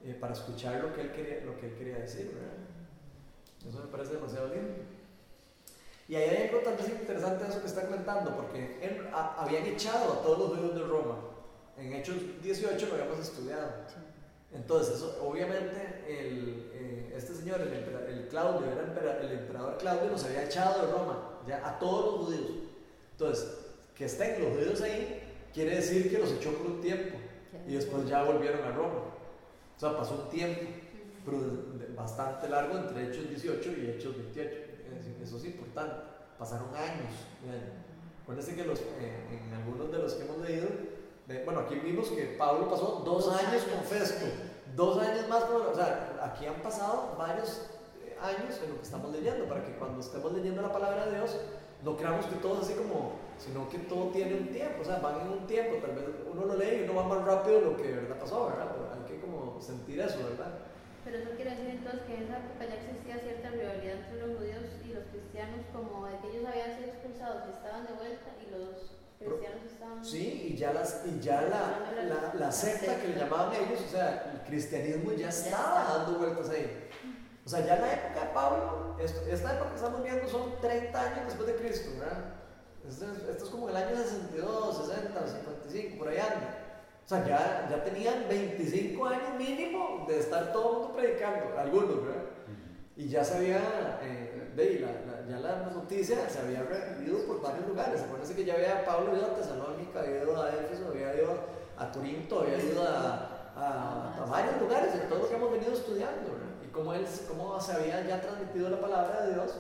eh, 0.05 0.17
para 0.19 0.33
escuchar 0.33 0.83
lo 0.83 0.93
que, 0.93 1.01
él 1.01 1.11
quería, 1.11 1.41
lo 1.45 1.57
que 1.59 1.67
él 1.67 1.75
quería 1.75 1.97
decir, 1.97 2.31
¿verdad? 2.33 2.57
Eso 3.67 3.79
me 3.79 3.91
parece 3.91 4.13
demasiado 4.13 4.47
lindo. 4.47 4.73
Y 6.07 6.15
ahí 6.15 6.29
hay 6.29 6.47
algo 6.47 6.59
también 6.59 6.99
interesante 6.99 7.43
de 7.43 7.49
eso 7.49 7.61
que 7.61 7.67
está 7.67 7.85
comentando, 7.85 8.35
porque 8.35 8.79
él, 8.81 9.07
a, 9.13 9.41
habían 9.41 9.65
echado 9.65 10.13
a 10.13 10.21
todos 10.21 10.39
los 10.39 10.49
judíos 10.57 10.75
de 10.75 10.83
Roma. 10.83 11.17
En 11.77 11.93
Hechos 11.93 12.17
18 12.41 12.87
lo 12.87 12.93
habíamos 12.93 13.19
estudiado. 13.19 13.71
Entonces, 14.53 14.95
eso, 14.95 15.17
obviamente, 15.25 16.03
el, 16.07 16.69
eh, 16.73 17.13
este 17.15 17.33
señor, 17.33 17.61
el, 17.61 17.71
el 17.71 18.27
Claudio, 18.27 18.69
era 18.69 18.81
el 19.21 19.31
emperador 19.31 19.77
Claudio, 19.77 20.09
los 20.09 20.25
había 20.25 20.43
echado 20.43 20.85
de 20.85 20.91
Roma, 20.91 21.39
ya 21.47 21.65
a 21.65 21.79
todos 21.79 22.05
los 22.05 22.26
judíos. 22.26 22.51
Entonces, 23.13 23.57
que 23.95 24.05
estén 24.05 24.41
los 24.41 24.57
judíos 24.57 24.82
ahí, 24.82 25.21
quiere 25.53 25.76
decir 25.76 26.09
que 26.09 26.17
los 26.17 26.32
echó 26.32 26.51
por 26.53 26.67
un 26.67 26.82
tiempo 26.82 27.17
y 27.67 27.76
después 27.76 28.07
ya 28.07 28.23
volvieron 28.23 28.63
a 28.63 28.71
Roma. 28.71 29.11
O 29.82 29.84
sea, 29.84 29.97
pasó 29.97 30.13
un 30.13 30.29
tiempo 30.29 30.61
bastante 31.95 32.47
largo 32.47 32.77
entre 32.77 33.07
Hechos 33.07 33.27
18 33.29 33.71
y 33.82 33.89
Hechos 33.89 34.15
28. 34.15 34.49
Eso 35.23 35.38
es 35.38 35.45
importante. 35.45 35.95
Pasaron 36.38 36.67
años. 36.75 37.11
Acuérdense 38.21 38.53
que 38.53 38.63
los, 38.63 38.79
eh, 38.79 39.41
en 39.41 39.51
algunos 39.55 39.91
de 39.91 39.97
los 39.97 40.13
que 40.13 40.23
hemos 40.23 40.38
leído, 40.38 40.67
eh, 41.29 41.41
bueno, 41.45 41.61
aquí 41.61 41.79
vimos 41.84 42.09
que 42.09 42.36
Pablo 42.38 42.69
pasó 42.69 43.01
dos, 43.03 43.25
dos 43.25 43.36
años 43.36 43.63
con 43.63 43.84
Festo, 43.84 44.27
dos 44.75 44.99
años 44.99 45.27
más, 45.27 45.45
con, 45.45 45.65
o 45.65 45.73
sea, 45.73 46.29
aquí 46.32 46.45
han 46.45 46.61
pasado 46.61 47.15
varios 47.17 47.71
años 48.21 48.61
en 48.63 48.69
lo 48.69 48.75
que 48.75 48.84
estamos 48.84 49.11
leyendo, 49.11 49.45
para 49.45 49.65
que 49.65 49.71
cuando 49.77 49.99
estemos 49.99 50.32
leyendo 50.32 50.61
la 50.61 50.71
palabra 50.71 51.07
de 51.07 51.15
Dios, 51.15 51.38
no 51.84 51.97
creamos 51.97 52.27
que 52.27 52.36
todo 52.36 52.61
es 52.61 52.67
así 52.67 52.73
como, 52.75 53.13
sino 53.39 53.67
que 53.67 53.79
todo 53.79 54.11
tiene 54.11 54.36
un 54.36 54.47
tiempo, 54.49 54.82
o 54.82 54.86
sea, 54.86 54.99
van 54.99 55.21
en 55.21 55.29
un 55.29 55.47
tiempo, 55.47 55.77
tal 55.82 55.95
vez 55.95 56.05
uno 56.32 56.45
lo 56.45 56.55
lee 56.55 56.82
y 56.82 56.84
uno 56.84 56.93
va 56.93 57.07
más 57.07 57.25
rápido 57.25 57.59
de 57.59 57.65
lo 57.65 57.77
que 57.77 57.88
de 57.88 57.95
verdad 57.95 58.19
pasó, 58.19 58.45
¿verdad? 58.45 58.71
Pero 58.71 58.93
hay 58.93 59.11
que 59.11 59.19
como 59.19 59.51
sentir 59.62 59.99
eso, 60.01 60.18
¿verdad? 60.24 60.51
Pero 61.03 61.18
eso 61.18 61.30
quiere 61.36 61.51
decir 61.51 61.70
entonces 61.70 62.01
que 62.05 62.14
en 62.16 62.24
esa 62.24 62.38
época 62.38 62.66
ya 62.70 62.76
existía 62.78 63.18
cierta 63.20 63.49
rivalidad 63.49 63.95
entre 64.05 64.22
los 64.28 64.38
judíos 64.38 64.64
y 64.86 64.93
los 64.93 65.03
cristianos, 65.09 65.66
como 65.74 66.05
de 66.05 66.18
que 66.20 66.28
ellos 66.30 66.45
habían 66.47 66.78
sido 66.78 66.88
expulsados 66.93 67.43
y 67.47 67.51
estaban 67.57 67.86
de 67.88 67.93
vuelta 67.93 68.30
y 68.38 68.45
los 68.53 69.01
cristianos 69.18 69.62
estaban. 69.66 70.05
Sí, 70.05 70.53
y 70.53 70.57
ya, 70.57 70.74
las, 70.74 71.01
y 71.05 71.20
ya 71.20 71.41
la, 71.41 72.03
la, 72.03 72.34
la 72.36 72.51
secta 72.51 72.99
que 73.01 73.07
le 73.09 73.16
llamaban 73.18 73.53
ellos, 73.55 73.82
o 73.82 73.89
sea, 73.89 74.32
el 74.34 74.41
cristianismo 74.47 75.12
ya 75.14 75.30
estaba 75.30 75.86
dando 76.05 76.20
vueltas 76.20 76.49
ahí. 76.49 76.89
O 77.43 77.49
sea, 77.49 77.66
ya 77.66 77.76
en 77.78 77.82
la 77.82 77.93
época 77.93 78.26
de 78.26 78.34
Pablo, 78.34 78.95
esto- 78.99 79.22
esta 79.28 79.55
época 79.55 79.70
que 79.72 79.76
estamos 79.78 80.03
viendo 80.03 80.28
son 80.30 80.62
30 80.62 81.01
años 81.01 81.26
después 81.26 81.47
de 81.47 81.55
Cristo, 81.55 81.89
¿verdad? 81.99 82.26
Esto 82.88 83.05
es, 83.12 83.18
esto 83.30 83.43
es 83.45 83.49
como 83.49 83.70
el 83.70 83.76
año 83.76 83.95
62, 83.97 84.88
60, 84.88 85.28
55, 85.28 85.97
por 85.97 86.07
ahí 86.09 86.18
anda. 86.20 86.61
O 87.12 87.14
sea, 87.14 87.26
ya, 87.28 87.68
ya 87.70 87.84
tenían 87.84 88.24
25 88.30 89.05
años 89.05 89.34
mínimo 89.38 90.05
de 90.07 90.18
estar 90.20 90.53
todo 90.53 90.64
el 90.72 90.78
mundo 90.78 90.95
predicando, 90.95 91.59
algunos, 91.59 92.05
¿verdad? 92.05 92.22
Y 92.95 93.09
ya 93.09 93.22
se 93.22 93.36
había, 93.36 93.99
eh, 94.01 94.53
la, 94.55 94.91
la- 95.12 95.28
ya 95.30 95.39
la 95.39 95.70
noticia 95.72 96.30
se 96.30 96.39
había 96.39 96.62
repetido 96.64 97.26
por 97.28 97.41
varios 97.41 97.68
lugares. 97.68 98.01
Acuérdense 98.01 98.34
que 98.34 98.45
ya 98.45 98.53
había 98.53 98.86
Pablo 98.86 99.14
ido 99.18 99.26
a 99.26 99.36
Tesalónica, 99.36 99.99
había 99.99 100.24
ido 100.24 100.41
a 100.41 100.49
Éfeso, 100.51 100.88
había 100.88 101.14
ido 101.16 101.34
a 101.78 101.91
Corinto, 101.91 102.39
había 102.43 102.57
ido 102.64 102.82
a, 102.82 103.51
a, 103.57 104.14
a 104.18 104.26
varios 104.32 104.62
lugares, 104.62 104.93
en 104.95 105.09
todo 105.09 105.20
lo 105.20 105.28
que 105.30 105.36
hemos 105.36 105.51
venido 105.51 105.74
estudiando, 105.74 106.32
¿verdad? 106.32 106.64
Y 106.64 106.68
cómo, 106.68 106.93
él, 106.93 107.05
cómo 107.28 107.59
se 107.59 107.74
había 107.74 108.07
ya 108.07 108.22
transmitido 108.22 108.70
la 108.70 108.80
palabra 108.80 109.26
de 109.26 109.34
Dios. 109.34 109.57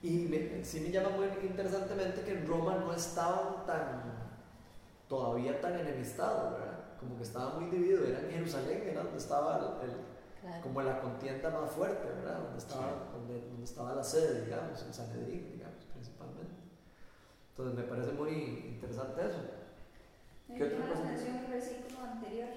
Y 0.00 0.10
me- 0.28 0.64
sí 0.64 0.78
me 0.78 0.92
llama 0.92 1.08
muy 1.08 1.26
interesantemente 1.44 2.20
que 2.22 2.30
en 2.38 2.46
Roma 2.46 2.76
no 2.76 2.92
estaban 2.94 3.66
tan, 3.66 4.17
todavía 5.08 5.60
tan 5.60 5.78
enemistados, 5.78 6.52
¿verdad? 6.52 6.78
Como 7.00 7.16
que 7.16 7.22
estaba 7.22 7.58
muy 7.58 7.70
dividido, 7.70 8.04
era 8.04 8.20
en 8.20 8.30
Jerusalén, 8.30 8.82
era 8.86 9.02
donde 9.02 9.18
estaba 9.18 9.80
el- 9.82 9.88
el, 9.90 9.96
Claro. 10.40 10.62
como 10.62 10.82
la 10.82 11.00
contienda 11.00 11.50
más 11.50 11.70
fuerte, 11.72 12.06
¿verdad? 12.08 12.38
Donde 12.40 12.58
estaba, 12.58 13.08
donde, 13.12 13.40
donde 13.48 13.64
estaba 13.64 13.94
la 13.94 14.04
sede, 14.04 14.44
digamos, 14.44 14.80
en 14.82 14.94
Sanedrín, 14.94 15.50
digamos, 15.52 15.84
principalmente. 15.92 16.54
Entonces 17.50 17.74
me 17.74 17.82
parece 17.82 18.12
muy 18.12 18.32
interesante 18.78 19.20
eso. 19.26 19.40
Me 20.48 20.54
¿Qué 20.56 20.64
otra 20.64 20.86
cosa? 20.88 21.02
atención 21.02 21.36
el 21.36 21.46
versículo 21.50 22.00
anterior, 22.04 22.48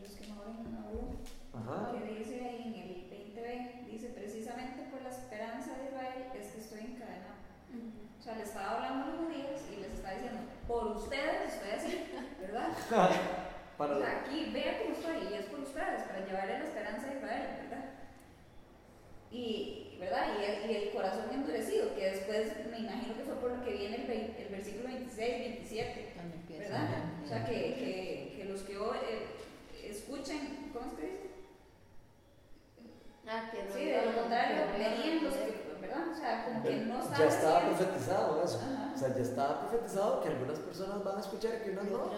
los 0.00 0.10
que 0.14 0.26
no 0.28 0.36
ven, 0.44 0.72
no. 0.72 1.58
Ajá. 1.58 1.90
que 1.92 2.14
dice 2.14 2.44
ahí 2.44 2.62
en 2.68 2.74
el 2.74 3.10
20b, 3.10 3.86
dice 3.90 4.08
precisamente 4.10 4.88
por 4.90 5.00
la 5.02 5.08
esperanza 5.08 5.76
de 5.78 5.86
Israel 5.86 6.26
es 6.38 6.52
que 6.52 6.60
estoy 6.60 6.80
encadenado. 6.80 7.34
O 8.18 8.22
sea, 8.22 8.36
le 8.36 8.42
estaba 8.44 8.76
hablando 8.76 9.04
a 9.04 9.08
los 9.16 9.26
judíos 9.26 9.60
y 9.72 9.80
les 9.80 9.92
está 9.92 10.12
diciendo, 10.12 10.40
por 10.66 10.86
ustedes 10.96 11.52
estoy 11.54 11.70
así, 11.70 12.04
¿verdad? 12.40 12.68
Para, 13.76 13.94
O 13.96 14.00
sea, 14.00 14.22
aquí 14.24 14.50
vea 14.54 14.78
cómo 14.82 14.94
estoy 14.96 15.28
y 15.30 15.34
es 15.34 15.46
por 15.46 15.60
ustedes, 15.60 16.02
para 16.04 16.24
llevarle 16.24 16.58
la 16.60 16.64
esperanza 16.64 17.10
a 17.10 17.14
Israel, 17.14 17.46
¿verdad? 17.68 17.84
Y, 19.30 19.96
¿verdad? 20.00 20.26
Y 20.40 20.44
el, 20.44 20.70
y 20.70 20.76
el 20.76 20.90
corazón 20.92 21.26
endurecido, 21.30 21.94
que 21.94 22.10
después 22.10 22.52
me 22.70 22.78
imagino 22.78 23.14
que 23.14 23.24
fue 23.24 23.34
por 23.34 23.50
lo 23.52 23.62
que 23.64 23.72
viene 23.72 23.96
el, 23.96 24.34
el 24.42 24.48
versículo 24.50 24.88
26, 24.88 25.38
27, 25.40 26.12
Cuando 26.14 26.36
empieza 26.36 26.62
¿verdad? 26.72 26.88
O 27.22 27.28
sea, 27.28 27.44
que 27.44 27.54
hoy, 28.78 28.96
eh, 29.02 29.26
escuchen, 29.90 30.70
¿cómo 30.72 30.86
es 30.86 30.92
que 30.98 31.06
dice? 31.06 31.26
Ah, 33.28 33.50
que 33.52 33.62
no 33.64 33.74
Sí, 33.74 33.84
de 33.84 33.96
lo 33.96 34.02
iban- 34.04 34.14
contrario, 34.14 34.56
que 34.56 34.72
no 34.72 34.78
iban 34.78 34.92
a 34.92 34.96
verían 34.96 35.24
los 35.24 35.34
poder. 35.34 35.52
que, 35.52 35.80
¿verdad? 35.86 36.08
O 36.08 36.14
sea, 36.16 36.44
como 36.46 36.62
que 36.62 36.76
no 36.76 36.94
ya 36.94 37.02
estaban 37.04 37.28
estaba 37.28 37.58
haciendo- 37.58 37.76
profetizado 37.78 38.44
eso. 38.44 38.60
Ajá. 38.62 38.92
Profetizado 39.60 40.22
que 40.22 40.28
algunas 40.28 40.58
personas 40.60 41.04
van 41.04 41.16
a 41.16 41.20
escuchar 41.20 41.52
y 41.60 41.64
que 41.64 41.70
otras 41.72 41.86
no. 41.90 42.10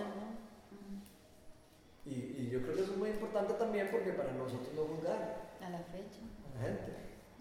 Y, 2.06 2.14
y 2.40 2.48
yo 2.50 2.62
creo 2.62 2.74
que 2.74 2.82
eso 2.82 2.92
es 2.92 2.98
muy 2.98 3.10
importante 3.10 3.52
también 3.54 3.88
porque 3.92 4.12
para 4.16 4.32
nosotros 4.32 4.72
no 4.74 4.84
juzgar 4.96 5.52
A 5.60 5.68
la 5.68 5.78
fecha. 5.92 6.24
a 6.24 6.56
la 6.56 6.60
gente. 6.64 6.92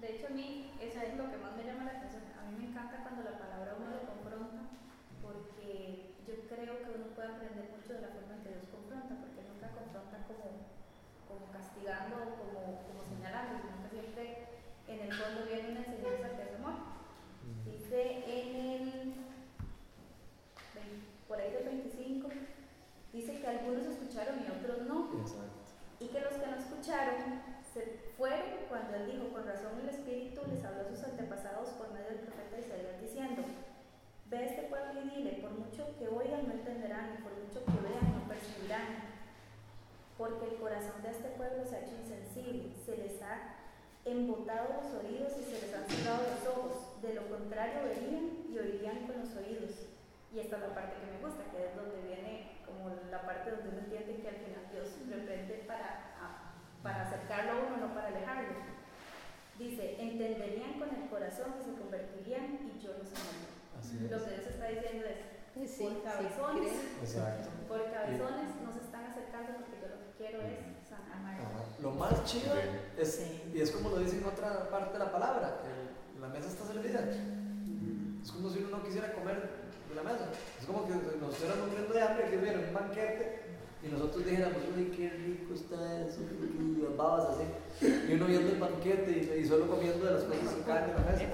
De 0.01 0.07
hecho, 0.11 0.27
a 0.27 0.35
mí 0.35 0.71
eso 0.81 0.99
es 0.99 1.15
lo 1.15 1.31
que 1.31 1.37
más 1.39 1.55
me 1.55 1.63
llama 1.63 1.85
la 1.87 1.97
atención. 2.03 2.23
A 2.35 2.43
mí 2.51 2.59
me 2.59 2.67
encanta 2.69 2.99
cuando 3.01 3.23
la 3.23 3.39
palabra 3.39 3.79
uno 3.79 3.95
lo 3.95 4.03
confronta, 4.11 4.61
porque 5.23 6.11
yo 6.27 6.35
creo 6.51 6.83
que 6.83 6.89
uno 6.99 7.07
puede 7.15 7.31
aprender 7.31 7.71
mucho 7.71 7.95
de 7.95 8.01
la 8.03 8.11
forma 8.11 8.35
en 8.35 8.43
que 8.43 8.51
Dios 8.59 8.67
confronta, 8.69 9.13
porque 9.23 9.41
nunca 9.47 9.71
confronta 9.71 10.17
como, 10.27 10.67
como 11.31 11.43
castigando 11.55 12.15
o 12.27 12.35
como, 12.35 12.59
como 12.91 13.01
señalando, 13.07 13.63
sino 13.63 13.75
que 13.87 13.89
siempre 13.89 14.23
en 14.91 14.99
el 15.07 15.11
fondo 15.15 15.47
viene 15.47 15.71
una 15.71 15.83
enseñanza 15.87 16.27
que 16.35 16.43
es 16.43 16.53
amor. 16.59 16.75
Dice 17.63 17.99
en 18.27 18.47
el, 18.59 19.07
por 21.38 21.45
ahí 21.45 21.53
del 21.53 21.65
25, 21.69 22.29
dice 23.13 23.39
que 23.39 23.45
algunos 23.45 23.85
escucharon 23.85 24.41
y 24.41 24.49
otros 24.49 24.88
no. 24.89 25.13
Exacto. 25.21 25.69
Y 25.99 26.07
que 26.07 26.21
los 26.21 26.33
que 26.33 26.47
no 26.49 26.57
escucharon 26.57 27.45
se 27.61 28.09
fueron 28.17 28.65
cuando 28.67 28.95
él 28.97 29.05
dijo, 29.05 29.29
con 29.29 29.45
razón 29.45 29.77
el 29.83 29.89
Espíritu 29.89 30.41
les 30.49 30.65
habló 30.65 30.81
a 30.81 30.89
sus 30.89 31.03
antepasados 31.03 31.69
por 31.77 31.93
medio 31.93 32.09
del 32.09 32.25
profeta 32.25 32.57
Isaías 32.57 32.99
diciendo, 32.99 33.43
ve 34.25 34.45
este 34.45 34.63
pueblo 34.63 34.97
y 34.97 35.09
dile, 35.13 35.38
por 35.38 35.51
mucho 35.51 35.85
que 35.99 36.07
oigan 36.07 36.47
no 36.47 36.53
entenderán 36.57 37.13
y 37.13 37.21
por 37.21 37.38
mucho 37.38 37.61
que 37.61 37.85
vean 37.85 38.17
no 38.17 38.27
percibirán, 38.27 39.21
porque 40.17 40.45
el 40.49 40.55
corazón 40.57 41.03
de 41.03 41.11
este 41.11 41.29
pueblo 41.38 41.61
se 41.69 41.75
ha 41.75 41.85
hecho 41.85 42.01
insensible, 42.01 42.73
se 42.83 42.97
les 42.97 43.21
ha 43.21 43.61
embotado 44.05 44.81
los 44.81 45.05
oídos 45.05 45.38
y 45.38 45.43
se 45.43 45.61
les 45.61 45.75
han 45.75 45.85
cerrado 45.85 46.25
los 46.33 46.41
ojos, 46.49 47.01
de 47.03 47.13
lo 47.13 47.29
contrario 47.29 47.85
verían 47.85 48.41
y 48.49 48.57
oirían 48.57 49.05
con 49.05 49.21
los 49.21 49.35
oídos. 49.38 49.86
Y 50.38 50.41
esta 50.45 50.57
es 50.57 50.61
la 50.69 50.75
parte 50.77 50.93
que 51.01 51.09
me 51.09 51.17
gusta, 51.17 51.49
que 51.49 51.65
es 51.65 51.73
donde 51.73 51.97
viene 52.05 52.61
como 52.61 52.93
la 53.09 53.25
parte 53.25 53.49
donde 53.49 53.69
uno 53.73 53.79
entiende 53.89 54.21
que 54.21 54.29
al 54.29 54.38
final 54.38 54.69
Dios 54.69 54.85
reprende 55.09 55.65
para, 55.65 56.13
a- 56.21 56.53
para 56.83 57.09
acercarlo 57.09 57.51
a 57.53 57.55
uno, 57.65 57.88
no 57.88 57.93
para 57.95 58.09
alejarlo. 58.13 58.53
Dice, 59.57 59.97
entenderían 59.97 60.77
con 60.77 60.93
el 60.93 61.09
corazón 61.09 61.57
y 61.57 61.65
se 61.65 61.73
convertirían 61.73 62.69
y 62.69 62.77
yo 62.77 62.93
los 63.01 63.09
amaría. 63.17 64.13
Lo 64.13 64.21
que 64.23 64.29
Dios 64.29 64.45
está 64.45 64.67
diciendo 64.69 65.05
es, 65.09 65.17
Sí, 65.57 65.67
sí, 65.67 65.83
por 65.85 65.93
sí, 65.93 66.01
cabezones. 66.05 66.73
Exacto. 67.01 67.49
por 67.67 67.81
cabezones 67.91 68.61
nos 68.61 68.75
están 68.77 69.05
acercando 69.09 69.57
porque 69.57 69.81
yo 69.81 69.88
lo 69.89 69.97
que 70.05 70.11
quiero 70.21 70.41
es 70.45 70.85
sanar. 70.88 71.33
Lo 71.81 71.91
más 71.97 72.13
chido 72.25 72.53
es, 72.95 73.09
Sí. 73.09 73.41
y 73.55 73.61
es 73.61 73.71
como 73.71 73.89
lo 73.89 73.97
dice 73.97 74.17
en 74.19 74.25
otra 74.25 74.69
parte 74.69 74.93
de 74.93 74.99
la 74.99 75.11
palabra, 75.11 75.57
que 75.65 76.19
la 76.21 76.27
mesa 76.27 76.45
está 76.49 76.63
servida. 76.65 77.01
Es 78.21 78.31
como 78.31 78.49
si 78.51 78.59
uno 78.59 78.77
no 78.77 78.83
quisiera 78.83 79.13
comer 79.13 79.65
la 79.97 80.03
mesa. 80.03 80.29
Es 80.59 80.65
como 80.65 80.85
que 80.87 80.93
nos 80.93 81.33
estuviéramos 81.33 81.67
muriendo 81.67 81.93
de 81.93 82.01
hambre, 82.01 82.29
que 82.29 82.37
hubiera 82.37 82.59
un 82.59 82.73
banquete 82.73 83.57
y 83.83 83.87
nosotros 83.89 84.25
dijéramos, 84.25 84.61
uy, 84.75 84.85
qué 84.95 85.09
rico 85.09 85.53
está 85.53 85.77
eso, 86.05 86.21
y 86.21 86.81
las 86.81 86.97
babas 86.97 87.37
así. 87.37 87.45
Y 87.81 88.13
uno 88.13 88.25
viendo 88.25 88.51
el 88.51 88.59
banquete 88.59 89.09
y, 89.11 89.41
y 89.41 89.45
solo 89.45 89.67
comiendo 89.67 90.05
de 90.05 90.13
las 90.13 90.23
cosas 90.23 90.53
que 90.53 90.61
caen 90.63 90.87
de 90.87 90.93
la 90.93 91.05
mesa. 91.05 91.25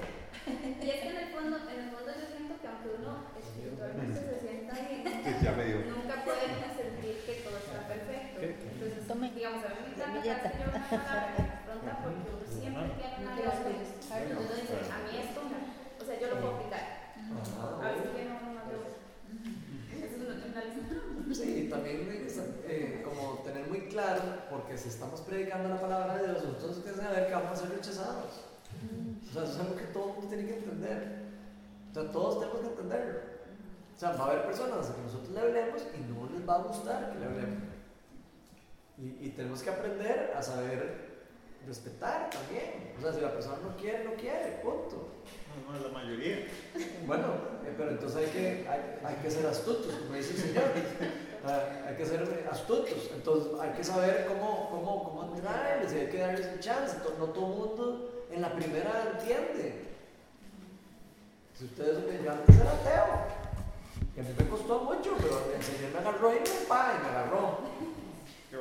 Y 0.44 0.90
es 0.90 1.00
que 1.00 1.08
en 1.08 1.16
el 1.16 1.28
fondo, 1.32 1.56
en 1.56 1.78
el 1.80 1.90
fondo 1.90 2.08
yo 2.12 2.26
siento 2.28 2.52
que 2.60 2.68
aunque 2.68 2.88
uno 3.00 3.32
espiritualmente 3.40 4.20
se 4.20 4.36
sienta 4.44 4.74
bien, 4.76 5.88
nunca 5.88 6.20
puede 6.24 6.44
sentir 6.76 7.14
que 7.24 7.32
todo 7.40 7.56
está 7.56 7.88
perfecto. 7.88 8.44
Entonces, 8.44 9.34
digamos, 9.34 9.64
a 9.64 9.68
mí 9.72 9.80
me 9.80 9.88
encanta 9.88 10.04
Servilleta. 10.04 10.42
casi 10.44 10.58
yo 10.60 10.68
una 10.68 10.84
palabra 10.84 11.32
que 11.32 11.42
me 11.42 11.48
confronta 11.48 11.92
porque 12.04 12.20
uno 12.28 12.44
siempre 12.44 12.84
tiene 13.00 13.16
una 13.24 13.34
razón. 13.40 13.72
Entonces 13.72 14.36
uno 14.36 14.52
dice, 14.60 14.76
a 14.92 14.98
mí 15.00 15.12
esto, 15.16 15.40
o 15.40 16.04
sea, 16.04 16.14
yo 16.20 16.26
lo 16.28 16.36
puedo 16.44 16.54
aplicar. 16.60 16.84
A 17.24 17.88
veces 17.88 18.10
que 18.12 18.24
no, 18.28 18.36
no 18.52 18.62
yo. 18.68 18.84
Eso 18.84 20.12
es 20.12 20.20
una 20.20 20.44
una 20.44 20.60
lección. 20.60 21.24
Sí, 21.32 21.66
y 21.66 21.70
también 21.70 21.98
es, 22.26 22.38
eh, 22.68 23.02
como 23.02 23.38
tener 23.42 23.66
muy 23.66 23.88
claro, 23.88 24.22
porque 24.74 24.82
si 24.82 24.88
estamos 24.88 25.20
predicando 25.20 25.68
la 25.68 25.80
palabra 25.80 26.16
de 26.16 26.24
Dios, 26.24 26.44
nosotros 26.46 26.82
tenemos 26.82 27.00
que 27.00 27.06
saber 27.06 27.28
que 27.28 27.34
vamos 27.34 27.52
a 27.52 27.56
ser 27.56 27.70
rechazados. 27.70 28.32
O 29.30 29.32
sea, 29.32 29.44
eso 29.44 29.52
es 29.52 29.60
algo 29.60 29.76
que 29.76 29.84
todo 29.84 30.08
el 30.08 30.12
mundo 30.14 30.26
tiene 30.26 30.46
que 30.46 30.58
entender. 30.58 31.22
O 31.90 31.94
sea, 31.94 32.10
todos 32.10 32.40
tenemos 32.40 32.60
que 32.60 32.66
entenderlo. 32.66 33.20
O 33.94 34.00
sea, 34.00 34.12
va 34.14 34.24
a 34.24 34.30
haber 34.30 34.46
personas 34.46 34.90
a 34.90 34.96
que 34.96 35.02
nosotros 35.02 35.30
le 35.30 35.40
hablemos 35.40 35.82
y 35.94 36.12
no 36.12 36.28
les 36.28 36.48
va 36.48 36.54
a 36.56 36.62
gustar 36.62 37.12
que 37.12 37.18
le 37.20 37.24
hablemos. 37.24 37.62
Y, 38.98 39.26
y 39.26 39.32
tenemos 39.36 39.62
que 39.62 39.70
aprender 39.70 40.34
a 40.36 40.42
saber 40.42 41.22
respetar 41.68 42.30
también. 42.30 42.94
O 42.98 43.00
sea, 43.00 43.12
si 43.12 43.20
la 43.20 43.32
persona 43.32 43.58
no 43.62 43.76
quiere, 43.76 44.02
no 44.02 44.14
quiere, 44.14 44.58
punto. 44.60 45.22
No, 45.68 45.72
no, 45.72 45.86
la 45.86 45.92
mayoría. 45.92 46.48
Bueno, 47.06 47.26
eh, 47.64 47.72
pero 47.76 47.90
entonces 47.90 48.26
hay 48.26 48.26
que, 48.26 48.68
hay, 48.68 48.98
hay 49.04 49.22
que 49.22 49.30
ser 49.30 49.46
astutos, 49.46 49.94
como 49.94 50.16
dice 50.16 50.32
el 50.32 50.38
Señor. 50.40 50.64
Ah, 51.46 51.86
hay 51.88 51.96
que 51.96 52.06
ser 52.06 52.46
astutos. 52.50 53.10
Entonces 53.14 53.52
hay 53.60 53.70
que 53.70 53.84
saber 53.84 54.26
cómo, 54.26 54.68
cómo, 54.70 55.04
cómo 55.04 55.34
entrarles 55.34 55.92
y 55.92 55.96
hay 55.98 56.06
que 56.08 56.18
darles 56.18 56.46
un 56.54 56.60
chance. 56.60 56.96
To- 56.98 57.14
No 57.18 57.26
todo 57.26 57.46
el 57.46 57.58
mundo 57.58 58.24
en 58.30 58.40
la 58.42 58.52
primera 58.52 59.12
entiende. 59.18 59.84
Si 61.58 61.64
ustedes 61.66 61.98
yo 62.24 62.32
antes 62.32 62.56
era 62.56 62.70
ateo. 62.72 63.44
Y 64.16 64.20
a 64.20 64.22
mí 64.22 64.28
me 64.38 64.48
costó 64.48 64.80
mucho, 64.80 65.14
pero 65.18 65.42
el 65.56 65.62
Señor 65.62 65.90
me 65.92 65.98
agarró 65.98 66.30
y 66.32 66.38
me, 66.40 66.66
pa, 66.68 66.94
y 66.98 67.02
me 67.02 67.08
agarró. 67.10 67.58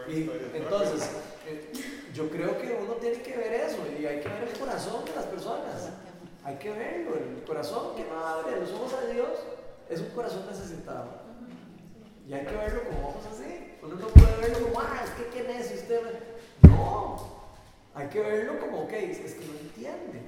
Y 0.07 0.29
entonces, 0.57 1.09
eh, 1.47 1.71
yo 2.13 2.29
creo 2.29 2.57
que 2.59 2.77
uno 2.81 2.93
tiene 2.93 3.21
que 3.21 3.38
ver 3.38 3.53
eso 3.53 3.77
y 3.99 4.05
hay 4.05 4.19
que 4.19 4.27
ver 4.29 4.47
el 4.51 4.57
corazón 4.59 5.05
de 5.05 5.15
las 5.15 5.25
personas. 5.25 5.89
Hay 6.43 6.55
que 6.55 6.71
verlo. 6.71 7.15
El 7.15 7.43
corazón 7.45 7.95
que 7.95 8.03
no 8.05 8.25
abre 8.25 8.59
los 8.59 8.71
ojos 8.71 8.93
a 8.93 9.05
Dios 9.13 9.29
es 9.89 9.99
un 9.99 10.09
corazón 10.09 10.45
necesitado. 10.49 11.22
Y 12.28 12.34
hay 12.34 12.45
que 12.45 12.55
verlo 12.55 12.84
con 12.84 13.03
ojos 13.03 13.26
así. 13.32 13.74
Uno 13.82 13.95
no 13.95 14.07
puede 14.07 14.38
verlo 14.38 14.67
como, 14.67 14.80
ah, 14.80 15.01
es 15.03 15.09
que 15.11 15.30
qué 15.30 15.47
necio 15.47 15.76
usted. 15.76 16.01
No. 16.63 17.43
Hay 17.95 18.07
que 18.07 18.21
verlo 18.21 18.59
como, 18.59 18.84
ok, 18.84 18.93
es 18.93 19.34
que 19.34 19.45
no 19.45 19.59
entiende. 19.59 20.21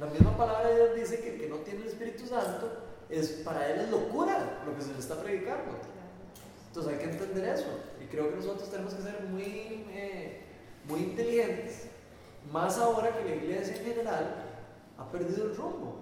La 0.00 0.06
misma 0.06 0.36
palabra 0.36 0.68
de 0.68 0.76
Dios 0.76 0.94
dice 0.96 1.20
que 1.20 1.34
el 1.34 1.40
que 1.40 1.48
no 1.48 1.56
tiene 1.56 1.82
el 1.82 1.88
Espíritu 1.88 2.26
Santo 2.26 2.70
es, 3.10 3.28
para 3.44 3.68
él 3.68 3.80
es 3.80 3.90
locura 3.90 4.62
lo 4.66 4.74
que 4.74 4.82
se 4.82 4.92
le 4.92 4.98
está 4.98 5.20
predicando. 5.22 5.72
Entonces 6.68 6.92
hay 6.92 6.98
que 6.98 7.10
entender 7.10 7.44
eso. 7.44 7.68
Y 8.02 8.06
creo 8.06 8.30
que 8.30 8.36
nosotros 8.36 8.70
tenemos 8.70 8.94
que 8.94 9.02
ser 9.02 9.20
muy, 9.28 9.84
eh, 9.90 10.40
muy 10.88 11.00
inteligentes, 11.00 11.88
más 12.50 12.78
ahora 12.78 13.16
que 13.16 13.24
la 13.28 13.36
iglesia 13.36 13.76
en 13.76 13.84
general 13.84 14.34
ha 14.98 15.10
perdido 15.10 15.44
el 15.44 15.56
rumbo. 15.56 16.01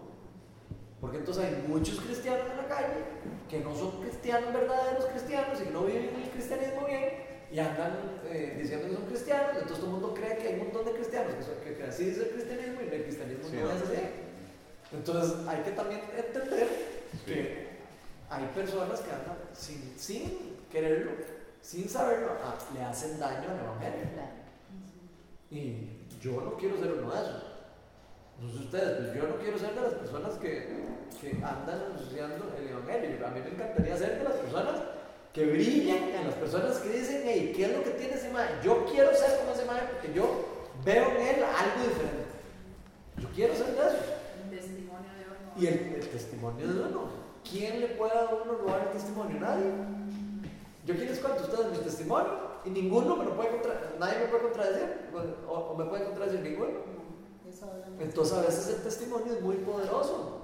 Porque 1.01 1.17
entonces 1.19 1.45
hay 1.45 1.65
muchos 1.67 1.99
cristianos 2.01 2.47
en 2.51 2.57
la 2.59 2.69
calle 2.69 3.05
que 3.49 3.61
no 3.61 3.75
son 3.75 4.03
cristianos 4.03 4.53
verdaderos 4.53 5.07
cristianos 5.07 5.61
y 5.61 5.65
que 5.65 5.71
no 5.71 5.85
viven 5.85 6.11
el 6.15 6.31
cristianismo 6.31 6.87
bien 6.87 7.31
y 7.51 7.59
andan 7.59 8.21
eh, 8.29 8.57
diciendo 8.61 8.87
que 8.87 8.95
son 8.95 9.07
cristianos, 9.07 9.51
entonces 9.55 9.79
todo 9.79 9.87
el 9.87 9.93
mundo 9.93 10.15
cree 10.15 10.37
que 10.37 10.49
hay 10.49 10.55
un 10.55 10.61
montón 10.61 10.85
de 10.85 10.93
cristianos 10.93 11.35
que, 11.35 11.43
son, 11.43 11.55
que, 11.65 11.75
que 11.75 11.83
así 11.85 12.09
es 12.11 12.19
el 12.19 12.29
cristianismo 12.31 12.81
y 12.83 12.95
el 12.95 13.03
cristianismo 13.03 13.49
Sí, 13.49 13.57
no 13.57 13.65
¿no? 13.65 13.71
es 13.73 13.83
así. 13.83 13.95
Entonces 14.93 15.49
hay 15.49 15.63
que 15.63 15.71
también 15.71 16.01
entender 16.17 16.69
que 17.27 17.69
hay 18.29 18.45
personas 18.55 19.01
que 19.01 19.11
andan 19.11 19.39
sin, 19.53 19.99
sin 19.99 20.57
quererlo, 20.71 21.13
sin 21.63 21.89
saberlo, 21.89 22.33
ah, 22.45 22.57
le 22.75 22.83
hacen 22.83 23.19
daño 23.19 23.51
al 23.51 23.59
evangelio. 23.59 24.07
Y 25.51 25.89
yo 26.21 26.41
no 26.41 26.57
quiero 26.57 26.79
ser 26.79 26.93
uno 26.93 27.13
de 27.13 27.21
esos. 27.21 27.50
No 28.41 28.51
sé 28.51 28.59
ustedes, 28.59 28.99
pues 28.99 29.15
yo 29.15 29.29
no 29.29 29.37
quiero 29.37 29.59
ser 29.59 29.75
de 29.75 29.83
las 29.83 29.95
personas 29.95 30.35
que, 30.39 30.87
que 31.21 31.31
andan 31.45 31.93
ensuciando 31.93 32.51
el 32.59 32.69
evangelio. 32.69 33.27
A 33.27 33.31
mí 33.31 33.41
me 33.41 33.51
encantaría 33.51 33.97
ser 33.97 34.19
de 34.19 34.25
las 34.25 34.35
personas 34.35 34.81
que 35.35 35.45
brillan, 35.47 36.09
en 36.09 36.27
las 36.27 36.35
personas 36.35 36.79
que 36.79 36.89
dicen, 36.89 37.23
hey, 37.25 37.53
¿qué 37.55 37.67
es 37.67 37.77
lo 37.77 37.85
que 37.85 37.91
tiene 37.91 38.15
ese 38.15 38.31
man? 38.31 38.49
Yo 38.65 38.87
quiero 38.87 39.15
ser 39.15 39.39
como 39.41 39.53
ese 39.53 39.67
man 39.67 39.81
porque 39.93 40.13
yo 40.15 40.25
veo 40.85 41.11
en 41.11 41.17
él 41.17 41.45
algo 41.45 41.89
diferente. 41.89 42.25
Yo 43.19 43.29
quiero 43.35 43.55
ser 43.55 43.67
de 43.67 43.73
esos. 43.73 44.07
Un 44.45 44.51
testimonio 44.51 45.11
de 45.19 45.25
uno. 45.27 45.53
Y 45.57 45.67
el, 45.67 45.95
el 45.95 46.09
testimonio 46.09 46.67
de 46.67 46.81
uno. 46.81 47.11
¿Quién 47.49 47.81
le 47.81 47.89
puede 47.89 48.13
a 48.13 48.25
uno 48.43 48.53
robar 48.55 48.87
el 48.87 48.93
testimonio? 48.93 49.39
Nadie. 49.39 49.71
Yo 50.87 50.95
les 50.95 51.19
cuento 51.19 51.41
a 51.41 51.47
ustedes 51.47 51.71
mi 51.73 51.85
testimonio 51.85 52.51
y 52.65 52.71
ninguno 52.71 53.17
me 53.17 53.25
lo 53.27 53.37
puede 53.37 53.51
contra, 53.51 53.93
nadie 53.99 54.21
me 54.21 54.27
puede 54.27 54.43
contradecir 54.45 54.89
o, 55.47 55.53
o 55.53 55.77
me 55.77 55.85
puede 55.85 56.05
contradecir 56.05 56.41
ninguno. 56.41 56.90
Entonces 58.01 58.37
a 58.37 58.43
veces 58.43 58.69
el 58.69 58.83
testimonio 58.83 59.35
es 59.35 59.41
muy 59.43 59.57
poderoso. 59.57 60.39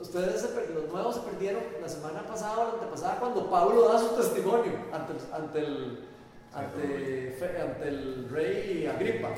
Ustedes, 0.00 0.46
los 0.74 0.92
nuevos 0.92 1.14
se 1.14 1.20
perdieron 1.22 1.62
la 1.80 1.88
semana 1.88 2.22
pasada 2.22 2.58
o 2.58 2.64
la 2.64 2.72
antepasada 2.74 3.18
cuando 3.18 3.50
Pablo 3.50 3.88
da 3.88 3.98
su 3.98 4.08
testimonio 4.14 4.72
ante 4.92 5.12
el, 5.12 5.18
ante 5.32 6.78
el, 6.84 7.32
ante 7.62 7.88
el 7.88 8.28
rey 8.28 8.86
Agripa. 8.86 9.30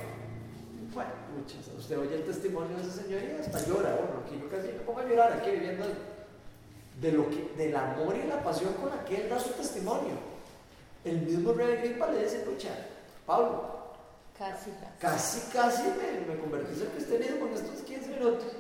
Bueno, 0.93 1.11
muchas, 1.37 1.69
usted 1.79 1.99
oye 1.99 2.17
el 2.17 2.25
testimonio 2.25 2.77
de 2.77 2.83
ese 2.83 3.03
señor 3.03 3.21
y 3.23 3.41
hasta 3.41 3.65
llora. 3.67 3.95
Bueno, 3.95 4.23
aquí 4.27 4.39
yo 4.41 4.51
casi 4.51 4.69
me 4.69 4.81
pongo 4.81 5.01
a 5.01 5.05
llorar 5.05 5.33
aquí 5.33 5.53
viviendo 5.53 5.85
de 7.01 7.13
lo 7.13 7.31
que, 7.31 7.53
del 7.57 7.75
amor 7.77 8.17
y 8.17 8.27
la 8.29 8.43
pasión 8.43 8.75
con 8.75 8.91
la 8.91 9.05
que 9.05 9.23
él 9.23 9.31
da 9.31 9.39
su 9.39 9.51
testimonio. 9.51 10.15
El 11.05 11.23
mismo 11.23 11.53
rey 11.53 11.79
Agripa 11.79 12.09
le 12.11 12.25
dice, 12.25 12.41
pucha, 12.41 12.71
Pablo, 13.25 13.82
Casi, 14.39 14.71
casi, 14.99 15.41
casi 15.53 15.83
me, 15.83 16.27
me 16.35 16.41
convertí 16.41 16.81
en 16.81 16.89
cristianismo 16.89 17.47
en 17.47 17.55
estos 17.55 17.81
15 17.83 18.09
minutos. 18.09 18.53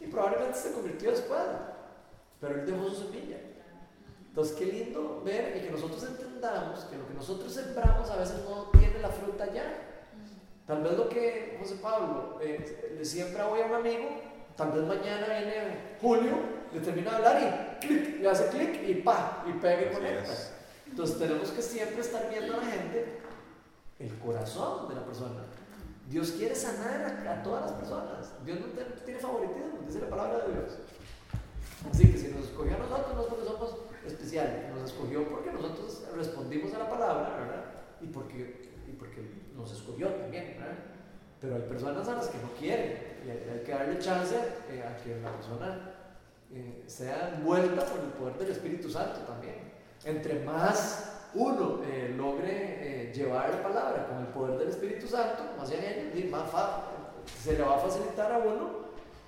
Y 0.00 0.06
probablemente 0.06 0.58
se 0.58 0.72
convirtió 0.72 1.10
después. 1.10 1.40
Pero 2.40 2.54
él 2.54 2.66
dejó 2.66 2.88
su 2.90 3.06
semilla. 3.06 3.38
Entonces, 4.28 4.56
qué 4.56 4.66
lindo 4.66 5.22
ver 5.24 5.56
y 5.56 5.60
que 5.60 5.70
nosotros 5.70 6.02
entendamos 6.02 6.80
que 6.86 6.96
lo 6.96 7.06
que 7.06 7.14
nosotros 7.14 7.52
sembramos 7.52 8.10
a 8.10 8.16
veces 8.16 8.36
no 8.48 8.70
tiene 8.78 8.98
la 8.98 9.08
fruta 9.08 9.52
ya. 9.52 9.94
Tal 10.66 10.82
vez 10.82 10.96
lo 10.96 11.08
que 11.08 11.56
José 11.60 11.76
Pablo 11.76 12.38
eh, 12.42 12.94
le 12.96 13.04
siembra 13.04 13.48
hoy 13.48 13.60
a 13.60 13.66
un 13.66 13.74
amigo, 13.74 14.08
tal 14.56 14.72
vez 14.72 14.82
mañana 14.82 15.26
viene 15.26 15.96
Julio, 16.00 16.32
le 16.72 16.80
termina 16.80 17.10
de 17.10 17.16
hablar 17.16 17.78
y 17.82 17.86
clic, 17.86 18.20
le 18.20 18.28
hace 18.28 18.48
clic 18.48 18.82
y 18.88 18.94
pa, 18.94 19.44
y 19.46 19.52
pega 19.52 19.82
y 19.82 19.94
conecta. 19.94 20.32
es. 20.32 20.52
Entonces, 20.88 21.18
tenemos 21.18 21.50
que 21.50 21.62
siempre 21.62 22.00
estar 22.00 22.28
viendo 22.28 22.54
a 22.54 22.56
la 22.56 22.66
gente 22.66 23.20
el 23.98 24.18
corazón 24.18 24.88
de 24.88 24.94
la 24.94 25.04
persona. 25.04 25.44
Dios 26.08 26.32
quiere 26.32 26.54
sanar 26.54 27.26
a, 27.26 27.42
todas 27.42 27.70
las 27.70 27.72
personas. 27.72 28.32
Dios 28.44 28.58
no 28.60 28.66
tiene 29.04 29.18
favoritismo, 29.18 29.80
dice 29.86 30.00
la 30.00 30.10
palabra 30.10 30.44
de 30.44 30.52
Dios. 30.52 30.78
Así 31.90 32.10
que 32.10 32.18
si 32.18 32.28
nos 32.28 32.44
escogió 32.44 32.76
a 32.76 32.78
nosotros, 32.78 33.14
no 33.14 33.22
es 33.22 33.28
porque 33.28 33.44
somos 33.46 33.76
especiales, 34.06 34.74
nos 34.74 34.90
escogió 34.90 35.28
porque 35.28 35.52
nosotros 35.52 36.02
respondimos 36.14 36.74
a 36.74 36.78
la 36.78 36.90
palabra, 36.90 37.36
¿verdad? 37.38 37.64
Y 38.00 38.06
porque, 38.06 38.70
y 38.86 38.92
porque 38.92 39.22
nos 39.56 39.72
escogió 39.72 40.08
también, 40.08 40.56
¿verdad? 40.58 40.76
Pero 41.40 41.56
hay 41.56 41.62
personas 41.62 42.08
a 42.08 42.14
las 42.14 42.28
que 42.28 42.38
no 42.38 42.50
quieren 42.58 43.20
y 43.26 43.30
hay, 43.30 43.50
hay 43.52 43.64
que 43.64 43.72
darle 43.72 43.98
chance 43.98 44.36
eh, 44.70 44.82
a 44.82 44.96
que 45.02 45.20
la 45.20 45.32
persona 45.32 45.94
eh, 46.52 46.84
sea 46.86 47.34
envuelta 47.36 47.84
por 47.84 48.00
el 48.00 48.10
poder 48.10 48.38
del 48.38 48.50
Espíritu 48.50 48.88
Santo 48.88 49.20
también. 49.20 49.72
Entre 50.04 50.44
más 50.44 51.23
uno 51.34 51.82
eh, 51.84 52.12
logre 52.16 53.08
eh, 53.08 53.12
llevar 53.12 53.50
la 53.50 53.62
palabra 53.62 54.06
con 54.06 54.18
el 54.18 54.26
poder 54.28 54.58
del 54.58 54.68
Espíritu 54.68 55.06
Santo, 55.06 55.42
más 55.58 55.68
allá 55.70 55.80
de 55.80 56.00
ello, 56.10 56.18
y 56.26 56.30
más 56.30 56.50
se 57.42 57.52
le 57.56 57.62
va 57.62 57.76
a 57.76 57.78
facilitar 57.78 58.32
a 58.32 58.38
uno 58.38 58.84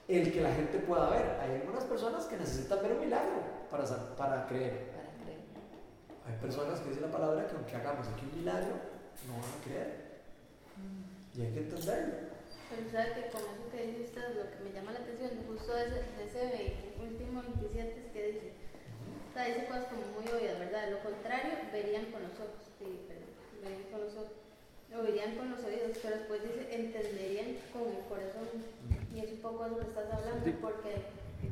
el 0.09 0.33
que 0.33 0.41
la 0.41 0.53
gente 0.53 0.79
pueda 0.79 1.11
ver. 1.11 1.39
Hay 1.41 1.61
algunas 1.61 1.85
personas 1.85 2.25
que 2.27 2.37
necesitan 2.37 2.83
ver 2.83 2.93
un 2.93 3.01
milagro 3.01 3.41
para, 3.71 3.85
para 4.17 4.47
creer. 4.47 4.91
para 4.93 5.11
creer. 5.25 5.41
Hay 6.27 6.35
personas 6.41 6.81
que 6.81 6.91
dice 6.91 7.01
la 7.01 7.11
palabra 7.11 7.47
que 7.47 7.57
aunque 7.57 7.75
hagamos 7.77 8.07
aquí 8.09 8.27
un 8.33 8.39
milagro, 8.39 8.75
no 9.27 9.33
van 9.35 9.51
a 9.61 9.65
creer. 9.65 10.07
Y 11.35 11.41
hay 11.43 11.53
que 11.53 11.61
entenderlo. 11.61 12.15
Pero 12.71 12.91
sabe 12.91 13.15
que 13.15 13.31
con 13.31 13.41
eso 13.43 13.71
que 13.71 13.87
dice 13.87 14.03
usted, 14.05 14.35
lo 14.37 14.51
que 14.51 14.59
me 14.65 14.73
llama 14.75 14.93
la 14.93 14.99
atención, 15.01 15.31
justo 15.47 15.73
de 15.73 15.83
ese, 15.87 15.95
de 16.19 16.25
ese 16.27 16.39
ve- 16.51 16.95
último 17.01 17.43
27 17.43 18.03
es 18.07 18.13
que 18.13 18.27
dice, 18.27 18.53
sea, 19.37 19.53
dice 19.53 19.67
cosas 19.69 19.85
como 19.93 20.05
muy 20.17 20.25
obvias, 20.33 20.59
¿verdad? 20.59 20.91
Lo 20.91 21.01
contrario, 21.05 21.53
verían 21.73 22.09
con 22.09 22.25
los 22.25 22.33
ojos, 22.41 22.73
sí, 22.81 23.05
perdón, 23.05 23.37
verían 23.61 23.85
con 23.93 24.01
los 24.01 24.15
ojos, 24.17 24.33
oirían 24.97 25.37
con 25.37 25.51
los 25.53 25.61
oídos, 25.61 25.93
pero 26.01 26.17
después 26.17 26.41
dice, 26.43 26.73
entenderían 26.73 27.61
con 27.73 27.85
el 27.85 28.01
corazón. 28.09 28.49
Y 29.13 29.21
es 29.21 29.33
un 29.33 29.41
poco 29.45 29.65
de 29.65 29.71
lo 29.71 29.79
que 29.81 29.89
estás 29.93 30.09
hablando, 30.13 30.45
porque 30.61 30.93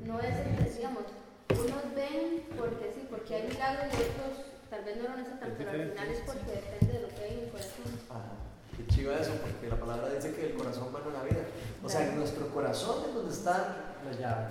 no 0.05 0.20
es, 0.20 0.32
digamos, 0.76 1.05
unos 1.53 1.85
ven 1.95 2.45
porque 2.57 2.93
sí, 2.93 3.07
porque 3.09 3.35
hay 3.37 3.43
milagros 3.49 3.93
y 3.93 4.01
otros 4.01 4.49
tal 4.70 4.85
vez 4.85 4.97
no 4.97 5.05
lo 5.05 5.16
necesitan, 5.16 5.55
pero 5.57 5.70
al 5.70 5.91
final 5.93 6.09
es 6.09 6.20
porque 6.24 6.51
depende 6.51 6.93
de 6.93 7.01
lo 7.01 7.09
que 7.09 7.20
hay 7.20 7.32
en 7.37 7.45
el 7.45 7.51
corazón. 7.51 7.85
Ajá. 8.11 8.32
Qué 8.76 8.87
chiva 8.89 9.14
eso, 9.14 9.32
porque 9.41 9.68
la 9.68 9.78
palabra 9.78 10.09
dice 10.11 10.35
que 10.35 10.47
el 10.47 10.55
corazón 10.55 10.93
va 10.93 11.01
en 11.07 11.12
la 11.12 11.22
vida. 11.22 11.47
O 11.82 11.89
sea, 11.89 12.09
en 12.09 12.18
nuestro 12.18 12.49
corazón 12.49 13.05
es 13.09 13.14
donde 13.14 13.32
está 13.32 13.95
la 14.05 14.18
llave. 14.18 14.47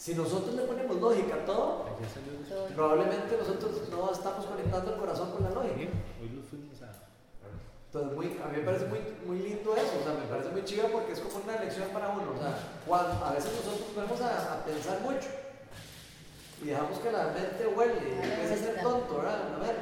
Si 0.00 0.14
nosotros 0.14 0.54
le 0.54 0.62
ponemos 0.62 0.96
lógica 0.96 1.34
a 1.34 1.44
todo, 1.44 1.84
probablemente 2.74 3.36
nosotros 3.36 3.86
no 3.90 4.10
estamos 4.10 4.46
conectando 4.46 4.94
el 4.94 4.98
corazón 4.98 5.30
con 5.30 5.42
la 5.42 5.50
lógica. 5.50 5.92
Hoy 6.16 6.30
lo 6.32 6.40
fuimos 6.40 6.80
a. 6.80 7.04
Entonces, 7.84 8.16
muy, 8.16 8.40
a 8.42 8.48
mí 8.48 8.56
me 8.56 8.64
parece 8.64 8.86
muy, 8.86 9.00
muy 9.26 9.38
lindo 9.44 9.76
eso, 9.76 10.00
o 10.00 10.02
sea, 10.02 10.14
me 10.16 10.24
parece 10.24 10.48
muy 10.56 10.64
chiva 10.64 10.88
porque 10.90 11.12
es 11.12 11.20
como 11.20 11.44
una 11.44 11.60
lección 11.60 11.90
para 11.90 12.08
uno. 12.16 12.32
O 12.32 12.40
sea, 12.40 12.56
cuando, 12.86 13.12
a 13.26 13.32
veces 13.32 13.52
nosotros 13.52 13.92
vamos 13.94 14.20
a, 14.22 14.54
a 14.54 14.64
pensar 14.64 15.00
mucho 15.02 15.28
y 16.64 16.68
dejamos 16.68 16.98
que 16.98 17.12
la 17.12 17.24
mente 17.36 17.66
huele 17.66 18.00
y 18.00 18.24
empieza 18.24 18.54
a 18.54 18.56
ser 18.56 18.80
tonto, 18.80 19.18
¿verdad? 19.18 19.52
A 19.52 19.58
ver, 19.58 19.76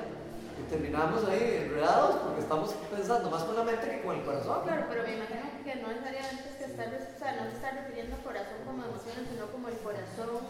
y 0.59 0.69
terminamos 0.69 1.23
ahí 1.29 1.63
enredados 1.63 2.17
porque 2.27 2.41
estamos 2.41 2.75
pensando 2.91 3.31
más 3.31 3.45
con 3.45 3.55
la 3.55 3.63
mente 3.63 3.89
que 3.89 4.03
con 4.03 4.17
el 4.17 4.25
corazón. 4.25 4.65
Claro, 4.65 4.87
pero 4.91 5.05
me 5.05 5.15
imagino 5.15 5.58
que 5.69 5.77
no 5.85 5.89
necesariamente 5.93 6.49
es 6.49 6.57
que 6.57 6.65
estar, 6.65 6.89
o 6.89 7.19
sea, 7.19 7.37
no 7.37 7.45
se 7.45 7.57
está 7.61 7.71
refiriendo 7.77 8.17
al 8.17 8.23
corazón 8.25 8.57
como 8.65 8.89
emociones, 8.89 9.29
sino 9.29 9.53
como 9.53 9.69
el 9.69 9.77
corazón. 9.85 10.41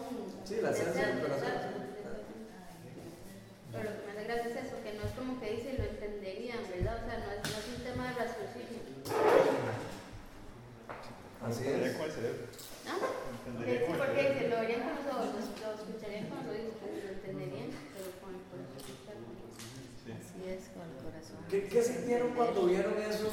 Sí, 0.47 0.63
la 0.63 0.71
esencia 0.71 1.07
del 1.11 1.19
corazón. 1.19 1.51
Pero 3.69 3.83
lo 3.83 3.91
que 3.99 4.01
me 4.07 4.11
hace 4.15 4.23
gracia 4.23 4.47
es 4.47 4.57
eso, 4.63 4.75
que 4.79 4.95
no 4.95 5.03
es 5.03 5.11
como 5.19 5.35
que 5.43 5.59
dice 5.59 5.75
lo 5.75 5.83
entenderían, 5.91 6.63
¿verdad? 6.71 7.03
O 7.03 7.05
sea, 7.05 7.19
no 7.19 7.27
es, 7.35 7.39
no 7.51 7.55
es 7.59 7.67
un 7.67 7.83
tema 7.83 8.03
de 8.07 8.13
raciocinio. 8.15 8.79
Así 11.43 11.67
es. 11.67 11.95
con 11.99 12.05
el 12.07 12.11
cerebro. 12.15 12.43
¿Ah? 12.87 12.97
Entendería 13.43 13.75
Sí, 13.75 13.93
porque 13.99 14.21
dice, 14.23 14.47
lo 14.47 14.55
oirían 14.55 14.81
con 14.87 14.93
los 14.95 15.05
ojos, 15.11 15.27
lo, 15.35 15.67
escucharían 15.83 16.31
con 16.31 16.37
los 16.39 16.47
oídos, 16.47 16.79
lo 16.79 17.11
entenderían, 17.11 17.69
pero 17.91 18.07
con 18.23 18.31
el 18.39 18.43
corazón. 18.47 18.87
Sí. 18.87 20.15
Así 20.15 20.39
es, 20.47 20.71
con 20.71 20.87
el 20.87 20.95
corazón. 21.03 21.43
¿Qué, 21.51 21.67
¿Qué 21.67 21.83
sintieron 21.83 22.31
cuando 22.31 22.65
vieron 22.71 22.95
eso? 23.03 23.27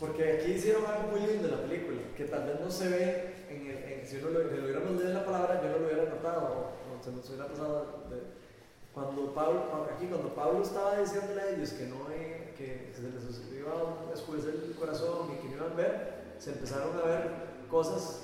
Porque 0.00 0.32
aquí 0.32 0.52
hicieron 0.52 0.84
algo 0.86 1.08
muy 1.12 1.20
lindo 1.20 1.48
en 1.48 1.54
la 1.56 1.62
película, 1.62 1.98
que 2.16 2.24
tal 2.24 2.44
vez 2.46 2.60
no 2.60 2.70
se 2.70 2.88
ve, 2.88 3.34
en 3.48 3.66
el, 3.66 3.76
en- 4.00 4.06
si 4.06 4.16
uno 4.18 4.30
lo, 4.30 4.48
si 4.50 4.56
lo 4.56 4.64
hubiéramos 4.64 4.90
leído 4.92 5.08
en 5.08 5.14
la 5.14 5.24
palabra, 5.24 5.62
yo 5.62 5.68
no 5.70 5.78
lo 5.78 5.86
hubiera 5.86 6.04
notado, 6.10 6.40
o, 6.42 6.98
o 6.98 7.02
se 7.02 7.12
nos 7.12 7.28
hubiera 7.28 7.46
pasado. 7.48 8.04
de- 8.10 8.44
cuando 8.92 9.34
Pablo, 9.34 9.64
aquí 9.92 10.06
cuando 10.06 10.34
Pablo 10.34 10.62
estaba 10.62 10.98
diciéndole 11.00 11.40
a 11.40 11.50
ellos 11.50 11.70
que 11.70 11.86
no 11.86 11.96
eh, 12.12 12.54
que 12.56 12.92
se 12.94 13.02
les 13.02 13.58
iba 13.58 13.72
a 13.72 14.14
escurecer 14.14 14.54
el 14.54 14.74
corazón 14.76 15.32
y 15.32 15.42
que 15.42 15.48
no 15.48 15.56
iban 15.56 15.72
a 15.72 15.74
ver, 15.74 16.34
se 16.38 16.52
empezaron 16.52 16.96
a 16.98 17.02
ver 17.02 17.30
cosas 17.68 18.20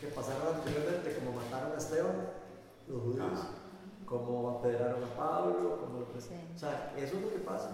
que 0.00 0.06
pasaron 0.08 0.54
anteriormente, 0.56 1.14
como 1.18 1.36
mataron 1.36 1.72
a 1.72 1.76
Esteban, 1.76 2.30
los 2.88 3.02
judíos, 3.02 3.38
como 4.06 4.48
apedrearon 4.58 5.04
a 5.04 5.14
Pablo, 5.14 5.78
como 5.80 6.00
lo- 6.00 6.20
Sí. 6.20 6.34
o 6.54 6.58
sea, 6.58 6.94
eso 6.96 7.16
es 7.16 7.22
lo 7.22 7.30
que 7.30 7.38
pasa 7.40 7.70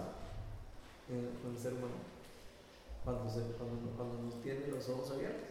con 1.07 1.51
el 1.53 1.57
ser 1.57 1.71
humano 1.73 2.10
cuando, 3.03 3.29
se, 3.29 3.41
cuando, 3.57 4.21
nos 4.21 4.41
tiene 4.41 4.67
los 4.67 4.87
ojos 4.89 5.11
abiertos. 5.11 5.49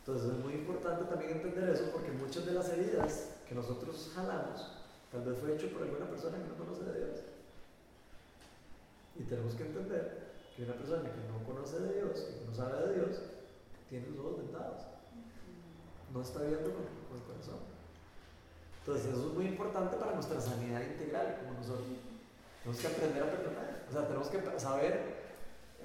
Entonces 0.00 0.32
es 0.32 0.38
muy 0.44 0.54
importante 0.54 1.04
también 1.04 1.32
entender 1.32 1.68
eso 1.70 1.90
porque 1.92 2.10
muchas 2.12 2.46
de 2.46 2.52
las 2.52 2.68
heridas 2.70 3.36
que 3.48 3.54
nosotros 3.54 4.10
jalamos 4.14 4.72
tal 5.12 5.22
vez 5.24 5.38
fue 5.38 5.54
hecho 5.54 5.70
por 5.70 5.82
alguna 5.82 6.08
persona 6.08 6.38
que 6.38 6.48
no 6.48 6.56
conoce 6.56 6.84
de 6.84 6.98
Dios. 6.98 7.20
Y 9.16 9.22
tenemos 9.24 9.54
que 9.54 9.64
entender 9.64 10.28
que 10.56 10.64
una 10.64 10.74
persona 10.74 11.02
que 11.02 11.28
no 11.28 11.44
conoce 11.44 11.80
de 11.80 11.94
Dios, 11.94 12.20
que 12.20 12.46
no 12.46 12.54
sabe 12.54 12.88
de 12.88 12.94
Dios, 12.94 13.16
tiene 13.88 14.06
los 14.08 14.18
ojos 14.20 14.38
vendados. 14.38 14.82
No 16.12 16.22
está 16.22 16.40
viendo 16.40 16.72
con 16.72 17.16
el 17.16 17.24
corazón. 17.24 17.60
Entonces 18.80 19.12
eso 19.12 19.28
es 19.28 19.34
muy 19.34 19.46
importante 19.46 19.96
para 19.96 20.14
nuestra 20.14 20.40
sanidad 20.40 20.80
integral 20.80 21.40
como 21.40 21.60
nosotros. 21.60 21.86
Tenemos 22.62 22.80
que 22.80 22.86
aprender 22.86 23.22
a 23.22 23.30
perdonar. 23.30 23.84
O 23.88 23.92
sea, 23.92 24.06
tenemos 24.06 24.28
que 24.28 24.58
saber, 24.58 25.17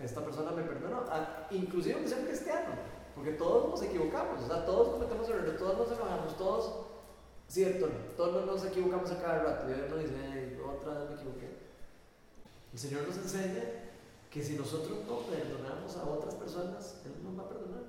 esta 0.01 0.21
persona 0.21 0.51
me 0.51 0.63
perdonó, 0.63 1.03
ah, 1.09 1.47
inclusive 1.51 2.01
que 2.01 2.07
sea 2.07 2.17
un 2.17 2.25
cristiano, 2.25 2.69
porque 3.15 3.31
todos 3.31 3.69
nos 3.69 3.81
equivocamos, 3.83 4.43
o 4.43 4.47
sea, 4.47 4.65
todos 4.65 4.89
cometemos 4.89 5.29
errores, 5.29 5.57
todos 5.57 5.77
nos 5.77 5.97
enojamos, 5.97 6.37
todos, 6.37 6.85
cierto, 7.47 7.89
todos 8.17 8.45
nos 8.45 8.65
equivocamos 8.65 9.11
a 9.11 9.21
cada 9.21 9.43
rato. 9.43 9.67
Y 9.69 9.89
nos 9.89 9.99
dice, 9.99 10.13
"Hey, 10.15 10.59
otra 10.65 10.99
vez 10.99 11.09
me 11.09 11.15
equivoqué. 11.15 11.49
El 12.73 12.79
Señor 12.79 13.07
nos 13.07 13.17
enseña 13.17 13.63
que 14.31 14.41
si 14.41 14.55
nosotros 14.55 15.05
no 15.07 15.19
perdonamos 15.19 15.95
a 15.95 16.03
otras 16.05 16.33
personas, 16.35 17.01
Él 17.05 17.13
nos 17.23 17.37
va 17.37 17.43
a 17.43 17.49
perdonar. 17.49 17.83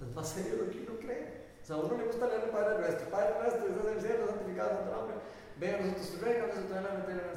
Es 0.00 0.14
más 0.14 0.28
serio 0.28 0.52
de 0.52 0.66
lo 0.66 0.70
que 0.70 0.78
uno 0.86 1.00
cree. 1.00 1.42
O 1.60 1.66
sea, 1.66 1.76
a 1.76 1.78
uno 1.80 1.96
le 1.96 2.04
gusta 2.04 2.28
leer 2.28 2.44
el 2.44 2.50
Padre 2.50 2.78
Nuestro. 2.78 3.10
Padre 3.10 3.34
Nuestro, 3.42 3.66
estás 3.66 3.86
en 3.86 3.92
el 3.92 4.00
cielo, 4.00 4.26
santificado 4.28 4.70
sea 4.70 4.84
tu 4.84 4.90
nombre. 4.90 5.16
Venga 5.58 5.78
a 5.78 5.80
nosotros 5.80 6.10
tu 6.10 6.24
reino, 6.24 6.44
te 6.46 6.74
la 6.74 6.80
mente 6.80 7.12
en 7.12 7.18
el 7.18 7.36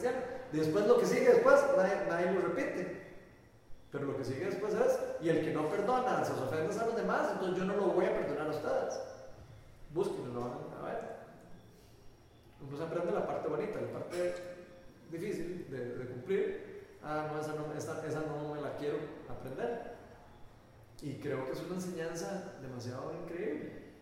después 0.51 0.87
lo 0.87 0.97
que 0.99 1.05
sigue 1.05 1.29
después, 1.29 1.59
nadie, 1.75 2.05
nadie 2.07 2.31
lo 2.31 2.41
repite. 2.41 3.04
Pero 3.95 4.07
lo 4.07 4.17
que 4.17 4.25
sigue 4.25 4.47
después 4.47 4.73
es, 4.73 4.99
y 5.21 5.29
el 5.29 5.39
que 5.45 5.53
no 5.53 5.69
perdona 5.69 6.25
sus 6.25 6.37
ofensas 6.37 6.83
a 6.83 6.85
los 6.87 6.97
demás, 6.97 7.29
entonces 7.31 7.57
yo 7.57 7.63
no 7.63 7.77
lo 7.77 7.93
voy 7.93 8.03
a 8.03 8.13
perdonar 8.13 8.47
a 8.47 8.49
ustedes. 8.49 8.99
Búsquenlo, 9.93 10.33
lo 10.33 10.43
a 10.43 10.91
ver. 10.91 11.15
Uno 12.67 12.77
se 12.77 12.83
aprende 12.83 13.13
la 13.13 13.25
parte 13.25 13.47
bonita, 13.47 13.79
la 13.79 13.99
parte 13.99 14.35
difícil 15.09 15.67
de, 15.71 16.07
cumplir. 16.07 16.87
Ah, 17.01 17.29
no 17.31 17.39
esa, 17.39 17.53
no, 17.53 17.73
esa, 17.73 18.05
esa 18.05 18.19
no 18.19 18.53
me 18.53 18.59
la 18.59 18.75
quiero 18.75 18.97
aprender. 19.29 19.95
Y 21.01 21.13
creo 21.13 21.45
que 21.45 21.53
es 21.53 21.61
una 21.61 21.75
enseñanza 21.75 22.51
demasiado 22.61 23.13
increíble. 23.23 23.93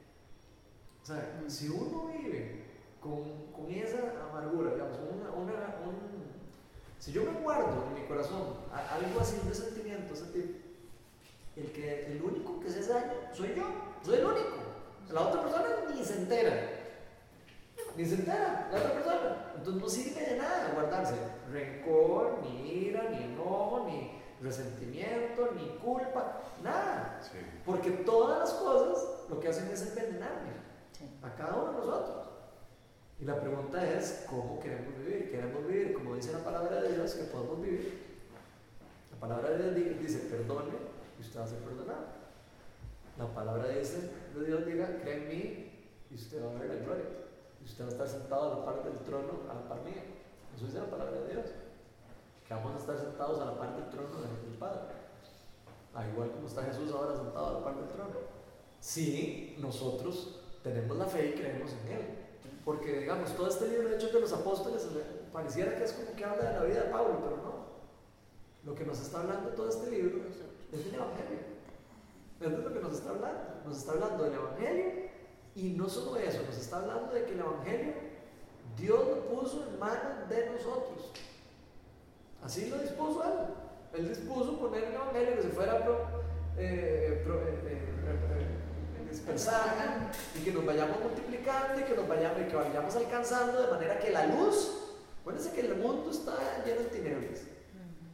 O 1.04 1.06
sea, 1.06 1.40
si 1.46 1.70
uno 1.70 2.08
vive 2.08 2.64
con, 3.00 3.52
con 3.52 3.70
esa 3.70 4.28
amargura, 4.28 4.72
digamos, 4.72 4.98
una, 4.98 5.30
una, 5.30 5.76
un, 5.86 6.13
si 7.04 7.12
yo 7.12 7.22
me 7.24 7.38
guardo 7.42 7.84
en 7.90 8.02
mi 8.02 8.08
corazón 8.08 8.54
algo 8.72 9.20
así, 9.20 9.38
un 9.44 9.50
resentimiento, 9.50 10.14
ese 10.14 10.28
tipo, 10.28 10.54
el, 11.58 11.72
que, 11.74 12.06
el 12.06 12.22
único 12.22 12.62
que 12.62 12.70
se 12.70 12.80
hace 12.80 12.94
daño 12.94 13.12
soy 13.34 13.54
yo, 13.58 13.64
soy 14.06 14.20
el 14.20 14.26
único. 14.26 14.56
La 15.12 15.28
otra 15.28 15.42
persona 15.42 15.66
ni 15.94 16.02
se 16.02 16.20
entera, 16.20 16.70
ni 17.98 18.06
se 18.06 18.16
entera, 18.16 18.70
la 18.72 18.78
otra 18.78 18.94
persona. 18.94 19.54
Entonces 19.58 19.84
no 19.84 19.90
sirve 19.90 20.22
de 20.22 20.38
nada 20.38 20.72
guardarse 20.74 21.16
rencor, 21.52 22.40
ni 22.42 22.72
ira, 22.72 23.10
ni 23.10 23.22
enojo, 23.34 23.86
ni 23.86 24.22
resentimiento, 24.42 25.52
ni 25.58 25.78
culpa, 25.84 26.42
nada. 26.64 27.20
Sí. 27.22 27.38
Porque 27.66 27.92
todas 27.92 28.40
las 28.40 28.54
cosas 28.54 29.30
lo 29.30 29.42
que 29.42 29.50
hacen 29.50 29.70
es 29.70 29.82
envenenarme 29.82 30.54
a 31.22 31.36
cada 31.36 31.58
uno 31.58 31.72
de 31.74 31.86
nosotros. 31.86 32.33
Y 33.24 33.26
la 33.26 33.40
pregunta 33.40 33.82
es, 33.90 34.26
¿cómo 34.30 34.60
queremos 34.60 34.98
vivir? 35.00 35.32
¿Queremos 35.32 35.66
vivir 35.66 35.94
como 35.94 36.14
dice 36.14 36.34
la 36.34 36.40
palabra 36.44 36.82
de 36.82 36.92
Dios 36.94 37.14
que 37.14 37.24
podemos 37.24 37.62
vivir? 37.62 38.04
La 39.14 39.18
palabra 39.18 39.52
de 39.52 39.58
Dios 39.64 39.76
di- 39.76 40.04
dice, 40.04 40.20
perdone 40.30 40.74
y 41.18 41.22
usted 41.22 41.40
va 41.40 41.46
a 41.46 41.48
ser 41.48 41.60
perdonado. 41.60 42.04
La 43.18 43.28
palabra 43.34 43.68
de 43.70 43.80
Dios 44.46 44.66
diga, 44.66 45.00
cree 45.02 45.24
en 45.24 45.28
mí 45.30 45.72
y 46.12 46.16
usted 46.16 46.44
va 46.44 46.52
a 46.52 46.60
ver 46.60 46.68
la 46.68 46.84
gloria. 46.84 47.06
Y 47.62 47.64
usted 47.64 47.86
va 47.86 47.88
a 47.88 47.92
estar 47.92 48.08
sentado 48.10 48.52
a 48.52 48.60
la 48.60 48.66
par 48.66 48.84
del 48.84 48.98
trono, 49.06 49.50
a 49.50 49.54
la 49.54 49.70
par 49.70 49.82
mía. 49.84 50.04
Eso 50.54 50.66
dice 50.66 50.80
la 50.80 50.90
palabra 50.90 51.22
de 51.22 51.32
Dios. 51.32 51.46
Que 52.46 52.54
vamos 52.54 52.74
a 52.76 52.80
estar 52.80 52.98
sentados 52.98 53.40
a 53.40 53.46
la 53.46 53.58
par 53.58 53.74
del 53.78 53.90
trono 53.90 54.10
del 54.20 54.58
Padre. 54.60 54.82
Ah, 55.96 56.06
igual 56.12 56.30
como 56.32 56.46
está 56.48 56.64
Jesús 56.64 56.92
ahora 56.92 57.16
sentado 57.16 57.48
a 57.48 57.54
la 57.54 57.64
par 57.64 57.76
del 57.78 57.88
trono. 57.88 58.20
Si 58.82 59.56
nosotros 59.60 60.42
tenemos 60.62 60.98
la 60.98 61.06
fe 61.06 61.30
y 61.30 61.40
creemos 61.40 61.72
en 61.72 61.88
Él. 61.94 62.23
Porque, 62.66 63.00
digamos, 63.00 63.36
todo 63.36 63.48
este 63.50 63.68
libro 63.68 63.90
de 63.90 63.96
Hechos 63.96 64.14
de 64.14 64.22
los 64.22 64.32
Apóstoles 64.34 64.84
eh, 64.96 65.22
pareciera 65.34 65.76
que 65.76 65.84
es 65.84 65.92
como 65.94 66.16
que 66.16 66.24
habla 66.24 66.50
de 66.52 66.60
la 66.60 66.64
vida 66.66 66.84
de 66.84 66.90
Pablo, 66.92 67.20
pero 67.22 67.38
no. 67.38 67.54
Lo 68.64 68.76
que 68.76 68.86
nos 68.86 69.02
está 69.02 69.20
hablando 69.22 69.50
todo 69.50 69.68
este 69.70 69.92
libro 69.92 70.22
es 70.72 70.82
del 70.86 70.96
Evangelio. 70.96 71.40
Es 72.40 72.52
de 72.52 72.58
lo 72.58 72.74
que 72.74 72.80
nos 72.80 72.94
está 72.94 73.10
hablando. 73.10 73.40
Nos 73.66 73.78
está 73.78 73.92
hablando 73.94 74.24
del 74.24 74.34
Evangelio 74.34 74.86
y 75.56 75.70
no 75.72 75.88
solo 75.90 76.18
eso, 76.18 76.42
nos 76.46 76.58
está 76.58 76.78
hablando 76.78 77.14
de 77.14 77.26
que 77.26 77.34
el 77.34 77.40
Evangelio 77.40 77.94
Dios 78.78 79.00
lo 79.08 79.22
puso 79.28 79.66
en 79.70 79.78
manos 79.80 80.30
de 80.30 80.50
nosotros. 80.50 81.12
Así 82.42 82.70
lo 82.70 82.78
dispuso 82.78 83.24
Él. 83.24 84.00
Él 84.00 84.10
dispuso 84.10 84.58
poner 84.58 84.86
el 84.86 84.94
Evangelio 84.96 85.36
que 85.36 85.42
se 85.44 85.50
fuera 85.50 85.84
pro, 85.84 85.98
eh, 86.58 87.22
pro- 87.26 87.42
eh, 87.42 88.53
dispersando 89.14 90.10
y 90.36 90.44
que 90.44 90.52
nos 90.52 90.66
vayamos 90.66 91.00
multiplicando 91.00 91.80
y 91.80 91.84
que 91.84 91.96
nos 91.96 92.08
vayamos, 92.08 92.42
y 92.42 92.46
que 92.46 92.56
vayamos 92.56 92.96
alcanzando 92.96 93.62
de 93.62 93.72
manera 93.72 94.00
que 94.00 94.10
la 94.10 94.26
luz, 94.26 94.72
acuérdense 95.22 95.54
que 95.54 95.62
el 95.62 95.76
mundo 95.76 96.10
está 96.10 96.34
lleno 96.66 96.82
de 96.82 96.88
tinieblas. 96.88 97.42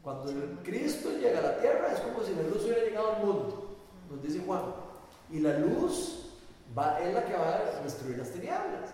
Cuando 0.03 0.29
el 0.31 0.59
Cristo 0.63 1.09
llega 1.11 1.39
a 1.39 1.41
la 1.41 1.59
tierra 1.59 1.93
es 1.93 1.99
como 2.01 2.23
si 2.23 2.35
la 2.35 2.43
luz 2.43 2.63
hubiera 2.63 2.83
llegado 2.83 3.15
al 3.15 3.25
mundo, 3.25 3.77
nos 4.09 4.21
dice 4.21 4.41
Juan. 4.45 4.61
Y 5.31 5.39
la 5.39 5.57
luz 5.59 6.31
va, 6.77 6.99
es 6.99 7.13
la 7.13 7.25
que 7.25 7.33
va 7.33 7.55
a 7.55 7.83
destruir 7.83 8.17
las 8.17 8.31
tinieblas. 8.31 8.91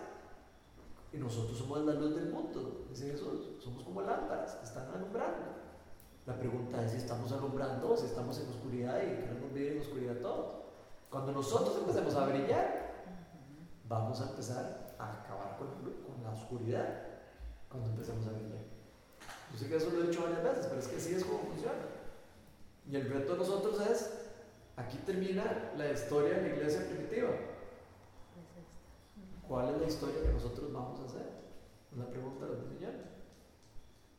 Y 1.12 1.18
nosotros 1.18 1.56
somos 1.58 1.84
la 1.84 1.94
luz 1.94 2.14
del 2.14 2.30
mundo, 2.30 2.86
dice 2.90 3.10
Jesús. 3.10 3.62
Somos 3.62 3.82
como 3.84 4.02
lámparas 4.02 4.56
que 4.56 4.66
están 4.66 4.88
alumbrando. 4.94 5.56
La 6.26 6.36
pregunta 6.36 6.84
es 6.84 6.90
si 6.90 6.98
estamos 6.98 7.32
alumbrando 7.32 7.92
o 7.92 7.96
si 7.96 8.06
estamos 8.06 8.38
en 8.40 8.48
oscuridad 8.48 9.00
y 9.00 9.22
queremos 9.22 9.52
vivir 9.54 9.72
en 9.72 9.80
oscuridad 9.80 10.16
todos. 10.16 10.65
Cuando 11.16 11.32
nosotros 11.32 11.78
empecemos 11.78 12.14
a 12.14 12.26
brillar, 12.26 12.92
vamos 13.88 14.20
a 14.20 14.28
empezar 14.28 14.94
a 14.98 15.12
acabar 15.14 15.56
con, 15.56 16.22
la 16.22 16.30
oscuridad. 16.30 17.04
Cuando 17.70 17.88
empecemos 17.88 18.26
a 18.26 18.32
brillar. 18.32 18.60
Yo 19.50 19.58
sé 19.58 19.66
que 19.66 19.76
eso 19.76 19.88
lo 19.92 20.04
he 20.04 20.08
dicho 20.08 20.24
varias 20.24 20.44
veces, 20.44 20.66
pero 20.66 20.78
es 20.78 20.88
que 20.88 20.96
así 20.96 21.14
es 21.14 21.24
como 21.24 21.38
funciona. 21.38 21.72
Y 22.86 22.96
el 22.96 23.08
reto 23.08 23.32
de 23.32 23.38
nosotros 23.38 23.80
es, 23.80 24.10
aquí 24.76 24.98
termina 25.06 25.72
la 25.74 25.90
historia 25.90 26.34
de 26.34 26.42
la 26.42 26.54
iglesia 26.54 26.86
primitiva. 26.86 27.30
¿Cuál 29.48 29.70
es 29.70 29.80
la 29.80 29.86
historia 29.86 30.22
que 30.22 30.34
nosotros 30.34 30.70
vamos 30.70 31.00
a 31.00 31.04
hacer? 31.06 31.30
La 31.96 32.10
pregunta 32.10 32.44
de 32.44 32.56
los 32.56 32.68
señores. 32.68 33.00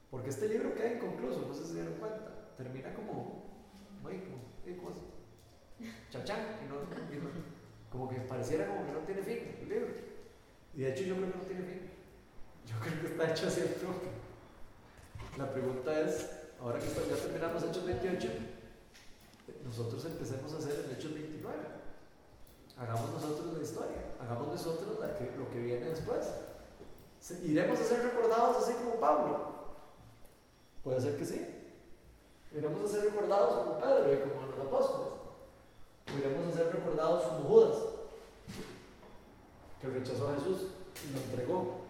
Porque 0.10 0.32
este 0.32 0.50
libro 0.50 0.74
queda 0.74 0.93
inconcluso, 0.95 1.45
no 1.48 1.54
sé 1.54 1.62
si 1.62 1.68
se 1.68 1.74
dieron 1.76 1.93
cuenta. 2.00 2.56
Termina 2.58 2.91
como, 2.95 3.43
como, 4.02 4.64
¿qué 4.66 4.78
cosa? 4.78 5.02
Chachán, 6.09 6.39
y 6.63 6.67
no, 6.69 6.75
no- 6.75 7.47
como 7.91 8.09
que 8.09 8.15
pareciera 8.21 8.67
como 8.67 8.86
que 8.86 8.91
no 8.91 8.99
tiene 8.99 9.21
fin 9.21 9.55
el 9.61 9.69
libro. 9.69 9.88
Y 10.75 10.82
de 10.82 10.91
hecho 10.91 11.03
yo 11.03 11.15
creo 11.15 11.32
que 11.32 11.38
no 11.38 11.43
tiene 11.43 11.63
fin. 11.65 11.82
Yo 12.65 12.75
creo 12.80 13.01
que 13.01 13.07
está 13.07 13.32
hecho 13.32 13.47
así 13.47 13.61
el 13.61 13.73
truco. 13.75 14.01
La 15.38 15.51
pregunta 15.51 15.99
es, 16.01 16.30
ahora 16.59 16.80
que 16.80 16.88
ya 16.88 17.15
terminamos 17.15 17.63
Hechos 17.63 17.86
28, 17.86 18.28
nosotros 19.65 20.05
empecemos 20.05 20.53
a 20.53 20.57
hacer 20.57 20.86
el 20.86 20.91
Hechos 20.97 21.13
29. 21.13 21.55
Hagamos 22.78 23.11
nosotros 23.11 23.57
la 23.57 23.63
historia, 23.63 23.97
hagamos 24.21 24.47
nosotros 24.49 24.99
la 24.99 25.17
que- 25.17 25.32
lo 25.38 25.49
que 25.49 25.59
viene 25.59 25.86
después. 25.89 26.28
¿Iremos 27.43 27.80
a 27.80 27.84
ser 27.84 28.03
recordados 28.03 28.63
así 28.63 28.73
como 28.73 28.95
Pablo? 28.99 29.55
Puede 30.84 31.01
ser 31.01 31.17
que 31.17 31.25
sí. 31.25 31.45
Iremos 32.55 32.84
a 32.84 32.88
ser 32.88 33.03
recordados 33.05 33.63
como 33.63 33.80
Pedro 33.80 34.13
y 34.13 34.17
como 34.30 34.47
los 34.47 34.59
apóstoles. 34.67 35.13
A 36.08 36.55
ser 36.55 36.72
recordados 36.74 37.24
como 37.24 37.49
Judas, 37.49 37.78
que 39.82 39.88
rechazó 39.88 40.30
a 40.30 40.36
Jesús 40.36 40.68
y 41.08 41.14
lo 41.14 41.20
entregó. 41.20 41.82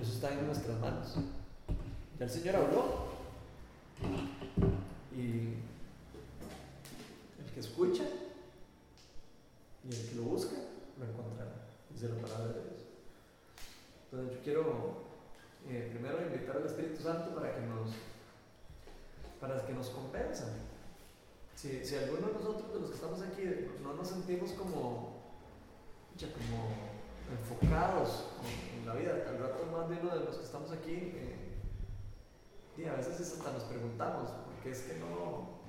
Eso 0.00 0.12
está 0.12 0.32
en 0.32 0.46
nuestras 0.46 0.80
manos. 0.80 1.16
Ya 2.18 2.24
el 2.24 2.30
Señor 2.30 2.56
habló. 2.56 3.12
Y 5.14 5.54
el 7.38 7.52
que 7.52 7.60
escucha 7.60 8.04
y 9.84 9.94
el 9.94 10.08
que 10.08 10.14
lo 10.16 10.22
busca, 10.22 10.56
lo 10.98 11.04
encontrará. 11.04 11.52
Dice 11.90 12.08
la 12.08 12.22
palabra 12.22 12.54
de 12.54 12.62
Dios. 12.62 12.82
Entonces 14.10 14.36
yo 14.38 14.42
quiero 14.42 15.02
eh, 15.68 15.88
primero 15.92 16.22
invitar 16.22 16.56
al 16.56 16.66
Espíritu 16.66 17.02
Santo 17.02 17.34
para 17.34 17.54
que 17.54 17.60
nos, 17.60 17.90
para 19.40 19.64
que 19.66 19.72
nos 19.74 19.90
convenza. 19.90 20.46
Si, 21.62 21.84
si 21.84 21.94
alguno 21.94 22.26
de 22.26 22.32
nosotros, 22.32 22.74
de 22.74 22.80
los 22.80 22.90
que 22.90 22.96
estamos 22.96 23.22
aquí, 23.22 23.42
no 23.84 23.94
nos 23.94 24.08
sentimos 24.08 24.50
como, 24.50 25.22
como 26.18 26.58
enfocados 27.30 28.24
en, 28.74 28.84
la 28.84 28.94
vida, 28.94 29.24
al 29.28 29.38
rato 29.38 29.66
más 29.70 29.88
de 29.88 29.94
uno 29.94 30.12
de 30.12 30.24
los 30.24 30.38
que 30.38 30.44
estamos 30.44 30.72
aquí, 30.72 31.14
eh, 31.14 31.54
y 32.76 32.84
a 32.84 32.94
veces 32.94 33.20
hasta 33.20 33.52
nos 33.52 33.62
preguntamos, 33.62 34.30
¿por 34.30 34.54
qué 34.64 34.72
es 34.72 34.80
que 34.80 34.98
no, 34.98 35.62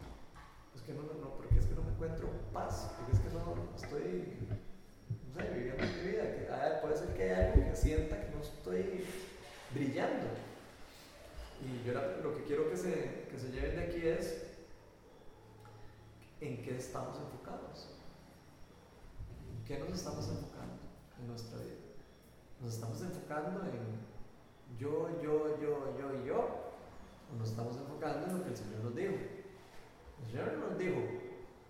Es 0.74 0.82
que 0.82 0.94
no, 0.94 1.04
no, 1.04 1.14
no, 1.22 1.38
porque 1.38 1.60
es 1.60 1.68
que 1.68 1.76
no 1.76 1.84
me 1.84 1.92
encuentro 1.92 2.28
paz, 2.52 2.90
porque 2.98 3.12
es 3.12 3.20
que 3.20 3.30
no 3.30 3.54
estoy, 3.78 4.34
no 5.36 5.54
viviendo 5.54 5.84
mi 5.86 6.10
vida, 6.10 6.24
ah, 6.50 6.82
puede 6.82 6.98
ser 6.98 7.14
que 7.14 7.22
haya 7.22 7.54
algo 7.54 7.70
que 7.70 7.76
sienta 7.76 8.20
que 8.20 8.32
no 8.36 8.42
estoy 8.42 9.06
brillando. 9.76 10.26
Y 11.62 11.88
yo 11.88 11.94
lo 11.94 12.36
que 12.36 12.44
quiero 12.46 12.68
que 12.72 12.78
se, 12.78 13.28
que 13.30 13.38
se 13.38 13.52
lleven 13.52 13.76
de 13.76 13.84
aquí 13.84 14.08
es 14.08 14.53
en 16.48 16.62
qué 16.64 16.78
estamos 16.78 17.18
enfocados. 17.18 17.90
¿En 19.58 19.64
qué 19.66 19.80
nos 19.80 19.94
estamos 19.98 20.28
enfocando 20.28 20.76
en 21.20 21.28
nuestra 21.28 21.58
vida? 21.60 21.76
¿Nos 22.62 22.74
estamos 22.76 23.02
enfocando 23.02 23.62
en 23.66 24.04
yo, 24.80 25.10
yo, 25.22 25.60
yo, 25.62 25.98
yo 26.00 26.24
y 26.24 26.28
yo? 26.28 26.40
¿O 27.32 27.36
nos 27.38 27.50
estamos 27.50 27.76
enfocando 27.78 28.28
en 28.28 28.38
lo 28.38 28.44
que 28.44 28.50
el 28.52 28.58
Señor 28.58 28.84
nos 28.84 28.96
dijo? 28.96 29.14
El 29.14 30.32
Señor 30.32 30.54
no 30.58 30.70
nos 30.70 30.78
dijo, 30.78 31.00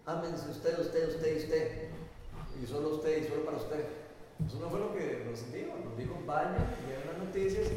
ámense 0.05 0.49
usted, 0.49 0.80
usted, 0.80 1.09
usted 1.09 1.34
y 1.36 1.38
usted, 1.39 1.89
y 2.61 2.65
solo 2.67 2.95
usted 2.95 3.24
y 3.24 3.28
solo 3.28 3.45
para 3.45 3.57
usted. 3.57 3.86
Eso 4.47 4.59
no 4.59 4.69
fue 4.69 4.80
lo 4.80 4.93
que 4.93 5.26
nos 5.30 5.51
dijo, 5.53 5.74
nos 5.86 5.97
dijo, 5.97 6.17
vayan, 6.26 6.55
lleven 6.88 7.07
las 7.07 7.17
noticias 7.17 7.67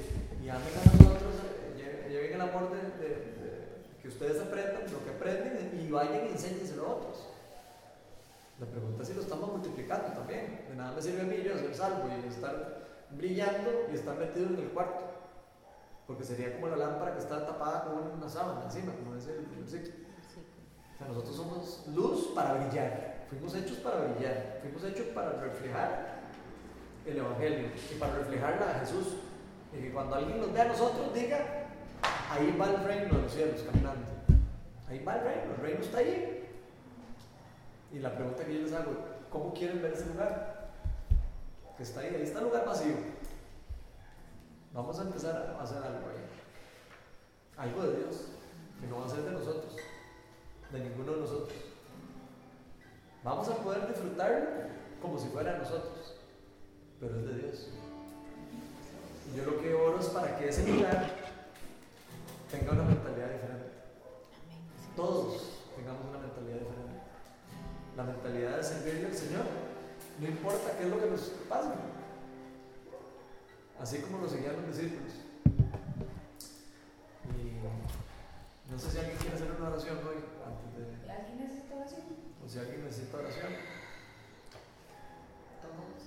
y 0.42 0.49
amen 0.49 0.68
a 0.74 0.92
nosotros, 0.97 1.34
eh, 1.44 2.07
lleven, 2.09 2.32
el 2.34 2.40
amor 2.40 2.70
de- 2.72 3.05
de- 3.09 3.36
que 4.07 4.12
ustedes 4.12 4.40
aprendan, 4.40 4.82
lo 4.92 5.04
que 5.04 5.11
aprenden 5.11 5.80
y 5.82 5.90
vayan 5.90 6.26
y 6.26 6.30
enséñenselo 6.30 6.86
a 6.86 6.90
otros. 6.90 7.26
La 8.61 8.66
pregunta 8.66 9.02
es 9.02 9.09
si 9.09 9.14
lo 9.14 9.20
estamos 9.20 9.50
multiplicando 9.50 10.12
también. 10.12 10.64
De 10.68 10.76
nada 10.76 10.92
me 10.92 11.02
sirve 11.02 11.22
a 11.22 11.24
mí 11.24 11.42
yo 11.42 11.59
ser 11.59 11.74
salvo 11.74 12.09
y 12.09 12.28
estar 12.28 12.86
brillando 13.11 13.88
y 13.90 13.96
estar 13.96 14.16
metido 14.16 14.46
en 14.46 14.59
el 14.61 14.68
cuarto. 14.68 15.04
Porque 16.07 16.22
sería 16.22 16.54
como 16.54 16.68
la 16.68 16.76
lámpara 16.76 17.14
que 17.14 17.18
está 17.18 17.44
tapada 17.44 17.86
con 17.86 18.12
una 18.16 18.28
sábana 18.28 18.62
encima, 18.66 18.92
como 18.94 19.16
dice 19.16 19.38
el 19.38 19.46
versículo. 19.57 20.07
O 20.94 20.98
sea, 20.98 21.09
nosotros 21.09 21.34
somos 21.34 21.84
luz 21.92 22.30
para 22.32 22.54
brillar. 22.54 23.24
Fuimos 23.28 23.57
hechos 23.57 23.78
para 23.78 24.02
brillar. 24.02 24.61
Fuimos 24.62 24.84
hechos 24.84 25.07
para 25.07 25.32
reflejar 25.32 26.20
el 27.04 27.18
Evangelio 27.18 27.70
y 27.92 27.98
para 27.98 28.14
reflejarla 28.14 28.70
a 28.70 28.78
Jesús. 28.78 29.16
Y 29.76 29.82
que 29.82 29.92
cuando 29.92 30.14
alguien 30.14 30.40
nos 30.40 30.52
vea 30.52 30.62
a 30.62 30.68
nosotros, 30.68 31.12
diga, 31.12 31.65
ahí 32.30 32.56
va 32.58 32.66
el 32.66 32.84
reino 32.84 33.16
de 33.16 33.22
los 33.22 33.32
cielos 33.32 33.62
caminando. 33.62 34.06
Ahí 34.88 35.02
va 35.04 35.16
el 35.16 35.24
reino, 35.24 35.54
el 35.54 35.62
reino 35.62 35.80
está 35.80 35.98
ahí. 35.98 36.48
Y 37.92 37.98
la 37.98 38.14
pregunta 38.14 38.44
que 38.44 38.54
yo 38.54 38.60
les 38.62 38.72
hago, 38.72 38.92
¿cómo 39.30 39.54
quieren 39.54 39.82
ver 39.82 39.92
ese 39.92 40.06
lugar? 40.06 40.70
Que 41.76 41.82
está 41.82 42.00
ahí, 42.00 42.14
ahí 42.14 42.22
está 42.22 42.38
el 42.40 42.46
lugar 42.46 42.66
vacío. 42.66 42.96
Vamos 44.72 44.98
a 44.98 45.02
empezar 45.02 45.56
a 45.58 45.62
hacer 45.62 45.78
algo 45.78 46.08
ahí. 46.08 46.26
Algo 47.56 47.82
de 47.82 47.96
Dios, 47.96 48.28
que 48.80 48.86
no 48.86 49.00
va 49.00 49.06
a 49.06 49.08
ser 49.08 49.22
de 49.22 49.32
nosotros, 49.32 49.76
de 50.70 50.80
ninguno 50.80 51.12
de 51.12 51.20
nosotros. 51.20 51.58
Vamos 53.24 53.48
a 53.48 53.54
poder 53.56 53.88
disfrutarlo 53.88 54.46
como 55.00 55.18
si 55.18 55.28
fuera 55.28 55.54
de 55.54 55.58
nosotros, 55.60 56.16
pero 57.00 57.18
es 57.18 57.26
de 57.26 57.34
Dios. 57.38 57.68
Y 59.32 59.36
yo 59.36 59.50
lo 59.50 59.60
que 59.60 59.74
oro 59.74 59.98
es 59.98 60.06
para 60.06 60.38
que 60.38 60.48
ese 60.48 60.70
lugar 60.70 61.25
tenga 62.51 62.72
una 62.72 62.84
mentalidad 62.84 63.30
diferente. 63.30 63.70
Todos 64.94 65.64
tengamos 65.76 66.07
una 66.09 66.18
mentalidad 66.18 66.59
diferente. 66.59 67.01
La 67.97 68.05
mentalidad 68.05 68.57
de 68.59 68.62
servirle 68.62 69.07
al 69.07 69.14
Señor, 69.14 69.44
no 70.20 70.26
importa 70.26 70.76
qué 70.78 70.84
es 70.84 70.90
lo 70.90 71.01
que 71.01 71.11
nos 71.11 71.20
pase. 71.49 71.70
Así 73.80 73.99
como 73.99 74.18
lo 74.18 74.28
seguían 74.28 74.57
los 74.57 74.76
discípulos. 74.76 75.12
Y 77.36 78.72
no 78.72 78.78
sé 78.78 78.90
si 78.90 78.99
alguien 78.99 79.16
quiere 79.18 79.36
hacer 79.36 79.51
una 79.59 79.68
oración 79.68 79.99
hoy, 79.99 80.24
antes 80.44 80.72
de. 80.74 81.12
¿Alguien 81.12 81.38
necesita 81.38 81.76
oración? 81.76 82.03
O 82.44 82.49
si 82.49 82.59
alguien 82.59 82.84
necesita 82.84 83.18
oración. 83.18 83.53
Todos. 85.61 86.03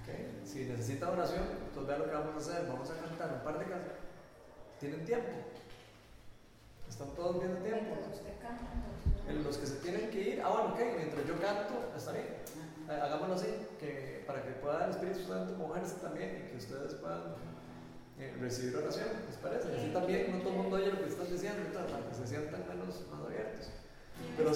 Ok, 0.00 0.46
Si 0.46 0.64
necesita 0.64 1.10
oración, 1.10 1.44
entonces 1.68 1.86
vea 1.86 1.98
lo 1.98 2.04
que 2.06 2.12
vamos 2.12 2.34
a 2.34 2.38
hacer. 2.38 2.68
Vamos 2.68 2.90
a 2.90 2.94
cantar 2.94 3.32
un 3.34 3.44
par 3.44 3.58
de 3.58 3.64
canciones. 3.66 3.97
¿Tienen 4.80 5.04
tiempo? 5.04 5.30
¿Están 6.88 7.08
todos 7.16 7.40
viendo 7.40 7.60
tiempo? 7.60 7.96
En 9.28 9.44
los 9.44 9.58
que 9.58 9.66
se 9.66 9.76
tienen 9.76 10.10
que 10.10 10.20
ir, 10.20 10.40
ah, 10.40 10.48
bueno, 10.48 10.68
ok, 10.74 10.80
mientras 10.96 11.26
yo 11.26 11.40
canto, 11.40 11.92
está 11.96 12.12
bien. 12.12 12.26
Hagámoslo 12.88 13.34
así, 13.34 13.48
que 13.78 14.24
para 14.26 14.42
que 14.42 14.52
pueda 14.52 14.84
el 14.84 14.90
Espíritu 14.90 15.20
Santo 15.26 15.54
mojarse 15.58 15.96
también 15.96 16.46
y 16.46 16.50
que 16.50 16.56
ustedes 16.56 16.94
puedan 16.94 17.34
eh, 18.18 18.34
recibir 18.40 18.76
oración, 18.76 19.08
¿les 19.28 19.36
parece? 19.36 19.68
Así 19.76 19.90
también 19.92 20.32
no 20.32 20.38
todo 20.38 20.52
el 20.54 20.58
mundo 20.58 20.76
oye 20.76 20.92
lo 20.92 21.02
que 21.02 21.08
están 21.10 21.30
diciendo, 21.30 21.60
para 21.74 22.08
que 22.08 22.14
se 22.14 22.26
sientan 22.26 22.66
menos 22.68 23.04
más 23.10 23.20
abiertos. 23.26 23.70
Pero, 24.36 24.52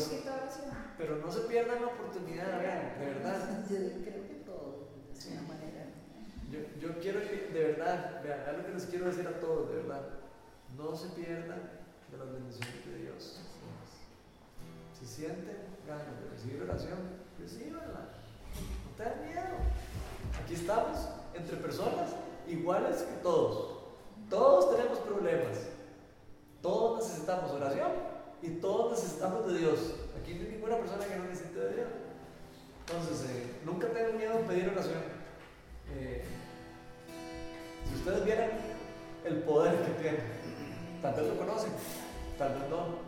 pero 0.98 1.16
no 1.18 1.30
se 1.30 1.40
pierdan 1.42 1.82
la 1.82 1.88
oportunidad, 1.88 2.58
de 2.98 3.06
verdad. 3.06 3.64
Yo 3.68 3.76
creo 4.02 4.26
que 4.26 4.42
todos, 4.46 4.88
de 5.14 5.36
alguna 5.36 5.54
manera. 5.54 5.81
Yo, 6.52 7.00
quiero 7.00 7.20
que, 7.20 7.48
de 7.50 7.64
verdad, 7.72 8.20
vean, 8.22 8.58
lo 8.58 8.66
que 8.66 8.74
les 8.74 8.84
quiero 8.84 9.06
decir 9.06 9.26
a 9.26 9.40
todos, 9.40 9.70
de 9.70 9.76
verdad. 9.76 10.02
No 10.76 10.94
se 10.94 11.08
pierdan 11.08 11.62
de 12.10 12.18
las 12.18 12.30
bendiciones 12.30 12.86
de 12.86 12.98
Dios. 12.98 13.40
Si 14.98 15.06
sienten 15.06 15.56
ganas 15.86 16.20
de 16.20 16.28
recibir 16.28 16.62
oración, 16.62 16.98
recíbanla. 17.38 18.10
No 18.84 18.96
tengan 18.98 19.24
miedo. 19.26 19.56
Aquí 20.44 20.54
estamos 20.54 21.08
entre 21.34 21.56
personas 21.56 22.10
iguales 22.46 22.96
que 22.98 23.22
todos. 23.22 23.84
Todos 24.28 24.76
tenemos 24.76 24.98
problemas. 24.98 25.58
Todos 26.60 27.02
necesitamos 27.02 27.50
oración 27.52 27.92
y 28.42 28.50
todos 28.60 28.92
necesitamos 28.92 29.46
de 29.50 29.58
Dios. 29.58 29.94
Aquí 30.20 30.34
no 30.34 30.42
hay 30.42 30.52
ninguna 30.52 30.76
persona 30.76 31.06
que 31.06 31.16
no 31.16 31.24
necesite 31.24 31.58
de 31.58 31.74
Dios. 31.76 31.88
Entonces, 32.86 33.30
eh, 33.30 33.60
nunca 33.64 33.88
tengan 33.88 34.18
miedo 34.18 34.36
de 34.36 34.44
pedir 34.44 34.68
oración. 34.68 35.00
Eh, 35.94 36.24
si 37.92 37.98
ustedes 37.98 38.24
vieran 38.24 38.50
el 39.24 39.36
poder 39.42 39.76
que 39.76 40.02
tiene, 40.02 40.18
tal 41.02 41.14
vez 41.14 41.26
lo 41.26 41.36
conocen, 41.36 41.72
tal 42.38 42.54
vez 42.54 42.62
no, 42.70 43.01